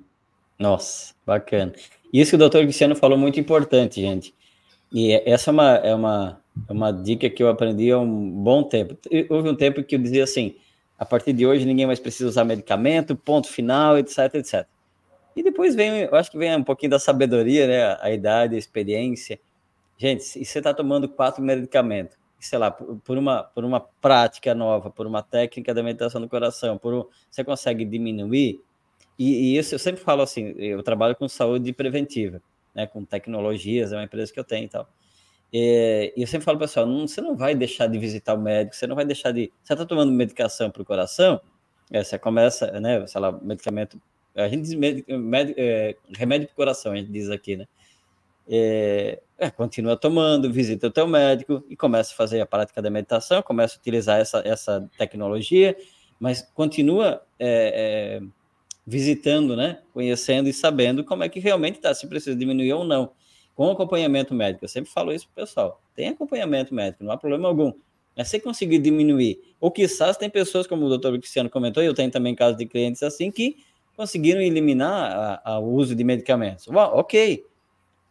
Nossa, 0.59 1.15
bacana. 1.27 1.73
Isso 2.13 2.31
que 2.31 2.37
o 2.37 2.39
doutor 2.39 2.63
Cristiano 2.63 2.95
falou 2.95 3.19
muito 3.19 3.39
importante, 3.41 4.01
gente. 4.01 4.35
E 4.93 5.13
essa 5.27 5.51
é 5.51 5.53
uma, 5.53 5.75
é 5.77 5.95
uma, 5.95 6.41
é 6.69 6.73
uma 6.73 6.93
dica 6.93 7.29
que 7.29 7.43
eu 7.43 7.49
aprendi 7.49 7.91
há 7.91 7.99
um 7.99 8.31
bom 8.31 8.63
tempo. 8.63 8.97
Houve 9.29 9.49
um 9.49 9.57
tempo 9.57 9.83
que 9.83 9.97
eu 9.97 9.99
dizia 9.99 10.23
assim: 10.23 10.55
a 10.97 11.05
partir 11.05 11.33
de 11.33 11.45
hoje 11.45 11.65
ninguém 11.65 11.87
mais 11.87 11.99
precisa 11.99 12.29
usar 12.29 12.45
medicamento, 12.45 13.17
ponto 13.17 13.49
final, 13.49 13.99
etc, 13.99 14.35
etc. 14.35 14.67
E 15.35 15.43
depois 15.43 15.75
vem, 15.75 16.03
eu 16.03 16.15
acho 16.15 16.31
que 16.31 16.39
vem 16.39 16.55
um 16.57 16.63
pouquinho 16.63 16.91
da 16.91 16.99
sabedoria, 16.99 17.67
né? 17.67 17.99
A 18.01 18.13
idade, 18.13 18.55
a 18.55 18.59
experiência. 18.59 19.41
Gente, 20.05 20.23
se 20.23 20.45
você 20.45 20.59
está 20.59 20.75
tomando 20.75 21.09
quatro 21.09 21.43
medicamentos, 21.43 22.19
sei 22.39 22.59
lá, 22.59 22.71
por 22.71 23.17
uma, 23.17 23.43
por 23.43 23.65
uma 23.65 23.81
prática 23.81 24.55
nova, 24.55 24.91
por 24.91 25.07
uma 25.07 25.23
técnica 25.23 25.73
da 25.73 25.83
meditação 25.83 26.21
do 26.21 26.29
coração, 26.29 26.77
por 26.77 26.93
um, 26.93 27.05
você 27.31 27.43
consegue 27.43 27.87
diminuir, 27.87 28.61
e, 29.19 29.55
e, 29.55 29.57
isso 29.57 29.75
eu 29.75 29.79
sempre 29.79 30.03
falo 30.03 30.21
assim, 30.21 30.55
eu 30.59 30.83
trabalho 30.83 31.17
com 31.17 31.27
saúde 31.27 31.73
preventiva, 31.73 32.43
né, 32.75 32.87
com 32.87 33.03
tecnologias, 33.03 33.95
é 33.95 33.97
uma 33.97 34.05
empresa 34.05 34.31
que 34.31 34.39
eu 34.39 34.45
tenho 34.45 34.67
e 34.67 34.69
tal. 34.69 34.87
E, 35.51 36.13
e 36.15 36.21
eu 36.21 36.27
sempre 36.27 36.45
falo, 36.45 36.59
pessoal, 36.59 36.85
não, 36.85 37.09
você 37.09 37.23
não 37.23 37.35
vai 37.35 37.55
deixar 37.55 37.87
de 37.87 37.99
visitar 37.99 38.35
o 38.35 38.39
médico, 38.39 38.77
você 38.77 38.87
não 38.87 38.97
vai 38.97 39.07
deixar 39.07 39.33
de... 39.33 39.51
Você 39.63 39.73
está 39.73 39.87
tomando 39.87 40.13
medicação 40.13 40.71
para 40.71 40.83
o 40.83 40.85
coração, 40.85 41.41
é, 41.91 42.05
você 42.05 42.19
começa, 42.19 42.79
né, 42.79 43.07
sei 43.07 43.21
lá, 43.23 43.33
medicamento... 43.33 43.99
A 44.35 44.49
gente 44.49 44.65
diz 44.65 44.75
med, 44.75 45.03
med, 45.09 45.55
é, 45.57 45.97
remédio 46.15 46.49
para 46.49 46.53
o 46.53 46.57
coração, 46.57 46.93
a 46.93 46.97
gente 46.97 47.11
diz 47.11 47.31
aqui, 47.31 47.57
né? 47.57 47.67
É, 48.49 49.21
é, 49.39 49.51
continua 49.51 49.97
tomando, 49.97 50.53
visita 50.53 50.87
o 50.87 50.91
teu 50.91 51.07
médico 51.07 51.65
e 51.69 51.77
começa 51.77 52.13
a 52.13 52.17
fazer 52.17 52.41
a 52.41 52.47
prática 52.47 52.81
da 52.81 52.91
meditação, 52.91 53.43
começa 53.43 53.77
a 53.77 53.81
utilizar 53.81 54.21
essa, 54.21 54.43
essa 54.45 54.89
tecnologia, 54.99 55.77
mas 56.21 56.43
continua 56.55 57.23
é, 57.39 58.21
é 58.21 58.45
visitando, 58.87 59.57
né? 59.57 59.81
Conhecendo 59.93 60.49
e 60.49 60.53
sabendo 60.53 61.05
como 61.05 61.25
é 61.25 61.29
que 61.29 61.41
realmente 61.41 61.77
está, 61.77 61.95
se 61.95 62.07
precisa 62.07 62.37
diminuir 62.37 62.73
ou 62.75 62.85
não. 62.85 63.13
Com 63.55 63.71
acompanhamento 63.71 64.35
médico, 64.35 64.65
eu 64.65 64.69
sempre 64.69 64.91
falo 64.91 65.13
isso 65.13 65.29
para 65.29 65.43
o 65.43 65.47
pessoal. 65.47 65.83
Tem 65.95 66.09
acompanhamento 66.09 66.75
médico, 66.75 67.05
não 67.05 67.13
há 67.13 67.17
problema 67.17 67.49
algum. 67.49 67.73
Mas 68.17 68.29
se 68.29 68.39
conseguir 68.41 68.79
diminuir, 68.79 69.41
ou 69.61 69.71
quizás 69.71 70.17
tem 70.17 70.29
pessoas, 70.29 70.67
como 70.67 70.87
o 70.87 70.89
doutor 70.89 71.19
Cristiano 71.19 71.49
comentou, 71.49 71.83
e 71.83 71.87
eu 71.87 71.95
tenho 71.95 72.11
também 72.11 72.35
casos 72.35 72.57
de 72.57 72.67
clientes 72.67 73.03
assim, 73.03 73.31
que 73.31 73.57
conseguiram 73.97 74.41
eliminar 74.41 75.41
o 75.63 75.73
uso 75.73 75.95
de 75.95 76.05
medicamentos. 76.05 76.67
Well, 76.69 76.91
ok, 76.95 77.45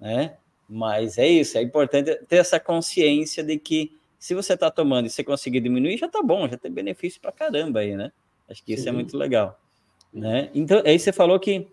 né? 0.03 0.35
Mas 0.67 1.17
é 1.17 1.25
isso, 1.25 1.57
é 1.57 1.61
importante 1.61 2.13
ter 2.27 2.35
essa 2.35 2.59
consciência 2.59 3.41
de 3.41 3.57
que 3.57 3.95
se 4.19 4.35
você 4.35 4.53
está 4.53 4.69
tomando 4.69 5.05
e 5.05 5.09
você 5.09 5.23
conseguir 5.23 5.61
diminuir, 5.61 5.97
já 5.97 6.07
está 6.07 6.21
bom, 6.21 6.47
já 6.47 6.57
tem 6.57 6.69
benefício 6.69 7.21
para 7.21 7.31
caramba 7.31 7.79
aí, 7.79 7.95
né? 7.95 8.11
Acho 8.49 8.61
que 8.63 8.73
isso 8.73 8.87
é 8.87 8.91
muito 8.91 9.17
legal. 9.17 9.57
Né? 10.13 10.49
Então, 10.53 10.83
aí 10.85 10.99
você 10.99 11.13
falou 11.13 11.39
que 11.39 11.67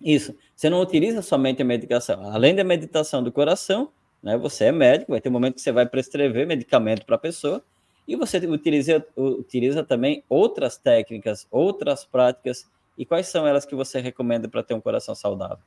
isso, 0.00 0.34
você 0.56 0.70
não 0.70 0.80
utiliza 0.80 1.20
somente 1.20 1.60
a 1.60 1.64
medicação, 1.64 2.24
além 2.32 2.54
da 2.54 2.64
meditação 2.64 3.22
do 3.22 3.30
coração, 3.30 3.90
né? 4.22 4.38
Você 4.38 4.64
é 4.64 4.72
médico, 4.72 5.12
vai 5.12 5.20
ter 5.20 5.28
um 5.28 5.32
momento 5.32 5.56
que 5.56 5.60
você 5.60 5.70
vai 5.70 5.84
prescrever 5.84 6.46
medicamento 6.46 7.04
para 7.04 7.16
a 7.16 7.18
pessoa 7.18 7.62
e 8.06 8.16
você 8.16 8.38
utiliza, 8.38 9.04
utiliza 9.14 9.84
também 9.84 10.24
outras 10.26 10.78
técnicas, 10.78 11.46
outras 11.50 12.06
práticas. 12.06 12.66
E 12.96 13.04
quais 13.04 13.28
são 13.28 13.46
elas 13.46 13.66
que 13.66 13.74
você 13.74 14.00
recomenda 14.00 14.48
para 14.48 14.62
ter 14.62 14.72
um 14.72 14.80
coração 14.80 15.14
saudável? 15.14 15.62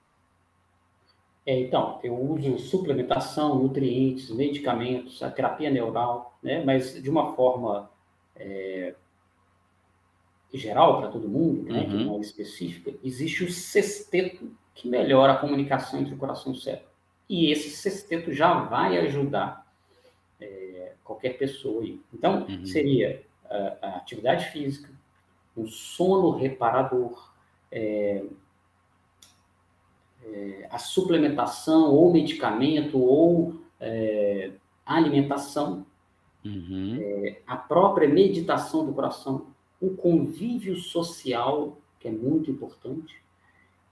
É, 1.46 1.60
então, 1.60 2.00
eu 2.04 2.16
uso 2.16 2.60
suplementação, 2.60 3.56
nutrientes, 3.56 4.30
medicamentos, 4.30 5.24
a 5.24 5.32
terapia 5.32 5.72
neural, 5.72 6.38
né? 6.42 6.64
mas 6.64 7.02
de 7.02 7.10
uma 7.10 7.36
forma 7.36 7.90
é, 8.36 8.94
geral 10.54 11.00
para 11.00 11.10
todo 11.10 11.28
mundo, 11.28 11.64
né? 11.64 11.82
Uhum. 11.82 11.86
que 11.86 12.04
não 12.04 12.18
é 12.18 12.20
específica, 12.20 12.94
existe 13.04 13.44
o 13.44 13.52
sexteto 13.52 14.52
que 14.74 14.88
melhora 14.88 15.34
a 15.34 15.38
comunicação 15.38 16.00
entre 16.00 16.14
o 16.14 16.18
coração 16.18 16.54
e 16.54 16.56
o 16.56 16.60
cérebro. 16.60 16.88
E 17.30 17.52
esse 17.52 17.70
sexteto 17.70 18.34
já 18.34 18.54
vai 18.66 18.98
ajudar 18.98 19.66
é, 20.40 20.94
qualquer 21.04 21.38
pessoa. 21.38 21.82
Aí. 21.82 22.00
Então, 22.14 22.46
uhum. 22.46 22.66
seria 22.66 23.24
a, 23.50 23.78
a, 23.82 23.96
atividade 23.98 24.46
física, 24.50 24.90
um 25.56 25.68
sono 25.68 26.32
reparador, 26.32 27.32
é, 27.72 28.24
é, 30.24 30.68
a 30.70 30.78
suplementação 30.78 31.94
ou 31.94 32.12
medicamento 32.12 33.00
ou 33.00 33.56
é, 33.80 34.52
alimentação, 34.86 35.86
uhum. 36.46 36.98
É, 37.00 37.42
a 37.48 37.56
própria 37.56 38.08
meditação 38.08 38.86
do 38.86 38.94
coração, 38.94 39.48
o 39.80 39.92
convívio 39.92 40.76
social, 40.76 41.78
que 42.00 42.08
é 42.08 42.12
muito 42.12 42.52
importante, 42.52 43.22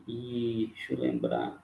e 0.07 0.71
deixa 0.75 0.93
eu 0.93 0.99
lembrar. 0.99 1.63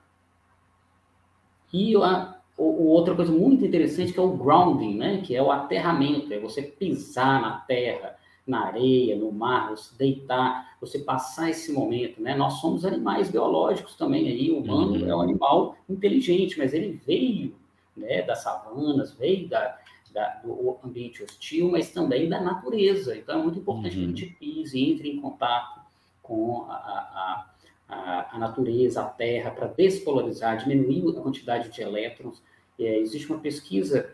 E 1.72 1.96
a, 1.96 2.36
o, 2.56 2.86
outra 2.88 3.14
coisa 3.14 3.32
muito 3.32 3.64
interessante 3.64 4.12
que 4.12 4.18
é 4.18 4.22
o 4.22 4.36
grounding, 4.36 4.96
né? 4.96 5.20
Que 5.20 5.34
é 5.34 5.42
o 5.42 5.50
aterramento, 5.50 6.32
é 6.32 6.38
você 6.38 6.62
pisar 6.62 7.40
na 7.40 7.58
terra, 7.58 8.16
na 8.46 8.66
areia, 8.66 9.16
no 9.16 9.32
mar, 9.32 9.70
você 9.70 9.92
deitar, 9.98 10.76
você 10.80 11.00
passar 11.00 11.50
esse 11.50 11.72
momento, 11.72 12.22
né? 12.22 12.34
Nós 12.36 12.54
somos 12.60 12.84
animais 12.84 13.28
biológicos 13.28 13.96
também 13.96 14.28
aí, 14.28 14.50
o 14.50 14.58
humano 14.58 14.92
uhum. 14.92 15.10
é 15.10 15.16
um 15.16 15.20
animal 15.20 15.76
inteligente, 15.88 16.56
mas 16.56 16.72
ele 16.72 17.00
veio, 17.04 17.56
né, 17.96 18.22
das 18.22 18.42
savanas, 18.42 19.12
veio 19.14 19.48
da, 19.48 19.76
da, 20.12 20.28
do 20.44 20.76
ambiente 20.84 21.24
hostil, 21.24 21.70
mas 21.70 21.90
também 21.90 22.28
da 22.28 22.40
natureza. 22.40 23.16
Então 23.16 23.40
é 23.40 23.42
muito 23.42 23.58
importante 23.58 23.98
uhum. 23.98 24.04
que 24.04 24.04
a 24.04 24.26
gente 24.26 24.36
pise, 24.38 24.80
entre 24.80 25.10
em 25.10 25.20
contato 25.20 25.80
com 26.22 26.66
a, 26.68 26.74
a, 26.74 27.46
a, 27.88 28.36
a 28.36 28.38
natureza, 28.38 29.02
a 29.02 29.06
terra, 29.06 29.50
para 29.50 29.66
despolarizar, 29.66 30.56
diminuir 30.58 31.18
a 31.18 31.20
quantidade 31.20 31.68
de 31.68 31.82
elétrons. 31.82 32.40
É, 32.78 32.98
existe 32.98 33.28
uma 33.28 33.40
pesquisa 33.40 34.10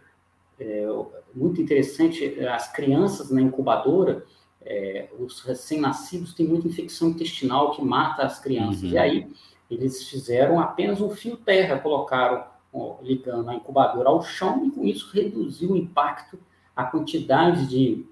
é, 0.63 0.87
muito 1.35 1.61
interessante, 1.61 2.25
as 2.47 2.73
crianças 2.73 3.31
na 3.31 3.41
incubadora, 3.41 4.25
é, 4.65 5.09
os 5.19 5.41
recém-nascidos 5.41 6.35
têm 6.35 6.47
muita 6.47 6.69
infecção 6.69 7.09
intestinal 7.09 7.73
que 7.73 7.83
mata 7.83 8.23
as 8.23 8.39
crianças. 8.39 8.83
Uhum. 8.83 8.91
E 8.91 8.99
aí 8.99 9.33
eles 9.71 10.09
fizeram 10.09 10.61
apenas 10.61 11.01
um 11.01 11.11
fio 11.11 11.37
terra, 11.37 11.79
colocaram 11.79 12.45
ó, 12.73 12.97
ligando 13.03 13.49
a 13.49 13.55
incubadora 13.55 14.09
ao 14.09 14.23
chão 14.23 14.65
e 14.67 14.71
com 14.71 14.85
isso 14.85 15.11
reduziu 15.13 15.73
o 15.73 15.77
impacto, 15.77 16.39
a 16.77 16.85
quantidade 16.85 17.67
de, 17.67 18.07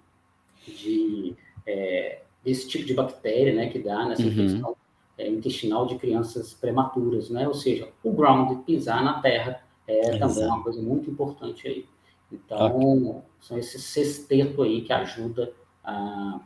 de 0.67 1.37
é, 1.67 2.23
desse 2.45 2.69
tipo 2.69 2.85
de 2.85 2.95
bactéria, 2.95 3.55
né, 3.55 3.69
que 3.69 3.79
dá 3.79 4.07
nessa 4.07 4.23
uhum. 4.23 4.29
infecção 4.29 4.77
é, 5.19 5.29
intestinal 5.29 5.87
de 5.87 5.97
crianças 5.97 6.55
prematuras, 6.55 7.29
né? 7.29 7.47
Ou 7.47 7.53
seja, 7.55 7.89
o 8.03 8.11
ground, 8.13 8.65
pisar 8.65 9.05
na 9.05 9.21
terra, 9.21 9.63
é 9.87 10.19
também 10.19 10.47
uma 10.47 10.63
coisa 10.63 10.81
muito 10.81 11.11
importante 11.11 11.69
aí. 11.69 11.87
Então, 12.33 13.22
são 13.41 13.59
esses 13.59 13.83
sexteto 13.83 14.62
aí 14.62 14.83
que 14.83 14.93
ajuda 14.93 15.53
a, 15.85 16.41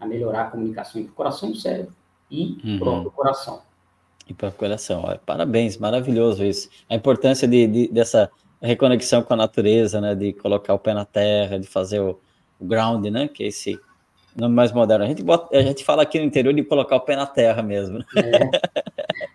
a 0.00 0.06
melhorar 0.06 0.42
a 0.42 0.50
comunicação 0.50 1.00
entre 1.00 1.12
o 1.12 1.14
coração 1.14 1.50
e 1.50 1.52
o 1.52 1.56
cérebro 1.56 1.94
e 2.30 2.58
uhum. 2.64 2.76
o 2.76 2.78
próprio 2.78 3.10
coração. 3.10 3.62
E 4.28 4.34
para 4.34 4.48
o 4.48 4.52
coração. 4.52 5.04
Olha, 5.04 5.20
parabéns, 5.24 5.78
maravilhoso 5.78 6.44
isso. 6.44 6.68
A 6.88 6.94
importância 6.94 7.48
de, 7.48 7.66
de, 7.66 7.88
dessa 7.88 8.30
reconexão 8.60 9.22
com 9.22 9.32
a 9.32 9.36
natureza, 9.36 10.00
né? 10.00 10.14
De 10.14 10.32
colocar 10.34 10.74
o 10.74 10.78
pé 10.78 10.92
na 10.92 11.04
terra, 11.04 11.58
de 11.58 11.66
fazer 11.66 12.00
o, 12.00 12.18
o 12.60 12.64
ground, 12.66 13.06
né? 13.06 13.28
Que 13.28 13.44
é 13.44 13.46
esse 13.46 13.80
nome 14.36 14.54
mais 14.54 14.70
moderno. 14.72 15.04
A 15.04 15.08
gente, 15.08 15.22
bota, 15.22 15.56
a 15.56 15.62
gente 15.62 15.82
fala 15.82 16.02
aqui 16.02 16.18
no 16.18 16.24
interior 16.24 16.52
de 16.52 16.62
colocar 16.62 16.96
o 16.96 17.00
pé 17.00 17.16
na 17.16 17.26
terra 17.26 17.62
mesmo. 17.62 18.04
É. 18.16 18.50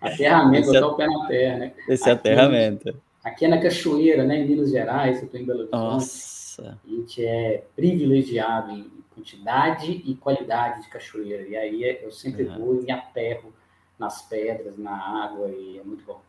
Aterramento, 0.00 0.66
botar 0.66 0.78
é, 0.78 0.84
o 0.84 0.94
pé 0.94 1.06
na 1.06 1.26
terra, 1.26 1.56
né? 1.58 1.72
Esse 1.88 2.08
é 2.08 2.12
aterramento. 2.12 2.96
Aqui 3.24 3.46
é 3.46 3.48
na 3.48 3.58
Cachoeira, 3.58 4.22
né, 4.22 4.40
em 4.40 4.46
Minas 4.46 4.70
Gerais, 4.70 5.18
eu 5.18 5.24
estou 5.24 5.40
em 5.40 5.44
Belo 5.44 5.60
Horizonte. 5.60 5.80
Nossa. 5.80 6.78
A 6.84 6.88
gente 6.88 7.24
é 7.24 7.64
privilegiado 7.74 8.70
em 8.70 8.90
quantidade 9.14 9.90
e 10.04 10.14
qualidade 10.14 10.82
de 10.82 10.88
cachoeira. 10.88 11.48
E 11.48 11.56
aí 11.56 11.98
eu 12.02 12.10
sempre 12.12 12.44
uhum. 12.44 12.58
vou 12.58 12.80
e 12.80 12.84
me 12.84 12.90
aterro 12.90 13.52
nas 13.98 14.22
pedras, 14.22 14.76
na 14.76 14.92
água, 15.24 15.48
e 15.48 15.78
é 15.78 15.82
muito 15.82 16.04
bom. 16.04 16.20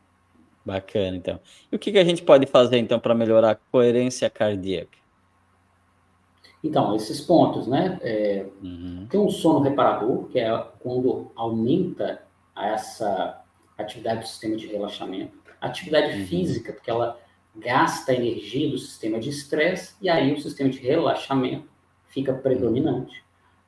Bacana, 0.63 1.17
então. 1.17 1.39
E 1.71 1.75
o 1.75 1.79
que, 1.79 1.91
que 1.91 1.99
a 1.99 2.03
gente 2.03 2.23
pode 2.23 2.45
fazer, 2.45 2.77
então, 2.77 2.99
para 2.99 3.13
melhorar 3.13 3.51
a 3.51 3.55
coerência 3.55 4.29
cardíaca? 4.29 4.97
Então, 6.63 6.95
esses 6.95 7.21
pontos, 7.21 7.67
né? 7.67 7.99
É, 8.01 8.45
uhum. 8.63 9.05
Tem 9.09 9.19
um 9.19 9.29
sono 9.29 9.59
reparador, 9.59 10.25
que 10.29 10.39
é 10.39 10.65
quando 10.79 11.31
aumenta 11.35 12.23
essa 12.55 13.43
atividade 13.77 14.21
do 14.21 14.27
sistema 14.27 14.55
de 14.55 14.65
relaxamento. 14.67 15.44
Atividade 15.61 16.19
uhum. 16.19 16.27
física, 16.27 16.73
porque 16.73 16.89
ela 16.89 17.19
gasta 17.55 18.11
a 18.11 18.15
energia 18.15 18.69
do 18.69 18.77
sistema 18.77 19.19
de 19.19 19.29
estresse, 19.29 19.95
e 20.01 20.09
aí 20.09 20.33
o 20.33 20.41
sistema 20.41 20.69
de 20.69 20.79
relaxamento 20.79 21.69
fica 22.07 22.33
predominante. 22.33 23.23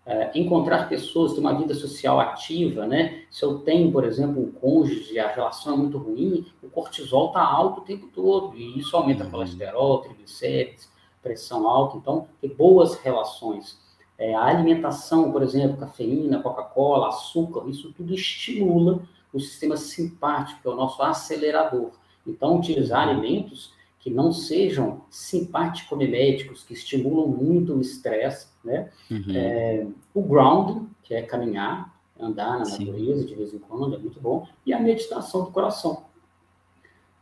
É, 0.06 0.32
encontrar 0.36 0.88
pessoas, 0.88 1.34
ter 1.34 1.42
uma 1.42 1.54
vida 1.54 1.74
social 1.74 2.18
ativa, 2.20 2.88
né? 2.88 3.24
Se 3.30 3.44
eu 3.44 3.60
tenho, 3.60 3.92
por 3.92 4.06
exemplo, 4.06 4.42
um 4.42 4.52
cônjuge, 4.52 5.20
a 5.20 5.28
relação 5.28 5.74
é 5.74 5.78
muito 5.78 5.98
ruim, 5.98 6.46
o 6.64 6.70
cortisol 6.70 7.28
está 7.28 7.42
alto 7.42 7.82
o 7.82 7.84
tempo 7.84 8.08
todo, 8.08 8.56
e 8.56 8.80
isso 8.80 8.96
aumenta 8.96 9.26
uhum. 9.26 9.32
colesterol, 9.32 10.00
triglicérides, 10.00 10.90
pressão 11.22 11.68
alta, 11.68 11.98
então 11.98 12.28
ter 12.40 12.54
boas 12.54 12.96
relações. 12.96 13.78
É, 14.18 14.34
a 14.34 14.46
alimentação, 14.46 15.32
por 15.32 15.44
exemplo, 15.44 15.78
cafeína, 15.78 16.42
Coca-Cola, 16.42 17.10
açúcar, 17.10 17.70
isso 17.70 17.94
tudo 17.94 18.14
estimula 18.14 19.02
o 19.34 19.40
sistema 19.40 19.78
simpático, 19.78 20.62
que 20.62 20.68
é 20.68 20.72
o 20.72 20.76
nosso 20.76 21.02
acelerador. 21.02 21.92
Então, 22.26 22.58
utilizar 22.58 23.08
alimentos 23.08 23.74
que 24.00 24.10
não 24.10 24.32
sejam 24.32 25.02
simpático-miméticos, 25.10 26.64
que 26.64 26.74
estimulam 26.74 27.28
muito 27.28 27.74
o 27.74 27.82
estresse, 27.82 28.48
né? 28.64 28.90
Uhum. 29.10 29.36
É, 29.36 29.88
o 30.14 30.22
ground, 30.22 30.88
que 31.04 31.14
é 31.14 31.22
caminhar, 31.22 31.94
andar 32.20 32.58
na 32.60 32.66
Sim. 32.66 32.86
natureza 32.86 33.26
de 33.26 33.36
vez 33.36 33.54
em 33.54 33.60
quando, 33.60 33.96
é 33.96 33.98
muito 33.98 34.20
bom, 34.20 34.48
e 34.66 34.74
a 34.74 34.80
meditação 34.80 35.44
do 35.44 35.52
coração, 35.52 36.06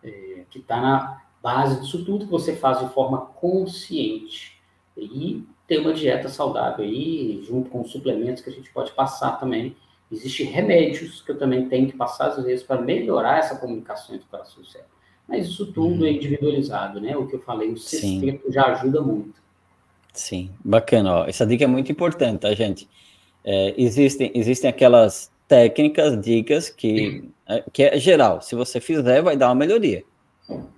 é, 0.04 0.44
que 0.50 0.60
está 0.60 0.80
na 0.80 1.22
base 1.42 1.82
disso 1.82 2.04
tudo 2.04 2.26
que 2.26 2.32
você 2.32 2.56
faz 2.56 2.80
de 2.80 2.94
forma 2.94 3.20
consciente. 3.20 4.60
E 4.98 5.44
ter 5.68 5.80
uma 5.80 5.94
dieta 5.94 6.30
saudável 6.30 6.86
aí, 6.86 7.44
junto 7.44 7.70
com 7.70 7.82
os 7.82 7.92
suplementos 7.92 8.42
que 8.42 8.50
a 8.50 8.54
gente 8.54 8.72
pode 8.72 8.92
passar 8.94 9.40
também. 9.40 9.76
Existem 10.12 10.46
remédios 10.46 11.22
que 11.22 11.32
eu 11.32 11.38
também 11.38 11.68
tenho 11.68 11.88
que 11.88 11.98
passar, 11.98 12.28
às 12.28 12.44
vezes, 12.44 12.64
para 12.64 12.82
melhorar 12.82 13.40
essa 13.40 13.56
comunicação 13.56 14.16
entre 14.16 14.28
o 14.28 14.30
coração 14.30 14.58
e 14.60 14.62
o 14.62 14.66
cérebro. 14.66 14.92
Mas 15.28 15.48
isso 15.48 15.72
tudo 15.74 16.02
uhum. 16.02 16.06
é 16.06 16.12
individualizado, 16.12 17.02
né? 17.02 17.18
O 17.18 17.28
que 17.28 17.36
eu 17.36 17.42
falei, 17.42 17.72
o 17.72 17.78
sexteto 17.78 18.52
já 18.52 18.66
ajuda 18.68 19.02
muito. 19.02 19.34
Sim, 20.14 20.52
bacana. 20.64 21.22
Ó. 21.22 21.26
Essa 21.26 21.46
dica 21.46 21.64
é 21.64 21.68
muito 21.68 21.92
importante, 21.92 22.42
tá, 22.42 22.54
gente? 22.54 22.88
É, 23.44 23.74
existem, 23.78 24.32
existem 24.36 24.70
aquelas 24.70 25.32
técnicas, 25.48 26.20
dicas 26.22 26.70
que, 26.70 27.30
é, 27.48 27.64
que 27.74 27.84
é 27.84 28.00
geral. 28.00 28.42
Se 28.42 28.56
você 28.56 28.80
fizer, 28.80 29.22
vai 29.22 29.36
dar 29.36 29.48
uma 29.48 29.56
melhoria 29.56 30.04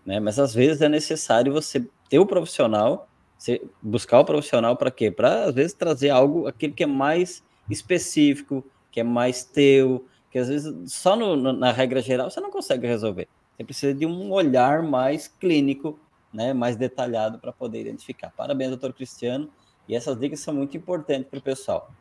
né? 0.05 0.19
Mas 0.19 0.39
às 0.39 0.53
vezes 0.53 0.81
é 0.81 0.89
necessário 0.89 1.51
você 1.51 1.85
ter 2.09 2.19
o 2.19 2.25
profissional, 2.25 3.07
você 3.37 3.61
buscar 3.81 4.19
o 4.19 4.25
profissional 4.25 4.75
para 4.75 4.91
quê? 4.91 5.11
Para 5.11 5.45
às 5.45 5.55
vezes 5.55 5.73
trazer 5.73 6.09
algo 6.09 6.47
aquele 6.47 6.73
que 6.73 6.83
é 6.83 6.87
mais 6.87 7.43
específico, 7.69 8.63
que 8.97 9.01
é 9.01 9.03
mais 9.03 9.43
teu, 9.43 10.07
que 10.31 10.39
às 10.39 10.47
vezes 10.47 10.91
só 10.91 11.15
no, 11.15 11.35
no, 11.35 11.53
na 11.53 11.71
regra 11.71 12.01
geral 12.01 12.31
você 12.31 12.41
não 12.41 12.49
consegue 12.49 12.87
resolver. 12.87 13.27
Você 13.55 13.63
precisa 13.63 13.93
de 13.93 14.07
um 14.07 14.31
olhar 14.31 14.81
mais 14.81 15.27
clínico, 15.27 15.99
né, 16.33 16.51
mais 16.51 16.75
detalhado 16.75 17.37
para 17.37 17.53
poder 17.53 17.81
identificar. 17.81 18.33
Parabéns, 18.35 18.71
doutor 18.71 18.91
Cristiano. 18.93 19.51
E 19.87 19.95
essas 19.95 20.19
dicas 20.19 20.39
são 20.39 20.51
muito 20.51 20.75
importantes 20.75 21.29
para 21.29 21.37
o 21.37 21.41
pessoal. 21.43 21.91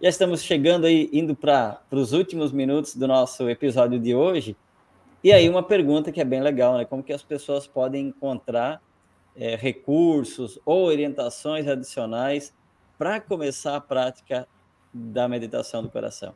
Já 0.00 0.08
estamos 0.08 0.40
chegando 0.40 0.86
aí, 0.86 1.10
indo 1.12 1.36
para 1.36 1.82
os 1.90 2.14
últimos 2.14 2.50
minutos 2.50 2.96
do 2.96 3.06
nosso 3.06 3.46
episódio 3.50 4.00
de 4.00 4.14
hoje. 4.14 4.56
E 5.22 5.30
aí 5.30 5.50
uma 5.50 5.62
pergunta 5.62 6.10
que 6.10 6.18
é 6.18 6.24
bem 6.24 6.40
legal, 6.40 6.78
né? 6.78 6.86
Como 6.86 7.02
que 7.02 7.12
as 7.12 7.22
pessoas 7.22 7.66
podem 7.66 8.06
encontrar 8.06 8.80
é, 9.36 9.54
recursos 9.54 10.58
ou 10.64 10.86
orientações 10.86 11.68
adicionais 11.68 12.54
para 12.96 13.20
começar 13.20 13.76
a 13.76 13.80
prática 13.82 14.48
da 14.98 15.28
meditação 15.28 15.82
do 15.82 15.90
coração? 15.90 16.34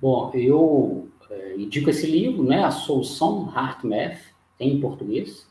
Bom, 0.00 0.30
eu 0.34 1.08
é, 1.30 1.56
indico 1.56 1.90
esse 1.90 2.06
livro, 2.06 2.44
né? 2.44 2.64
A 2.64 2.70
Solução 2.70 3.52
HeartMath, 3.54 4.20
em 4.60 4.80
português. 4.80 5.48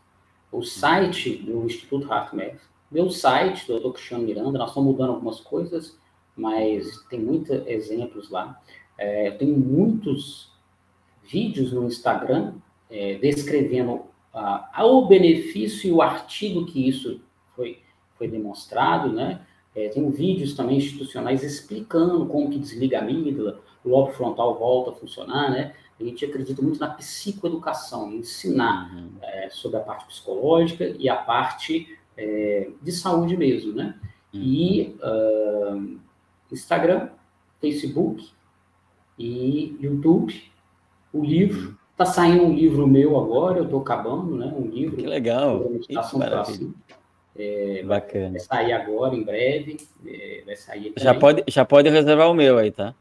O 0.52 0.62
site 0.62 1.38
do 1.38 1.66
Instituto 1.66 2.08
HeartMath. 2.08 2.62
Meu 2.90 3.10
site, 3.10 3.68
do 3.68 3.80
Dr. 3.80 3.94
Cristiano 3.94 4.24
Miranda, 4.24 4.58
nós 4.58 4.70
estamos 4.70 4.92
mudando 4.92 5.12
algumas 5.12 5.40
coisas, 5.40 5.98
mas 6.36 7.04
tem 7.10 7.20
muitos 7.20 7.50
exemplos 7.68 8.30
lá. 8.30 8.62
É, 8.98 9.32
tenho 9.32 9.58
muitos 9.58 10.54
vídeos 11.24 11.74
no 11.74 11.86
Instagram, 11.86 12.54
é, 12.90 13.16
descrevendo 13.16 14.04
a, 14.34 14.86
o 14.86 15.08
benefício 15.08 15.90
e 15.90 15.92
o 15.92 16.02
artigo 16.02 16.66
que 16.66 16.88
isso 16.88 17.22
foi, 17.56 17.82
foi 18.18 18.28
demonstrado, 18.28 19.12
né? 19.12 19.46
É, 19.76 19.90
tem 19.90 20.10
vídeos 20.10 20.54
também 20.54 20.78
institucionais 20.78 21.44
explicando 21.44 22.26
como 22.28 22.50
que 22.50 22.58
desliga 22.58 23.00
a 23.00 23.02
amígdala, 23.02 23.60
o 23.84 23.90
lobo 23.90 24.14
frontal 24.14 24.58
volta 24.58 24.92
a 24.92 24.94
funcionar, 24.94 25.52
né? 25.52 25.74
A 26.00 26.04
gente 26.04 26.26
acredita 26.26 26.62
muito 26.62 26.80
na 26.80 26.90
psicoeducação, 26.90 28.12
ensinar 28.14 28.94
uhum. 28.96 29.10
é, 29.22 29.50
sobre 29.50 29.78
a 29.78 29.82
parte 29.82 30.06
psicológica 30.08 30.96
e 30.98 31.08
a 31.10 31.16
parte 31.16 31.98
é, 32.18 32.70
de 32.82 32.92
saúde 32.92 33.36
mesmo, 33.38 33.74
né? 33.74 33.96
Uhum. 34.34 34.42
E 34.42 34.96
uh, 35.02 36.00
Instagram, 36.52 37.10
Facebook 37.60 38.30
e 39.18 39.78
YouTube, 39.80 40.52
o 41.14 41.24
livro. 41.24 41.78
Está 41.92 42.06
saindo 42.06 42.44
um 42.44 42.54
livro 42.54 42.86
meu 42.86 43.18
agora, 43.18 43.60
eu 43.60 43.64
estou 43.64 43.80
acabando, 43.80 44.36
né? 44.36 44.54
Um 44.58 44.68
livro. 44.68 44.98
Que 44.98 45.08
legal. 45.08 45.70
Meditação 45.70 46.20
é, 47.38 47.84
Bacana. 47.84 48.32
Vai 48.32 48.40
sair 48.40 48.74
agora, 48.74 49.16
em 49.16 49.24
breve. 49.24 49.78
É, 50.06 50.44
vai 50.46 50.56
sair 50.56 50.94
já 50.98 51.14
pode, 51.14 51.44
já 51.48 51.66
pode 51.66 51.90
reservar 51.90 52.32
o 52.32 52.34
meu 52.34 52.58
aí, 52.58 52.72
tá? 52.72 52.96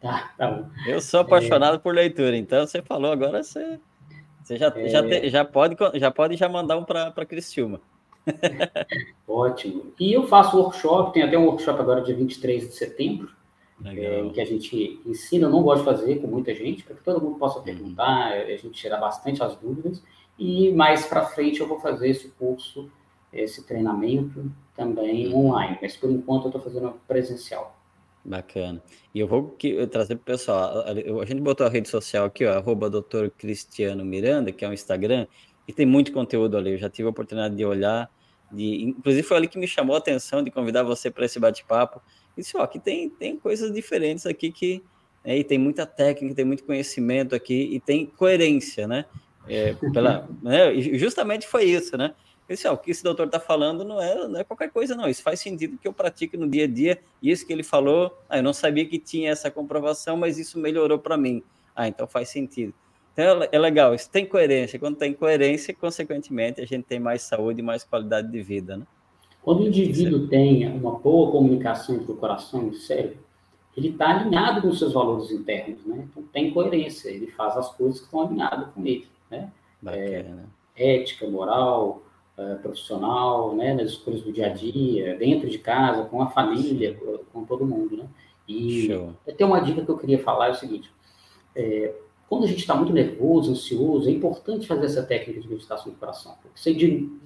Tá, 0.00 0.32
tá 0.36 0.50
bom. 0.50 0.68
Eu 0.86 1.00
sou 1.00 1.20
apaixonado 1.20 1.76
é... 1.76 1.78
por 1.78 1.94
leitura, 1.94 2.36
então 2.36 2.66
você 2.66 2.82
falou 2.82 3.12
agora, 3.12 3.42
você, 3.42 3.78
você 4.42 4.56
já, 4.56 4.72
é... 4.74 4.88
já, 4.88 5.02
te, 5.02 5.28
já, 5.30 5.44
pode, 5.44 5.76
já 5.94 6.10
pode 6.10 6.36
já 6.36 6.48
mandar 6.48 6.76
um 6.76 6.84
para 6.84 7.26
Criciúma. 7.26 7.80
Ótimo. 9.26 9.92
E 9.98 10.12
eu 10.12 10.26
faço 10.26 10.58
workshop, 10.58 11.12
tem 11.12 11.22
até 11.22 11.38
um 11.38 11.46
workshop 11.46 11.80
agora 11.80 12.02
dia 12.02 12.14
23 12.14 12.68
de 12.68 12.74
setembro, 12.74 13.30
é, 13.84 14.28
que 14.32 14.40
a 14.40 14.44
gente 14.44 15.00
ensina, 15.06 15.48
não 15.48 15.62
gosto 15.62 15.80
de 15.80 15.84
fazer 15.84 16.16
com 16.20 16.26
muita 16.26 16.54
gente, 16.54 16.82
para 16.82 16.96
que 16.96 17.04
todo 17.04 17.22
mundo 17.22 17.38
possa 17.38 17.58
uhum. 17.58 17.64
perguntar, 17.64 18.32
a 18.32 18.56
gente 18.56 18.70
tirar 18.70 18.98
bastante 18.98 19.42
as 19.42 19.54
dúvidas. 19.56 20.02
E 20.38 20.72
mais 20.72 21.06
para 21.06 21.24
frente 21.24 21.60
eu 21.60 21.68
vou 21.68 21.78
fazer 21.80 22.08
esse 22.08 22.28
curso, 22.30 22.90
esse 23.40 23.66
treinamento 23.66 24.50
também 24.76 25.32
online, 25.32 25.78
mas 25.80 25.96
por 25.96 26.10
enquanto 26.10 26.44
eu 26.44 26.48
estou 26.48 26.62
fazendo 26.62 26.94
presencial. 27.06 27.76
Bacana. 28.26 28.82
E 29.14 29.20
eu 29.20 29.28
vou 29.28 29.50
que, 29.50 29.86
trazer 29.86 30.16
para 30.16 30.22
o 30.22 30.36
pessoal. 30.36 30.80
A, 30.80 30.90
a, 30.90 31.24
gente 31.24 31.40
botou 31.40 31.66
a 31.66 31.70
rede 31.70 31.88
social 31.88 32.24
aqui, 32.24 32.44
ó, 32.44 32.54
arroba 32.54 32.90
doutor 32.90 33.30
Cristiano 33.30 34.04
Miranda, 34.04 34.50
que 34.50 34.64
é 34.64 34.68
um 34.68 34.72
Instagram, 34.72 35.26
e 35.66 35.72
tem 35.72 35.86
muito 35.86 36.12
conteúdo 36.12 36.56
ali. 36.56 36.72
Eu 36.72 36.78
já 36.78 36.90
tive 36.90 37.06
a 37.06 37.10
oportunidade 37.10 37.54
de 37.54 37.64
olhar, 37.64 38.10
de, 38.50 38.82
inclusive 38.82 39.22
foi 39.22 39.36
ali 39.36 39.48
que 39.48 39.58
me 39.58 39.66
chamou 39.66 39.94
a 39.94 39.98
atenção 39.98 40.42
de 40.42 40.50
convidar 40.50 40.82
você 40.82 41.10
para 41.10 41.24
esse 41.24 41.38
bate-papo. 41.38 42.02
E 42.36 42.40
disse, 42.40 42.56
ó, 42.56 42.62
aqui 42.62 42.80
tem, 42.80 43.08
tem 43.08 43.36
coisas 43.36 43.72
diferentes 43.72 44.26
aqui 44.26 44.50
que. 44.50 44.82
É, 45.24 45.36
e 45.36 45.42
tem 45.42 45.58
muita 45.58 45.84
técnica, 45.84 46.36
tem 46.36 46.44
muito 46.44 46.62
conhecimento 46.64 47.34
aqui, 47.34 47.68
e 47.72 47.80
tem 47.80 48.06
coerência, 48.06 48.86
né? 48.86 49.04
É, 49.48 49.74
pela, 49.92 50.28
né? 50.42 50.74
E 50.74 50.98
justamente 50.98 51.46
foi 51.46 51.64
isso, 51.64 51.96
né? 51.96 52.14
Esse, 52.48 52.68
ó, 52.68 52.74
o 52.74 52.78
que 52.78 52.92
esse 52.92 53.02
doutor 53.02 53.26
está 53.26 53.40
falando 53.40 53.84
não 53.84 54.00
é, 54.00 54.28
não 54.28 54.38
é 54.38 54.44
qualquer 54.44 54.70
coisa, 54.70 54.94
não. 54.94 55.08
Isso 55.08 55.22
faz 55.22 55.40
sentido 55.40 55.76
que 55.78 55.88
eu 55.88 55.92
pratique 55.92 56.36
no 56.36 56.48
dia 56.48 56.64
a 56.64 56.68
dia. 56.68 56.98
E 57.20 57.30
isso 57.30 57.46
que 57.46 57.52
ele 57.52 57.64
falou, 57.64 58.16
ah, 58.28 58.38
eu 58.38 58.42
não 58.42 58.52
sabia 58.52 58.86
que 58.86 58.98
tinha 58.98 59.30
essa 59.30 59.50
comprovação, 59.50 60.16
mas 60.16 60.38
isso 60.38 60.58
melhorou 60.58 60.98
para 60.98 61.16
mim. 61.16 61.42
Ah, 61.74 61.88
então 61.88 62.06
faz 62.06 62.28
sentido. 62.28 62.72
Então 63.12 63.42
é, 63.42 63.48
é 63.50 63.58
legal, 63.58 63.94
isso 63.94 64.08
tem 64.08 64.24
coerência. 64.24 64.78
Quando 64.78 64.96
tem 64.96 65.12
coerência, 65.12 65.74
consequentemente, 65.74 66.60
a 66.60 66.66
gente 66.66 66.84
tem 66.84 67.00
mais 67.00 67.22
saúde 67.22 67.60
e 67.60 67.64
mais 67.64 67.82
qualidade 67.82 68.30
de 68.30 68.42
vida, 68.42 68.76
né? 68.76 68.86
Quando 69.42 69.60
o 69.60 69.66
indivíduo 69.68 70.26
tem 70.26 70.66
uma 70.72 70.98
boa 70.98 71.30
comunicação 71.30 71.94
entre 71.94 72.10
o 72.10 72.16
coração 72.16 72.66
e 72.66 72.70
o 72.70 72.74
cérebro, 72.74 73.18
ele 73.76 73.90
está 73.90 74.10
alinhado 74.10 74.62
com 74.62 74.68
os 74.68 74.78
seus 74.78 74.92
valores 74.92 75.30
internos, 75.30 75.84
né? 75.84 76.04
Então 76.10 76.22
tem 76.32 76.50
coerência, 76.50 77.08
ele 77.08 77.28
faz 77.28 77.56
as 77.56 77.72
coisas 77.74 78.00
que 78.00 78.06
estão 78.06 78.22
alinhadas 78.22 78.68
com 78.74 78.84
ele, 78.84 79.06
né? 79.30 79.50
Bacana. 79.80 80.48
É, 80.76 80.96
ética, 80.96 81.28
moral, 81.28 82.02
uh, 82.38 82.58
profissional, 82.60 83.54
né, 83.54 83.74
nas 83.74 83.90
escolhas 83.90 84.22
do 84.22 84.32
dia 84.32 84.46
a 84.46 84.52
dia, 84.52 85.16
dentro 85.16 85.48
de 85.48 85.58
casa, 85.58 86.04
com 86.04 86.22
a 86.22 86.28
família, 86.28 86.98
com 87.32 87.44
todo 87.44 87.66
mundo, 87.66 87.96
né? 87.96 88.04
E 88.48 88.86
Show. 88.86 89.12
até 89.28 89.44
uma 89.44 89.60
dica 89.60 89.84
que 89.84 89.90
eu 89.90 89.98
queria 89.98 90.22
falar 90.22 90.48
é 90.48 90.50
o 90.50 90.54
seguinte: 90.54 90.90
é, 91.54 91.92
quando 92.28 92.44
a 92.44 92.46
gente 92.46 92.58
está 92.58 92.74
muito 92.74 92.92
nervoso, 92.92 93.52
ansioso, 93.52 94.08
é 94.08 94.12
importante 94.12 94.66
fazer 94.66 94.86
essa 94.86 95.02
técnica 95.02 95.40
de 95.40 95.48
meditação 95.48 95.92
do 95.92 95.98
coração, 95.98 96.34
porque 96.42 96.58
você 96.58 96.74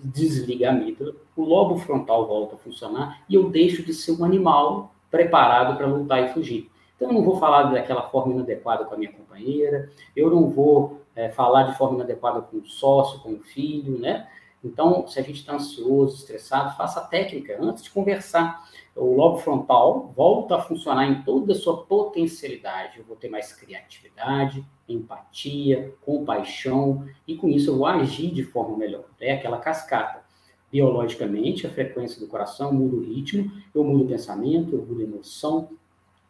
desliga 0.02 0.68
a 0.68 0.72
amígdala, 0.72 1.14
o 1.34 1.42
lobo 1.42 1.78
frontal 1.78 2.26
volta 2.26 2.54
a 2.54 2.58
funcionar 2.58 3.22
e 3.28 3.34
eu 3.34 3.48
deixo 3.48 3.82
de 3.82 3.94
ser 3.94 4.12
um 4.12 4.24
animal 4.24 4.94
preparado 5.10 5.76
para 5.76 5.86
lutar 5.86 6.22
e 6.22 6.32
fugir. 6.32 6.70
Então, 6.94 7.08
eu 7.08 7.14
não 7.14 7.22
vou 7.22 7.38
falar 7.38 7.64
daquela 7.64 8.02
forma 8.02 8.34
inadequada 8.34 8.84
com 8.84 8.94
a 8.94 8.98
minha 8.98 9.10
companheira, 9.10 9.90
eu 10.14 10.30
não 10.30 10.50
vou 10.50 11.00
é, 11.16 11.30
falar 11.30 11.62
de 11.64 11.78
forma 11.78 11.96
inadequada 11.96 12.42
com 12.42 12.58
o 12.58 12.66
sócio, 12.66 13.20
com 13.20 13.32
o 13.32 13.40
filho, 13.40 13.98
né? 13.98 14.28
Então, 14.62 15.06
se 15.06 15.18
a 15.18 15.22
gente 15.22 15.40
está 15.40 15.54
ansioso, 15.54 16.16
estressado, 16.16 16.76
faça 16.76 17.00
a 17.00 17.04
técnica 17.04 17.58
antes 17.60 17.82
de 17.82 17.90
conversar. 17.90 18.68
O 18.94 19.14
lobo 19.14 19.38
frontal 19.38 20.12
volta 20.14 20.56
a 20.56 20.62
funcionar 20.62 21.06
em 21.06 21.22
toda 21.22 21.52
a 21.52 21.56
sua 21.56 21.84
potencialidade. 21.84 22.98
Eu 22.98 23.04
vou 23.04 23.16
ter 23.16 23.30
mais 23.30 23.52
criatividade, 23.52 24.64
empatia, 24.86 25.94
compaixão, 26.02 27.08
e 27.26 27.36
com 27.36 27.48
isso 27.48 27.70
eu 27.70 27.78
vou 27.78 27.86
agir 27.86 28.30
de 28.30 28.44
forma 28.44 28.76
melhor. 28.76 29.04
É 29.18 29.32
aquela 29.32 29.58
cascata. 29.58 30.22
Biologicamente, 30.70 31.66
a 31.66 31.70
frequência 31.70 32.20
do 32.20 32.28
coração 32.28 32.72
muda 32.72 32.96
o 32.96 33.02
ritmo, 33.02 33.50
eu 33.74 33.82
mudo 33.82 34.04
o 34.04 34.08
pensamento, 34.08 34.74
eu 34.74 34.84
mudo 34.84 35.00
a 35.00 35.04
emoção, 35.04 35.70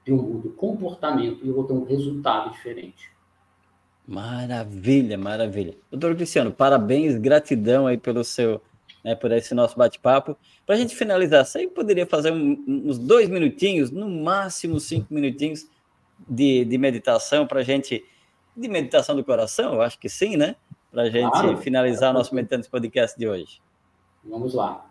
eu 0.07 0.17
mudo 0.17 0.49
o 0.49 0.53
comportamento 0.53 1.45
e 1.45 1.49
eu 1.49 1.55
vou 1.55 1.65
ter 1.65 1.73
um 1.73 1.85
resultado 1.85 2.51
diferente. 2.51 3.11
Maravilha, 4.11 5.17
maravilha. 5.17 5.77
Doutor 5.89 6.17
Cristiano, 6.17 6.51
parabéns, 6.51 7.17
gratidão 7.17 7.87
aí 7.87 7.97
pelo 7.97 8.25
seu, 8.25 8.61
né, 9.05 9.15
por 9.15 9.31
esse 9.31 9.55
nosso 9.55 9.79
bate-papo. 9.79 10.37
Para 10.67 10.75
a 10.75 10.79
gente 10.79 10.97
finalizar, 10.97 11.47
você 11.47 11.69
poderia 11.69 12.05
fazer 12.05 12.33
um, 12.33 12.61
uns 12.67 12.99
dois 12.99 13.29
minutinhos, 13.29 13.93
no 13.93 14.11
máximo 14.11 14.81
cinco 14.81 15.15
minutinhos 15.15 15.69
de, 16.29 16.65
de 16.65 16.77
meditação 16.77 17.47
para 17.47 17.61
a 17.61 17.63
gente, 17.63 18.05
de 18.57 18.69
meditação 18.69 19.15
do 19.15 19.23
coração, 19.23 19.75
eu 19.75 19.81
acho 19.81 19.97
que 19.97 20.09
sim, 20.09 20.37
né? 20.37 20.57
Para 20.91 21.03
a 21.03 21.09
gente 21.09 21.31
claro, 21.31 21.57
finalizar 21.59 22.11
o 22.11 22.15
nosso 22.15 22.35
Meditantes 22.35 22.69
Podcast 22.69 23.17
de 23.17 23.29
hoje. 23.29 23.63
Vamos 24.25 24.55
lá. 24.55 24.91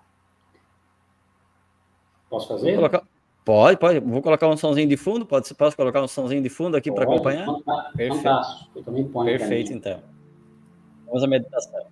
Posso 2.30 2.48
fazer? 2.48 2.78
Colocar... 2.78 3.04
Pode, 3.44 3.78
pode. 3.78 4.00
Vou 4.00 4.22
colocar 4.22 4.48
um 4.48 4.58
somzinho 4.58 4.88
de 4.88 4.98
fundo. 4.98 5.26
Pode, 5.26 5.54
posso 5.56 5.76
colocar 5.76 6.02
um 6.02 6.08
somzinho 6.08 6.42
de 6.42 6.50
fundo 6.50 6.78
aqui 6.78 6.92
para 6.92 7.04
acompanhar? 7.04 7.48
Perfeito. 7.96 8.30
Eu 8.76 8.84
também 8.84 9.08
ponho 9.08 9.38
Perfeito, 9.38 9.74
então. 9.74 10.02
Vamos 11.06 11.24
à 11.24 11.28
meditação. 11.28 11.88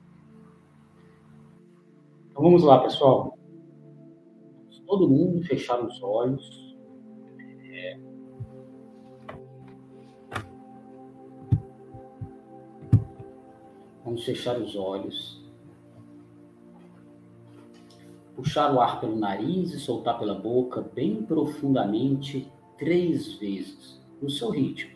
Então 2.29 2.43
vamos 2.43 2.63
lá, 2.63 2.79
pessoal. 2.79 3.37
Todo 4.85 5.09
mundo 5.09 5.43
fechar 5.43 5.83
os 5.83 6.01
olhos. 6.01 6.75
É... 7.71 7.99
Vamos 14.05 14.23
fechar 14.23 14.57
os 14.57 14.75
olhos 14.75 15.36
puxar 18.38 18.71
o 18.71 18.79
ar 18.79 19.01
pelo 19.01 19.15
nariz 19.15 19.73
e 19.73 19.79
soltar 19.79 20.19
pela 20.19 20.35
boca 20.35 20.79
bem 20.93 21.23
profundamente 21.23 22.47
três 22.77 23.33
vezes, 23.33 23.99
no 24.21 24.29
seu 24.29 24.51
ritmo. 24.51 24.95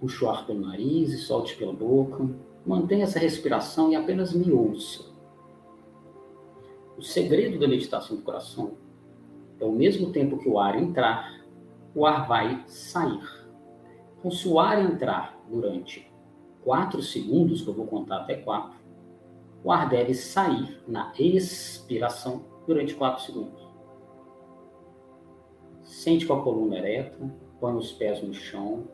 Puxe 0.00 0.24
o 0.24 0.28
ar 0.28 0.44
pelo 0.44 0.66
nariz 0.66 1.12
e 1.12 1.18
solte 1.18 1.56
pela 1.56 1.72
boca. 1.72 2.28
Mantenha 2.66 3.04
essa 3.04 3.20
respiração 3.20 3.92
e 3.92 3.94
apenas 3.94 4.34
me 4.34 4.50
ouça. 4.50 5.04
O 6.98 7.02
segredo 7.02 7.60
da 7.60 7.68
meditação 7.68 8.16
do 8.16 8.22
coração 8.22 8.72
é 9.60 9.64
ao 9.64 9.70
mesmo 9.70 10.10
tempo 10.10 10.38
que 10.38 10.48
o 10.48 10.58
ar 10.58 10.76
entrar, 10.76 11.40
o 11.94 12.04
ar 12.04 12.26
vai 12.26 12.64
sair. 12.66 13.45
Então, 14.26 14.36
se 14.36 14.48
o 14.48 14.58
ar 14.58 14.84
entrar 14.84 15.40
durante 15.48 16.12
4 16.64 17.00
segundos, 17.00 17.62
que 17.62 17.68
eu 17.68 17.74
vou 17.74 17.86
contar 17.86 18.22
até 18.22 18.34
4, 18.34 18.76
o 19.62 19.70
ar 19.70 19.88
deve 19.88 20.14
sair 20.14 20.82
na 20.88 21.12
expiração 21.16 22.44
durante 22.66 22.92
4 22.96 23.22
segundos. 23.22 23.64
Sente 25.84 26.26
com 26.26 26.32
a 26.32 26.42
coluna 26.42 26.76
ereta, 26.76 27.32
põe 27.60 27.76
os 27.76 27.92
pés 27.92 28.20
no 28.20 28.34
chão. 28.34 28.88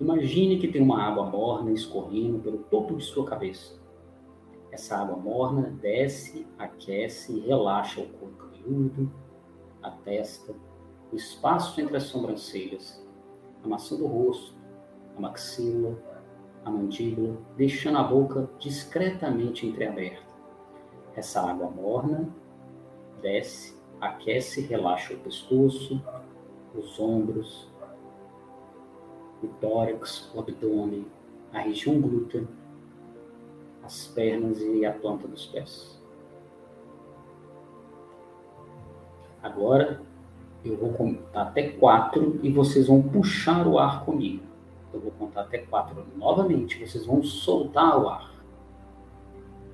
Imagine 0.00 0.58
que 0.58 0.66
tem 0.66 0.82
uma 0.82 1.00
água 1.00 1.26
morna 1.26 1.70
escorrendo 1.70 2.40
pelo 2.40 2.58
topo 2.64 2.96
de 2.96 3.04
sua 3.04 3.26
cabeça. 3.26 3.80
Essa 4.72 4.96
água 4.96 5.16
morna 5.16 5.70
desce, 5.80 6.44
aquece 6.58 7.32
e 7.32 7.46
relaxa 7.46 8.00
o 8.00 8.08
corpo 8.08 8.38
cabeludo, 8.38 9.08
a 9.80 9.92
testa, 9.92 10.52
o 11.12 11.14
espaço 11.14 11.80
entre 11.80 11.96
as 11.96 12.02
sobrancelhas 12.02 13.06
a 13.64 13.68
maçã 13.68 13.96
do 13.96 14.06
rosto, 14.06 14.54
a 15.16 15.20
maxila, 15.20 15.96
a 16.64 16.70
mandíbula, 16.70 17.36
deixando 17.56 17.98
a 17.98 18.02
boca 18.02 18.48
discretamente 18.58 19.66
entreaberta. 19.66 20.26
Essa 21.14 21.40
água 21.42 21.70
morna 21.70 22.28
desce, 23.20 23.76
aquece 24.00 24.60
relaxa 24.60 25.14
o 25.14 25.18
pescoço, 25.18 26.00
os 26.74 26.98
ombros, 27.00 27.68
o 29.42 29.48
tórax, 29.60 30.32
o 30.34 30.40
abdômen, 30.40 31.06
a 31.52 31.60
região 31.60 32.00
glútea, 32.00 32.46
as 33.82 34.06
pernas 34.08 34.60
e 34.60 34.84
a 34.84 34.92
planta 34.92 35.26
dos 35.26 35.46
pés. 35.46 35.98
Agora 39.42 40.02
eu 40.68 40.76
vou 40.76 40.92
contar 40.92 41.42
até 41.42 41.70
quatro 41.70 42.38
e 42.42 42.50
vocês 42.50 42.88
vão 42.88 43.02
puxar 43.02 43.66
o 43.66 43.78
ar 43.78 44.04
comigo. 44.04 44.42
Eu 44.92 45.00
vou 45.00 45.12
contar 45.12 45.42
até 45.42 45.58
quatro 45.58 46.04
novamente, 46.16 46.84
vocês 46.84 47.06
vão 47.06 47.22
soltar 47.22 47.98
o 47.98 48.08
ar. 48.08 48.32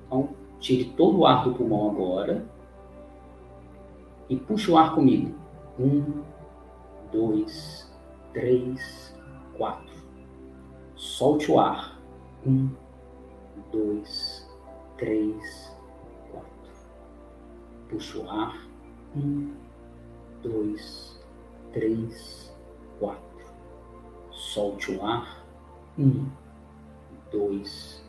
Então, 0.05 0.29
tire 0.59 0.85
todo 0.91 1.19
o 1.19 1.25
ar 1.25 1.43
do 1.43 1.53
pulmão 1.53 1.89
agora 1.89 2.45
e 4.29 4.35
puxe 4.35 4.71
o 4.71 4.77
ar 4.77 4.93
comigo. 4.93 5.33
Um, 5.79 6.21
dois, 7.11 7.91
três, 8.33 9.15
quatro. 9.57 9.95
Solte 10.95 11.51
o 11.51 11.59
ar. 11.59 11.99
Um, 12.45 12.69
dois, 13.71 14.49
três, 14.97 15.75
quatro. 16.31 16.71
Puxe 17.89 18.17
o 18.17 18.29
ar. 18.29 18.57
Um, 19.15 19.64
dois, 20.45 21.19
três, 21.73 22.53
quatro. 22.99 23.23
Solte 24.31 24.91
o 24.91 25.03
ar. 25.03 25.43
Um, 25.97 26.27
dois, 27.31 28.03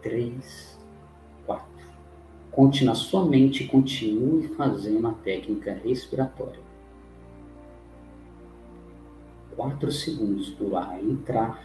três, 0.00 0.78
quatro. 1.44 1.86
Conte 2.50 2.84
na 2.84 2.94
sua 2.94 3.24
mente 3.24 3.64
e 3.64 3.66
continue 3.66 4.48
fazendo 4.48 5.08
a 5.08 5.12
técnica 5.12 5.74
respiratória. 5.74 6.60
Quatro 9.56 9.90
segundos 9.90 10.50
para 10.50 10.66
o 10.66 10.76
ar 10.76 11.02
entrar 11.02 11.64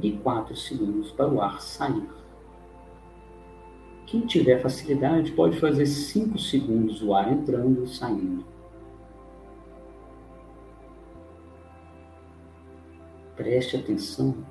e 0.00 0.12
quatro 0.12 0.56
segundos 0.56 1.10
para 1.12 1.28
o 1.28 1.40
ar 1.40 1.60
sair. 1.60 2.08
Quem 4.06 4.22
tiver 4.22 4.62
facilidade 4.62 5.32
pode 5.32 5.60
fazer 5.60 5.86
cinco 5.86 6.38
segundos 6.38 7.02
o 7.02 7.14
ar 7.14 7.30
entrando 7.30 7.84
e 7.84 7.88
saindo. 7.88 8.57
Preste 13.38 13.76
atenção 13.76 14.44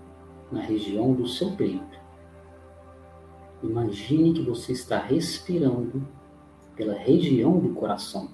na 0.50 0.62
região 0.62 1.14
do 1.14 1.28
seu 1.28 1.52
peito. 1.58 2.00
Imagine 3.62 4.32
que 4.32 4.42
você 4.44 4.72
está 4.72 4.98
respirando 4.98 6.08
pela 6.74 6.94
região 6.94 7.60
do 7.60 7.74
coração 7.74 8.32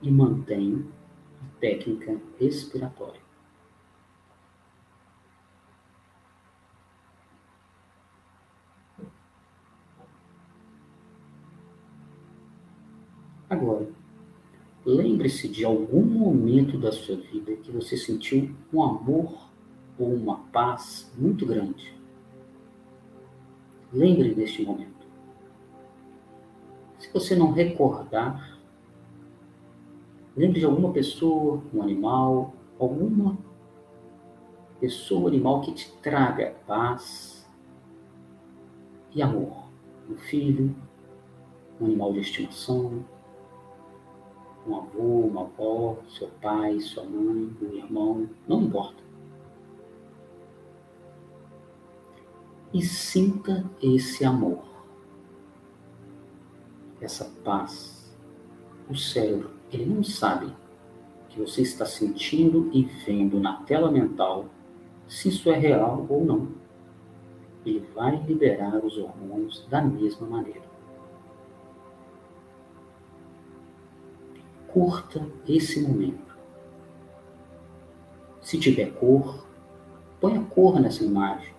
e 0.00 0.08
mantenha 0.12 0.86
a 1.42 1.58
técnica 1.58 2.20
respiratória. 2.38 3.20
Agora, 13.50 13.88
lembre-se 14.84 15.48
de 15.48 15.64
algum 15.64 16.04
momento 16.04 16.78
da 16.78 16.92
sua 16.92 17.16
vida 17.16 17.56
que 17.56 17.70
você 17.70 17.96
sentiu 17.96 18.54
um 18.72 18.82
amor 18.82 19.48
ou 19.98 20.12
uma 20.12 20.40
paz 20.52 21.10
muito 21.16 21.46
grande. 21.46 21.94
Lembre 23.92 24.34
deste 24.34 24.62
momento. 24.64 24.92
Se 26.98 27.10
você 27.12 27.34
não 27.34 27.52
recordar, 27.52 28.58
lembre 30.36 30.60
de 30.60 30.66
alguma 30.66 30.92
pessoa, 30.92 31.62
um 31.72 31.82
animal, 31.82 32.54
alguma 32.78 33.38
pessoa 34.80 35.22
ou 35.22 35.28
animal 35.28 35.60
que 35.60 35.72
te 35.72 35.92
traga 36.02 36.56
paz 36.66 37.48
e 39.14 39.22
amor. 39.22 39.64
Um 40.10 40.16
filho, 40.16 40.74
um 41.80 41.86
animal 41.86 42.12
de 42.12 42.20
estimação, 42.20 43.04
um 44.66 44.76
avô, 44.76 45.20
uma 45.20 45.42
avó, 45.42 45.98
seu 46.08 46.28
pai, 46.40 46.80
sua 46.80 47.04
mãe, 47.04 47.50
um 47.60 47.74
irmão, 47.74 48.28
não 48.48 48.62
importa. 48.62 49.02
E 52.72 52.82
sinta 52.82 53.64
esse 53.80 54.24
amor, 54.24 54.64
essa 57.00 57.30
paz. 57.44 57.94
O 58.88 58.94
cérebro, 58.94 59.50
ele 59.72 59.86
não 59.86 60.02
sabe 60.04 60.52
que 61.30 61.40
você 61.40 61.62
está 61.62 61.86
sentindo 61.86 62.70
e 62.72 62.82
vendo 62.82 63.40
na 63.40 63.62
tela 63.62 63.90
mental 63.90 64.46
se 65.08 65.28
isso 65.28 65.48
é 65.50 65.56
real 65.56 66.06
ou 66.08 66.24
não. 66.24 66.48
Ele 67.64 67.80
vai 67.94 68.16
liberar 68.22 68.84
os 68.84 68.98
hormônios 68.98 69.66
da 69.68 69.80
mesma 69.80 70.26
maneira. 70.26 70.63
Curta 74.74 75.24
esse 75.48 75.80
momento. 75.80 76.36
Se 78.42 78.58
tiver 78.58 78.92
cor, 78.94 79.46
põe 80.20 80.36
a 80.36 80.42
cor 80.42 80.80
nessa 80.80 81.04
imagem. 81.04 81.54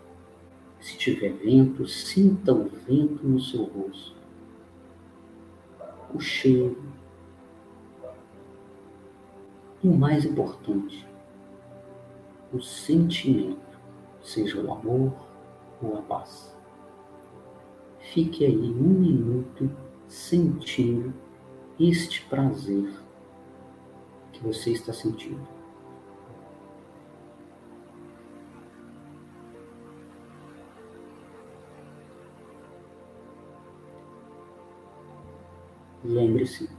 Se 0.81 0.97
tiver 0.97 1.31
vento, 1.31 1.87
sinta 1.87 2.53
o 2.53 2.65
vento 2.65 3.25
no 3.25 3.39
seu 3.39 3.63
rosto. 3.63 4.17
O 6.13 6.19
cheiro. 6.19 6.77
E 9.81 9.87
o 9.87 9.95
mais 9.95 10.25
importante, 10.25 11.07
o 12.51 12.59
sentimento, 12.59 13.79
seja 14.21 14.61
o 14.61 14.73
amor 14.73 15.13
ou 15.81 15.97
a 15.97 16.01
paz. 16.01 16.53
Fique 17.99 18.45
aí 18.45 18.57
um 18.57 18.99
minuto 18.99 19.71
sentindo 20.07 21.13
este 21.79 22.21
prazer 22.23 23.04
que 24.35 24.43
você 24.43 24.71
está 24.71 24.91
sentindo. 24.91 25.47
Lembre-se 36.03 36.69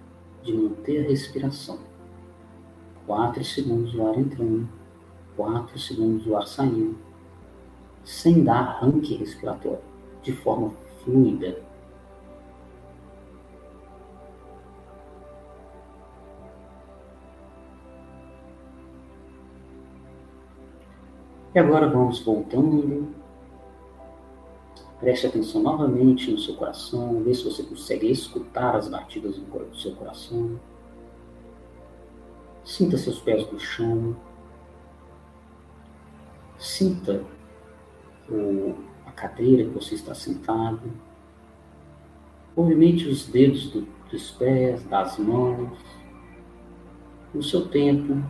de 0.43 0.53
manter 0.53 1.05
a 1.05 1.09
respiração. 1.09 1.79
Quatro 3.07 3.43
segundos 3.43 3.95
o 3.95 4.07
ar 4.07 4.19
entrando, 4.19 4.69
quatro 5.35 5.79
segundos 5.79 6.27
o 6.27 6.37
ar 6.37 6.47
saindo, 6.47 6.97
sem 8.05 8.45
dar 8.45 8.61
arranque 8.61 9.15
respiratório, 9.15 9.81
de 10.23 10.33
forma 10.33 10.71
fluida, 11.03 11.61
E 21.57 21.59
agora 21.59 21.89
vamos 21.89 22.21
voltando. 22.21 23.15
Preste 25.01 25.27
atenção 25.27 25.63
novamente 25.63 26.31
no 26.31 26.37
seu 26.37 26.55
coração, 26.55 27.23
vê 27.23 27.33
se 27.33 27.45
você 27.45 27.63
consegue 27.63 28.11
escutar 28.11 28.77
as 28.77 28.89
batidas 28.89 29.39
do 29.39 29.75
seu 29.75 29.95
coração. 29.95 30.61
Sinta 32.63 32.99
seus 32.99 33.21
pés 33.21 33.51
no 33.51 33.59
chão. 33.59 34.15
Sinta 36.59 37.25
o, 38.29 38.75
a 39.07 39.13
cadeira 39.13 39.65
que 39.65 39.71
você 39.71 39.95
está 39.95 40.15
sentado. 40.15 40.83
Movimente 42.55 43.09
os 43.09 43.29
dedos 43.29 43.71
do, 43.71 43.89
dos 44.11 44.31
pés, 44.33 44.85
das 44.85 45.17
mãos. 45.19 45.79
No 47.33 47.43
seu 47.43 47.67
tempo, 47.67 48.23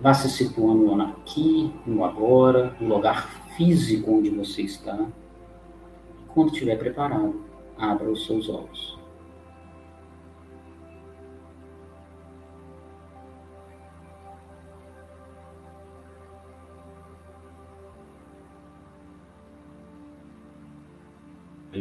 Vá 0.00 0.14
se 0.14 0.28
situando 0.28 1.02
aqui, 1.02 1.74
no 1.84 2.04
agora, 2.04 2.76
no 2.80 2.88
lugar 2.88 3.28
físico 3.56 4.18
onde 4.18 4.30
você 4.30 4.62
está. 4.62 4.96
Quando 6.28 6.52
estiver 6.52 6.78
preparado, 6.78 7.44
abra 7.76 8.08
os 8.08 8.24
seus 8.24 8.48
olhos. 8.48 8.96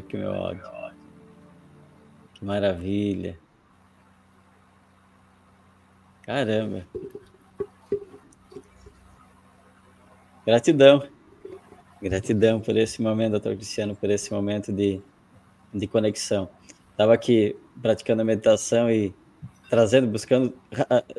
Que 0.08 0.16
meu 0.16 0.32
ódio. 0.32 0.64
Que 2.34 2.46
maravilha. 2.46 3.38
Caramba. 6.22 6.86
Gratidão. 10.48 11.04
Gratidão 12.02 12.62
por 12.62 12.78
esse 12.78 13.02
momento, 13.02 13.32
doutor 13.32 13.56
Cristiano, 13.56 13.96
por 13.96 14.10
esse 14.10 14.34
momento 14.34 14.72
de 14.72 15.02
de 15.74 15.88
conexão. 15.88 16.50
Estava 16.92 17.14
aqui 17.14 17.56
praticando 17.82 18.22
a 18.22 18.26
meditação 18.26 18.90
e 18.90 19.14
trazendo, 19.70 20.08
buscando, 20.08 20.54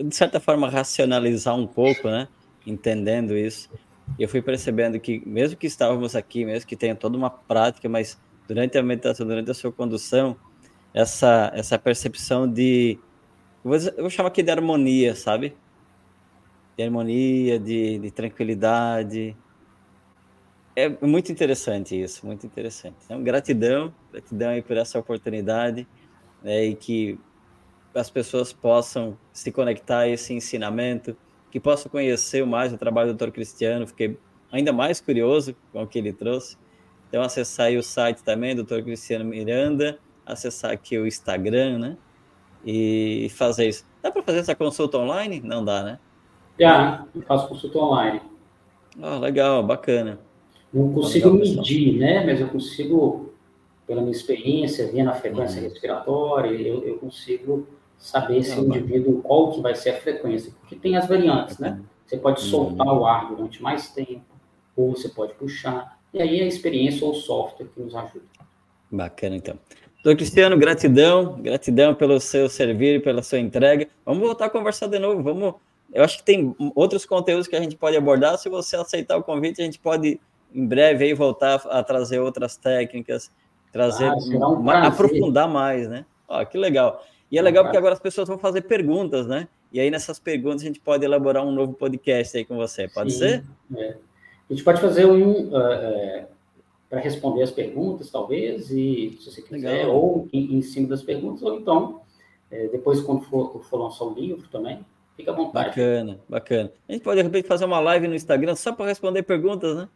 de 0.03 0.15
certa 0.15 0.41
forma, 0.41 0.69
racionalizar 0.69 1.55
um 1.55 1.67
pouco, 1.67 2.09
né? 2.09 2.27
Entendendo 2.67 3.37
isso. 3.37 3.71
Eu 4.19 4.29
fui 4.29 4.41
percebendo 4.41 4.99
que, 4.99 5.23
mesmo 5.27 5.57
que 5.57 5.67
estávamos 5.67 6.17
aqui, 6.17 6.45
mesmo 6.45 6.67
que 6.67 6.75
tenha 6.75 6.95
toda 6.95 7.17
uma 7.17 7.31
prática, 7.31 7.89
mas 7.89 8.19
durante 8.49 8.79
a 8.79 8.83
meditação, 8.83 9.27
durante 9.27 9.51
a 9.51 9.55
sua 9.55 9.71
condução, 9.71 10.37
essa, 10.95 11.53
essa 11.55 11.79
percepção 11.79 12.51
de. 12.51 12.99
Eu 13.65 14.01
vou 14.03 14.11
chamar 14.11 14.31
aqui 14.31 14.43
de 14.43 14.51
harmonia, 14.51 15.15
sabe? 15.15 15.55
De 16.79 16.85
harmonia, 16.85 17.59
de, 17.59 17.99
de 17.99 18.11
tranquilidade. 18.13 19.37
É 20.77 20.89
muito 21.05 21.33
interessante 21.33 22.01
isso, 22.01 22.25
muito 22.25 22.47
interessante. 22.47 22.95
Então, 23.05 23.21
gratidão, 23.21 23.93
gratidão 24.13 24.51
aí 24.51 24.63
por 24.63 24.77
essa 24.77 24.97
oportunidade 24.97 25.89
né, 26.41 26.67
e 26.67 26.77
que 26.77 27.19
as 27.93 28.09
pessoas 28.09 28.53
possam 28.53 29.19
se 29.33 29.51
conectar 29.51 30.01
a 30.01 30.09
esse 30.09 30.33
ensinamento, 30.33 31.17
que 31.51 31.59
possam 31.59 31.91
conhecer 31.91 32.47
mais 32.47 32.73
o 32.73 32.79
trabalho 32.79 33.13
do 33.13 33.27
Dr. 33.27 33.33
Cristiano. 33.33 33.89
Fiquei 33.89 34.17
ainda 34.53 34.73
mais 34.73 35.01
curioso 35.01 35.57
com 35.73 35.83
o 35.83 35.87
que 35.87 35.99
ele 35.99 36.13
trouxe. 36.13 36.57
Então, 37.09 37.23
acessar 37.23 37.67
aí 37.67 37.77
o 37.77 37.83
site 37.83 38.23
também, 38.23 38.55
Dr. 38.55 38.83
Cristiano 38.83 39.25
Miranda, 39.25 39.99
acessar 40.25 40.71
aqui 40.71 40.97
o 40.97 41.09
Instagram, 41.09 41.79
né? 41.79 41.97
E 42.65 43.29
fazer 43.35 43.69
isso. 43.69 43.85
Dá 44.01 44.13
para 44.13 44.23
fazer 44.23 44.39
essa 44.39 44.55
consulta 44.55 44.97
online? 44.97 45.41
Não 45.41 45.65
dá, 45.65 45.83
né? 45.83 45.99
Já, 46.59 47.05
eu 47.15 47.23
faço 47.23 47.49
consulta 47.49 47.79
online. 47.79 48.21
Ah, 49.01 49.19
legal, 49.19 49.63
bacana. 49.63 50.19
Não 50.73 50.93
consigo 50.93 51.31
legal, 51.31 51.57
medir, 51.57 51.99
né? 51.99 52.25
Mas 52.27 52.41
eu 52.41 52.49
consigo, 52.49 53.33
pela 53.87 54.01
minha 54.01 54.13
experiência, 54.13 54.91
vendo 54.91 55.09
a 55.09 55.15
frequência 55.15 55.63
uhum. 55.63 55.69
respiratória, 55.69 56.51
eu, 56.51 56.85
eu 56.85 56.99
consigo 56.99 57.67
saber 57.97 58.43
se 58.43 58.59
o 58.59 58.65
indivíduo, 58.65 59.23
qual 59.23 59.53
que 59.53 59.61
vai 59.61 59.75
ser 59.75 59.91
a 59.91 60.01
frequência, 60.01 60.53
porque 60.61 60.77
tem 60.77 60.97
as 60.97 61.09
variantes, 61.09 61.59
né? 61.59 61.81
Você 62.07 62.17
pode 62.17 62.41
soltar 62.41 62.87
uhum. 62.87 63.01
o 63.01 63.07
ar 63.07 63.29
durante 63.29 63.63
mais 63.63 63.89
tempo, 63.91 64.23
ou 64.77 64.97
você 64.97 65.09
pode 65.09 65.35
puxar, 65.35 65.99
e 66.15 66.23
aí 66.23 66.41
a 66.41 66.47
experiência 66.47 67.05
ou 67.07 67.13
o 67.13 67.17
software 67.17 67.67
que 67.67 67.81
nos 67.81 67.95
ajuda. 67.95 68.25
Bacana, 68.91 69.37
então. 69.37 69.59
Doutor 70.03 70.17
Cristiano, 70.17 70.57
gratidão, 70.57 71.43
gratidão 71.43 71.95
pelo 71.95 72.21
seu 72.21 72.49
servir 72.49 72.97
e 72.97 73.01
pela 73.01 73.23
sua 73.23 73.39
entrega. 73.39 73.89
Vamos 74.07 74.23
voltar 74.23 74.47
a 74.47 74.51
conversar 74.51 74.87
de 74.87 74.99
novo, 74.99 75.23
vamos... 75.23 75.55
Eu 75.93 76.05
acho 76.05 76.19
que 76.19 76.25
tem 76.25 76.55
outros 76.75 77.07
conteúdos 77.07 77.47
que 77.47 77.57
a 77.57 77.61
gente 77.61 77.77
pode 77.77 77.97
abordar, 77.97 78.39
se 78.39 78.49
você 78.49 78.77
aceitar 78.77 79.17
o 79.17 79.23
convite, 79.23 79.61
a 79.61 79.65
gente 79.65 79.79
pode, 79.79 80.21
em 80.55 80.67
breve, 80.67 81.05
aí, 81.05 81.15
voltar 81.15 81.55
a 81.67 81.83
trazer 81.83 82.21
outras 82.21 82.57
técnicas, 82.57 83.31
trazer, 83.73 84.09
ah, 84.09 84.49
um 84.49 84.71
aprofundar 84.71 85.49
mais, 85.49 85.89
né? 85.89 86.05
Ó, 86.29 86.45
que 86.45 86.59
legal. 86.59 87.03
E 87.31 87.39
é 87.39 87.43
legal 87.43 87.65
porque 87.65 87.77
agora 87.77 87.95
as 87.95 88.01
pessoas 88.01 88.29
vão 88.29 88.39
fazer 88.39 88.63
perguntas, 88.63 89.27
né? 89.27 89.49
E 89.73 89.81
aí 89.81 89.91
nessas 89.91 90.19
perguntas 90.19 90.63
a 90.63 90.67
gente 90.67 90.81
pode 90.81 91.05
elaborar 91.05 91.45
um 91.45 91.53
novo 91.53 91.75
podcast 91.75 92.37
aí 92.37 92.45
com 92.45 92.57
você, 92.57 92.89
pode 92.89 93.13
Sim, 93.13 93.19
ser? 93.19 93.45
É. 93.77 93.97
A 94.49 94.53
gente 94.53 94.65
pode 94.65 94.81
fazer 94.81 95.05
um 95.05 95.51
uh, 95.51 96.23
uh, 96.23 96.27
para 96.89 97.01
responder 97.01 97.43
as 97.43 97.51
perguntas, 97.51 98.11
talvez, 98.11 98.71
e 98.71 99.19
se 99.21 99.31
você 99.31 99.43
quiser, 99.43 99.85
legal. 99.85 99.95
ou 99.95 100.29
em, 100.33 100.57
em, 100.57 100.63
cima 100.63 100.89
das 100.89 101.03
perguntas, 101.03 101.43
ou 101.43 101.59
então, 101.59 102.01
uh, 102.51 102.71
depois 102.73 103.01
quando 103.01 103.23
for, 103.25 103.63
for 103.63 103.77
lançar 103.79 104.05
o 104.05 104.15
livro 104.15 104.49
também, 104.49 104.81
fica 105.19 105.33
à 105.33 105.35
vontade. 105.35 105.69
Bacana, 105.69 106.21
bacana. 106.29 106.73
A 106.89 106.93
gente 106.93 107.03
pode, 107.03 107.17
de 107.19 107.25
repente, 107.25 107.49
fazer 107.49 107.65
uma 107.65 107.81
live 107.81 108.07
no 108.07 108.15
Instagram 108.15 108.55
só 108.55 108.73
para 108.73 108.87
responder 108.87 109.25
perguntas, 109.25 109.77
né? 109.77 109.89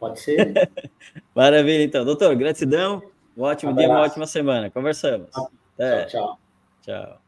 Pode 0.00 0.20
ser. 0.20 0.52
Maravilha, 1.34 1.84
então. 1.84 2.04
Doutor, 2.04 2.34
gratidão. 2.34 3.00
Um 3.36 3.42
ótimo 3.42 3.70
um 3.70 3.74
dia, 3.74 3.88
uma 3.88 4.00
ótima 4.00 4.26
semana. 4.26 4.68
Conversamos. 4.68 5.30
Tchau, 5.30 6.06
tchau. 6.08 6.38
Tchau. 6.82 7.20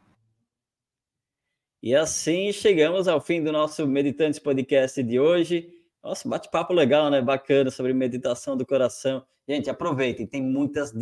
E 1.81 1.95
assim 1.95 2.53
chegamos 2.53 3.07
ao 3.07 3.21
fim 3.21 3.43
do 3.43 3.53
nosso 3.53 3.87
Meditantes 3.87 4.41
Podcast 4.41 5.01
de 5.01 5.21
hoje. 5.21 5.71
Nossa, 6.03 6.29
bate-papo 6.29 6.73
legal, 6.73 7.11
né? 7.11 7.23
Bacana 7.23 7.71
sobre 7.71 7.93
meditação 7.93 8.57
do 8.57 8.67
coração. 8.67 9.25
Gente, 9.49 9.71
aproveitem, 9.71 10.27
tem 10.27 10.43
muitas 10.43 10.93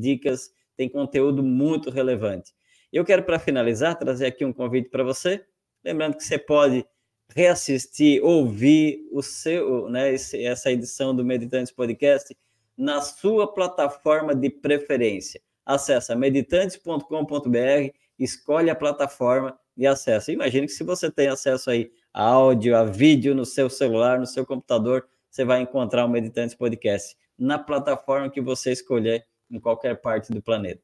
dicas, 0.00 0.50
tem 0.76 0.88
conteúdo 0.88 1.42
muito 1.42 1.90
relevante. 1.90 2.52
Eu 2.92 3.04
quero, 3.04 3.22
para 3.22 3.38
finalizar, 3.38 3.98
trazer 3.98 4.26
aqui 4.26 4.44
um 4.44 4.52
convite 4.52 4.88
para 4.88 5.04
você. 5.04 5.44
Lembrando 5.84 6.16
que 6.16 6.24
você 6.24 6.38
pode 6.38 6.86
reassistir, 7.34 8.24
ouvir 8.24 9.06
o 9.12 9.22
seu, 9.22 9.88
né, 9.90 10.14
essa 10.14 10.70
edição 10.70 11.14
do 11.14 11.24
Meditantes 11.24 11.72
Podcast 11.72 12.36
na 12.76 13.00
sua 13.00 13.52
plataforma 13.52 14.34
de 14.34 14.48
preferência 14.48 15.40
acessa 15.68 16.16
meditantes.com.br, 16.16 17.92
escolhe 18.18 18.70
a 18.70 18.74
plataforma 18.74 19.56
e 19.76 19.86
acessa. 19.86 20.32
Imagine 20.32 20.66
que 20.66 20.72
se 20.72 20.82
você 20.82 21.10
tem 21.10 21.28
acesso 21.28 21.70
aí 21.70 21.92
a 22.12 22.22
áudio, 22.22 22.74
a 22.74 22.84
vídeo 22.84 23.34
no 23.34 23.44
seu 23.44 23.68
celular, 23.68 24.18
no 24.18 24.26
seu 24.26 24.46
computador, 24.46 25.06
você 25.30 25.44
vai 25.44 25.60
encontrar 25.60 26.06
o 26.06 26.08
Meditantes 26.08 26.54
Podcast 26.54 27.14
na 27.38 27.58
plataforma 27.58 28.30
que 28.30 28.40
você 28.40 28.72
escolher 28.72 29.26
em 29.50 29.60
qualquer 29.60 30.00
parte 30.00 30.32
do 30.32 30.42
planeta. 30.42 30.82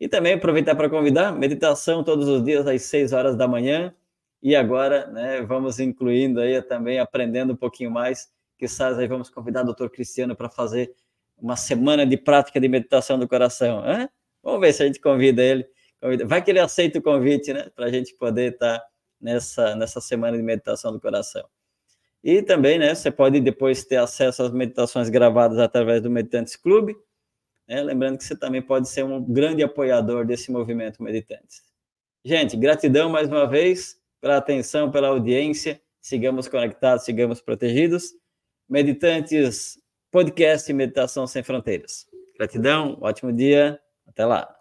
E 0.00 0.08
também 0.08 0.32
aproveitar 0.32 0.74
para 0.74 0.88
convidar 0.88 1.30
meditação 1.30 2.02
todos 2.02 2.26
os 2.26 2.42
dias 2.42 2.66
às 2.66 2.82
6 2.82 3.12
horas 3.12 3.36
da 3.36 3.46
manhã. 3.46 3.94
E 4.42 4.56
agora, 4.56 5.06
né, 5.08 5.42
vamos 5.42 5.78
incluindo 5.78 6.40
aí 6.40 6.60
também 6.62 6.98
aprendendo 6.98 7.52
um 7.52 7.56
pouquinho 7.56 7.90
mais. 7.90 8.30
Quizás 8.58 8.98
aí 8.98 9.06
vamos 9.06 9.28
convidar 9.28 9.62
o 9.62 9.74
Dr. 9.74 9.88
Cristiano 9.88 10.34
para 10.34 10.48
fazer 10.48 10.94
uma 11.36 11.56
semana 11.56 12.06
de 12.06 12.16
prática 12.16 12.58
de 12.58 12.68
meditação 12.68 13.18
do 13.18 13.28
coração. 13.28 13.82
Vamos 14.42 14.60
ver 14.60 14.72
se 14.72 14.82
a 14.82 14.86
gente 14.86 15.00
convida 15.00 15.42
ele. 15.42 15.66
Vai 16.26 16.42
que 16.42 16.50
ele 16.50 16.60
aceita 16.60 16.98
o 16.98 17.02
convite, 17.02 17.52
né? 17.52 17.68
Para 17.74 17.86
a 17.86 17.90
gente 17.90 18.14
poder 18.14 18.52
estar 18.52 18.82
nessa, 19.20 19.76
nessa 19.76 20.00
semana 20.00 20.36
de 20.36 20.42
meditação 20.42 20.92
do 20.92 21.00
coração. 21.00 21.46
E 22.24 22.42
também, 22.42 22.78
né? 22.78 22.94
Você 22.94 23.10
pode 23.10 23.40
depois 23.40 23.84
ter 23.84 23.96
acesso 23.96 24.42
às 24.42 24.50
meditações 24.50 25.08
gravadas 25.10 25.58
através 25.58 26.02
do 26.02 26.10
Meditantes 26.10 26.56
Clube. 26.56 26.96
Né? 27.70 27.80
Lembrando 27.84 28.18
que 28.18 28.24
você 28.24 28.34
também 28.34 28.60
pode 28.60 28.88
ser 28.88 29.04
um 29.04 29.22
grande 29.22 29.62
apoiador 29.62 30.26
desse 30.26 30.50
movimento 30.50 31.00
Meditantes. 31.00 31.62
Gente, 32.24 32.56
gratidão 32.56 33.08
mais 33.08 33.28
uma 33.28 33.46
vez 33.46 33.96
pela 34.20 34.36
atenção, 34.36 34.90
pela 34.90 35.06
audiência. 35.06 35.80
Sigamos 36.00 36.48
conectados, 36.48 37.04
sigamos 37.04 37.40
protegidos. 37.40 38.12
Meditantes 38.68 39.78
podcast 40.10 40.72
Meditação 40.72 41.28
Sem 41.28 41.44
Fronteiras. 41.44 42.06
Gratidão, 42.36 42.98
ótimo 43.00 43.32
dia, 43.32 43.80
até 44.04 44.24
lá. 44.26 44.59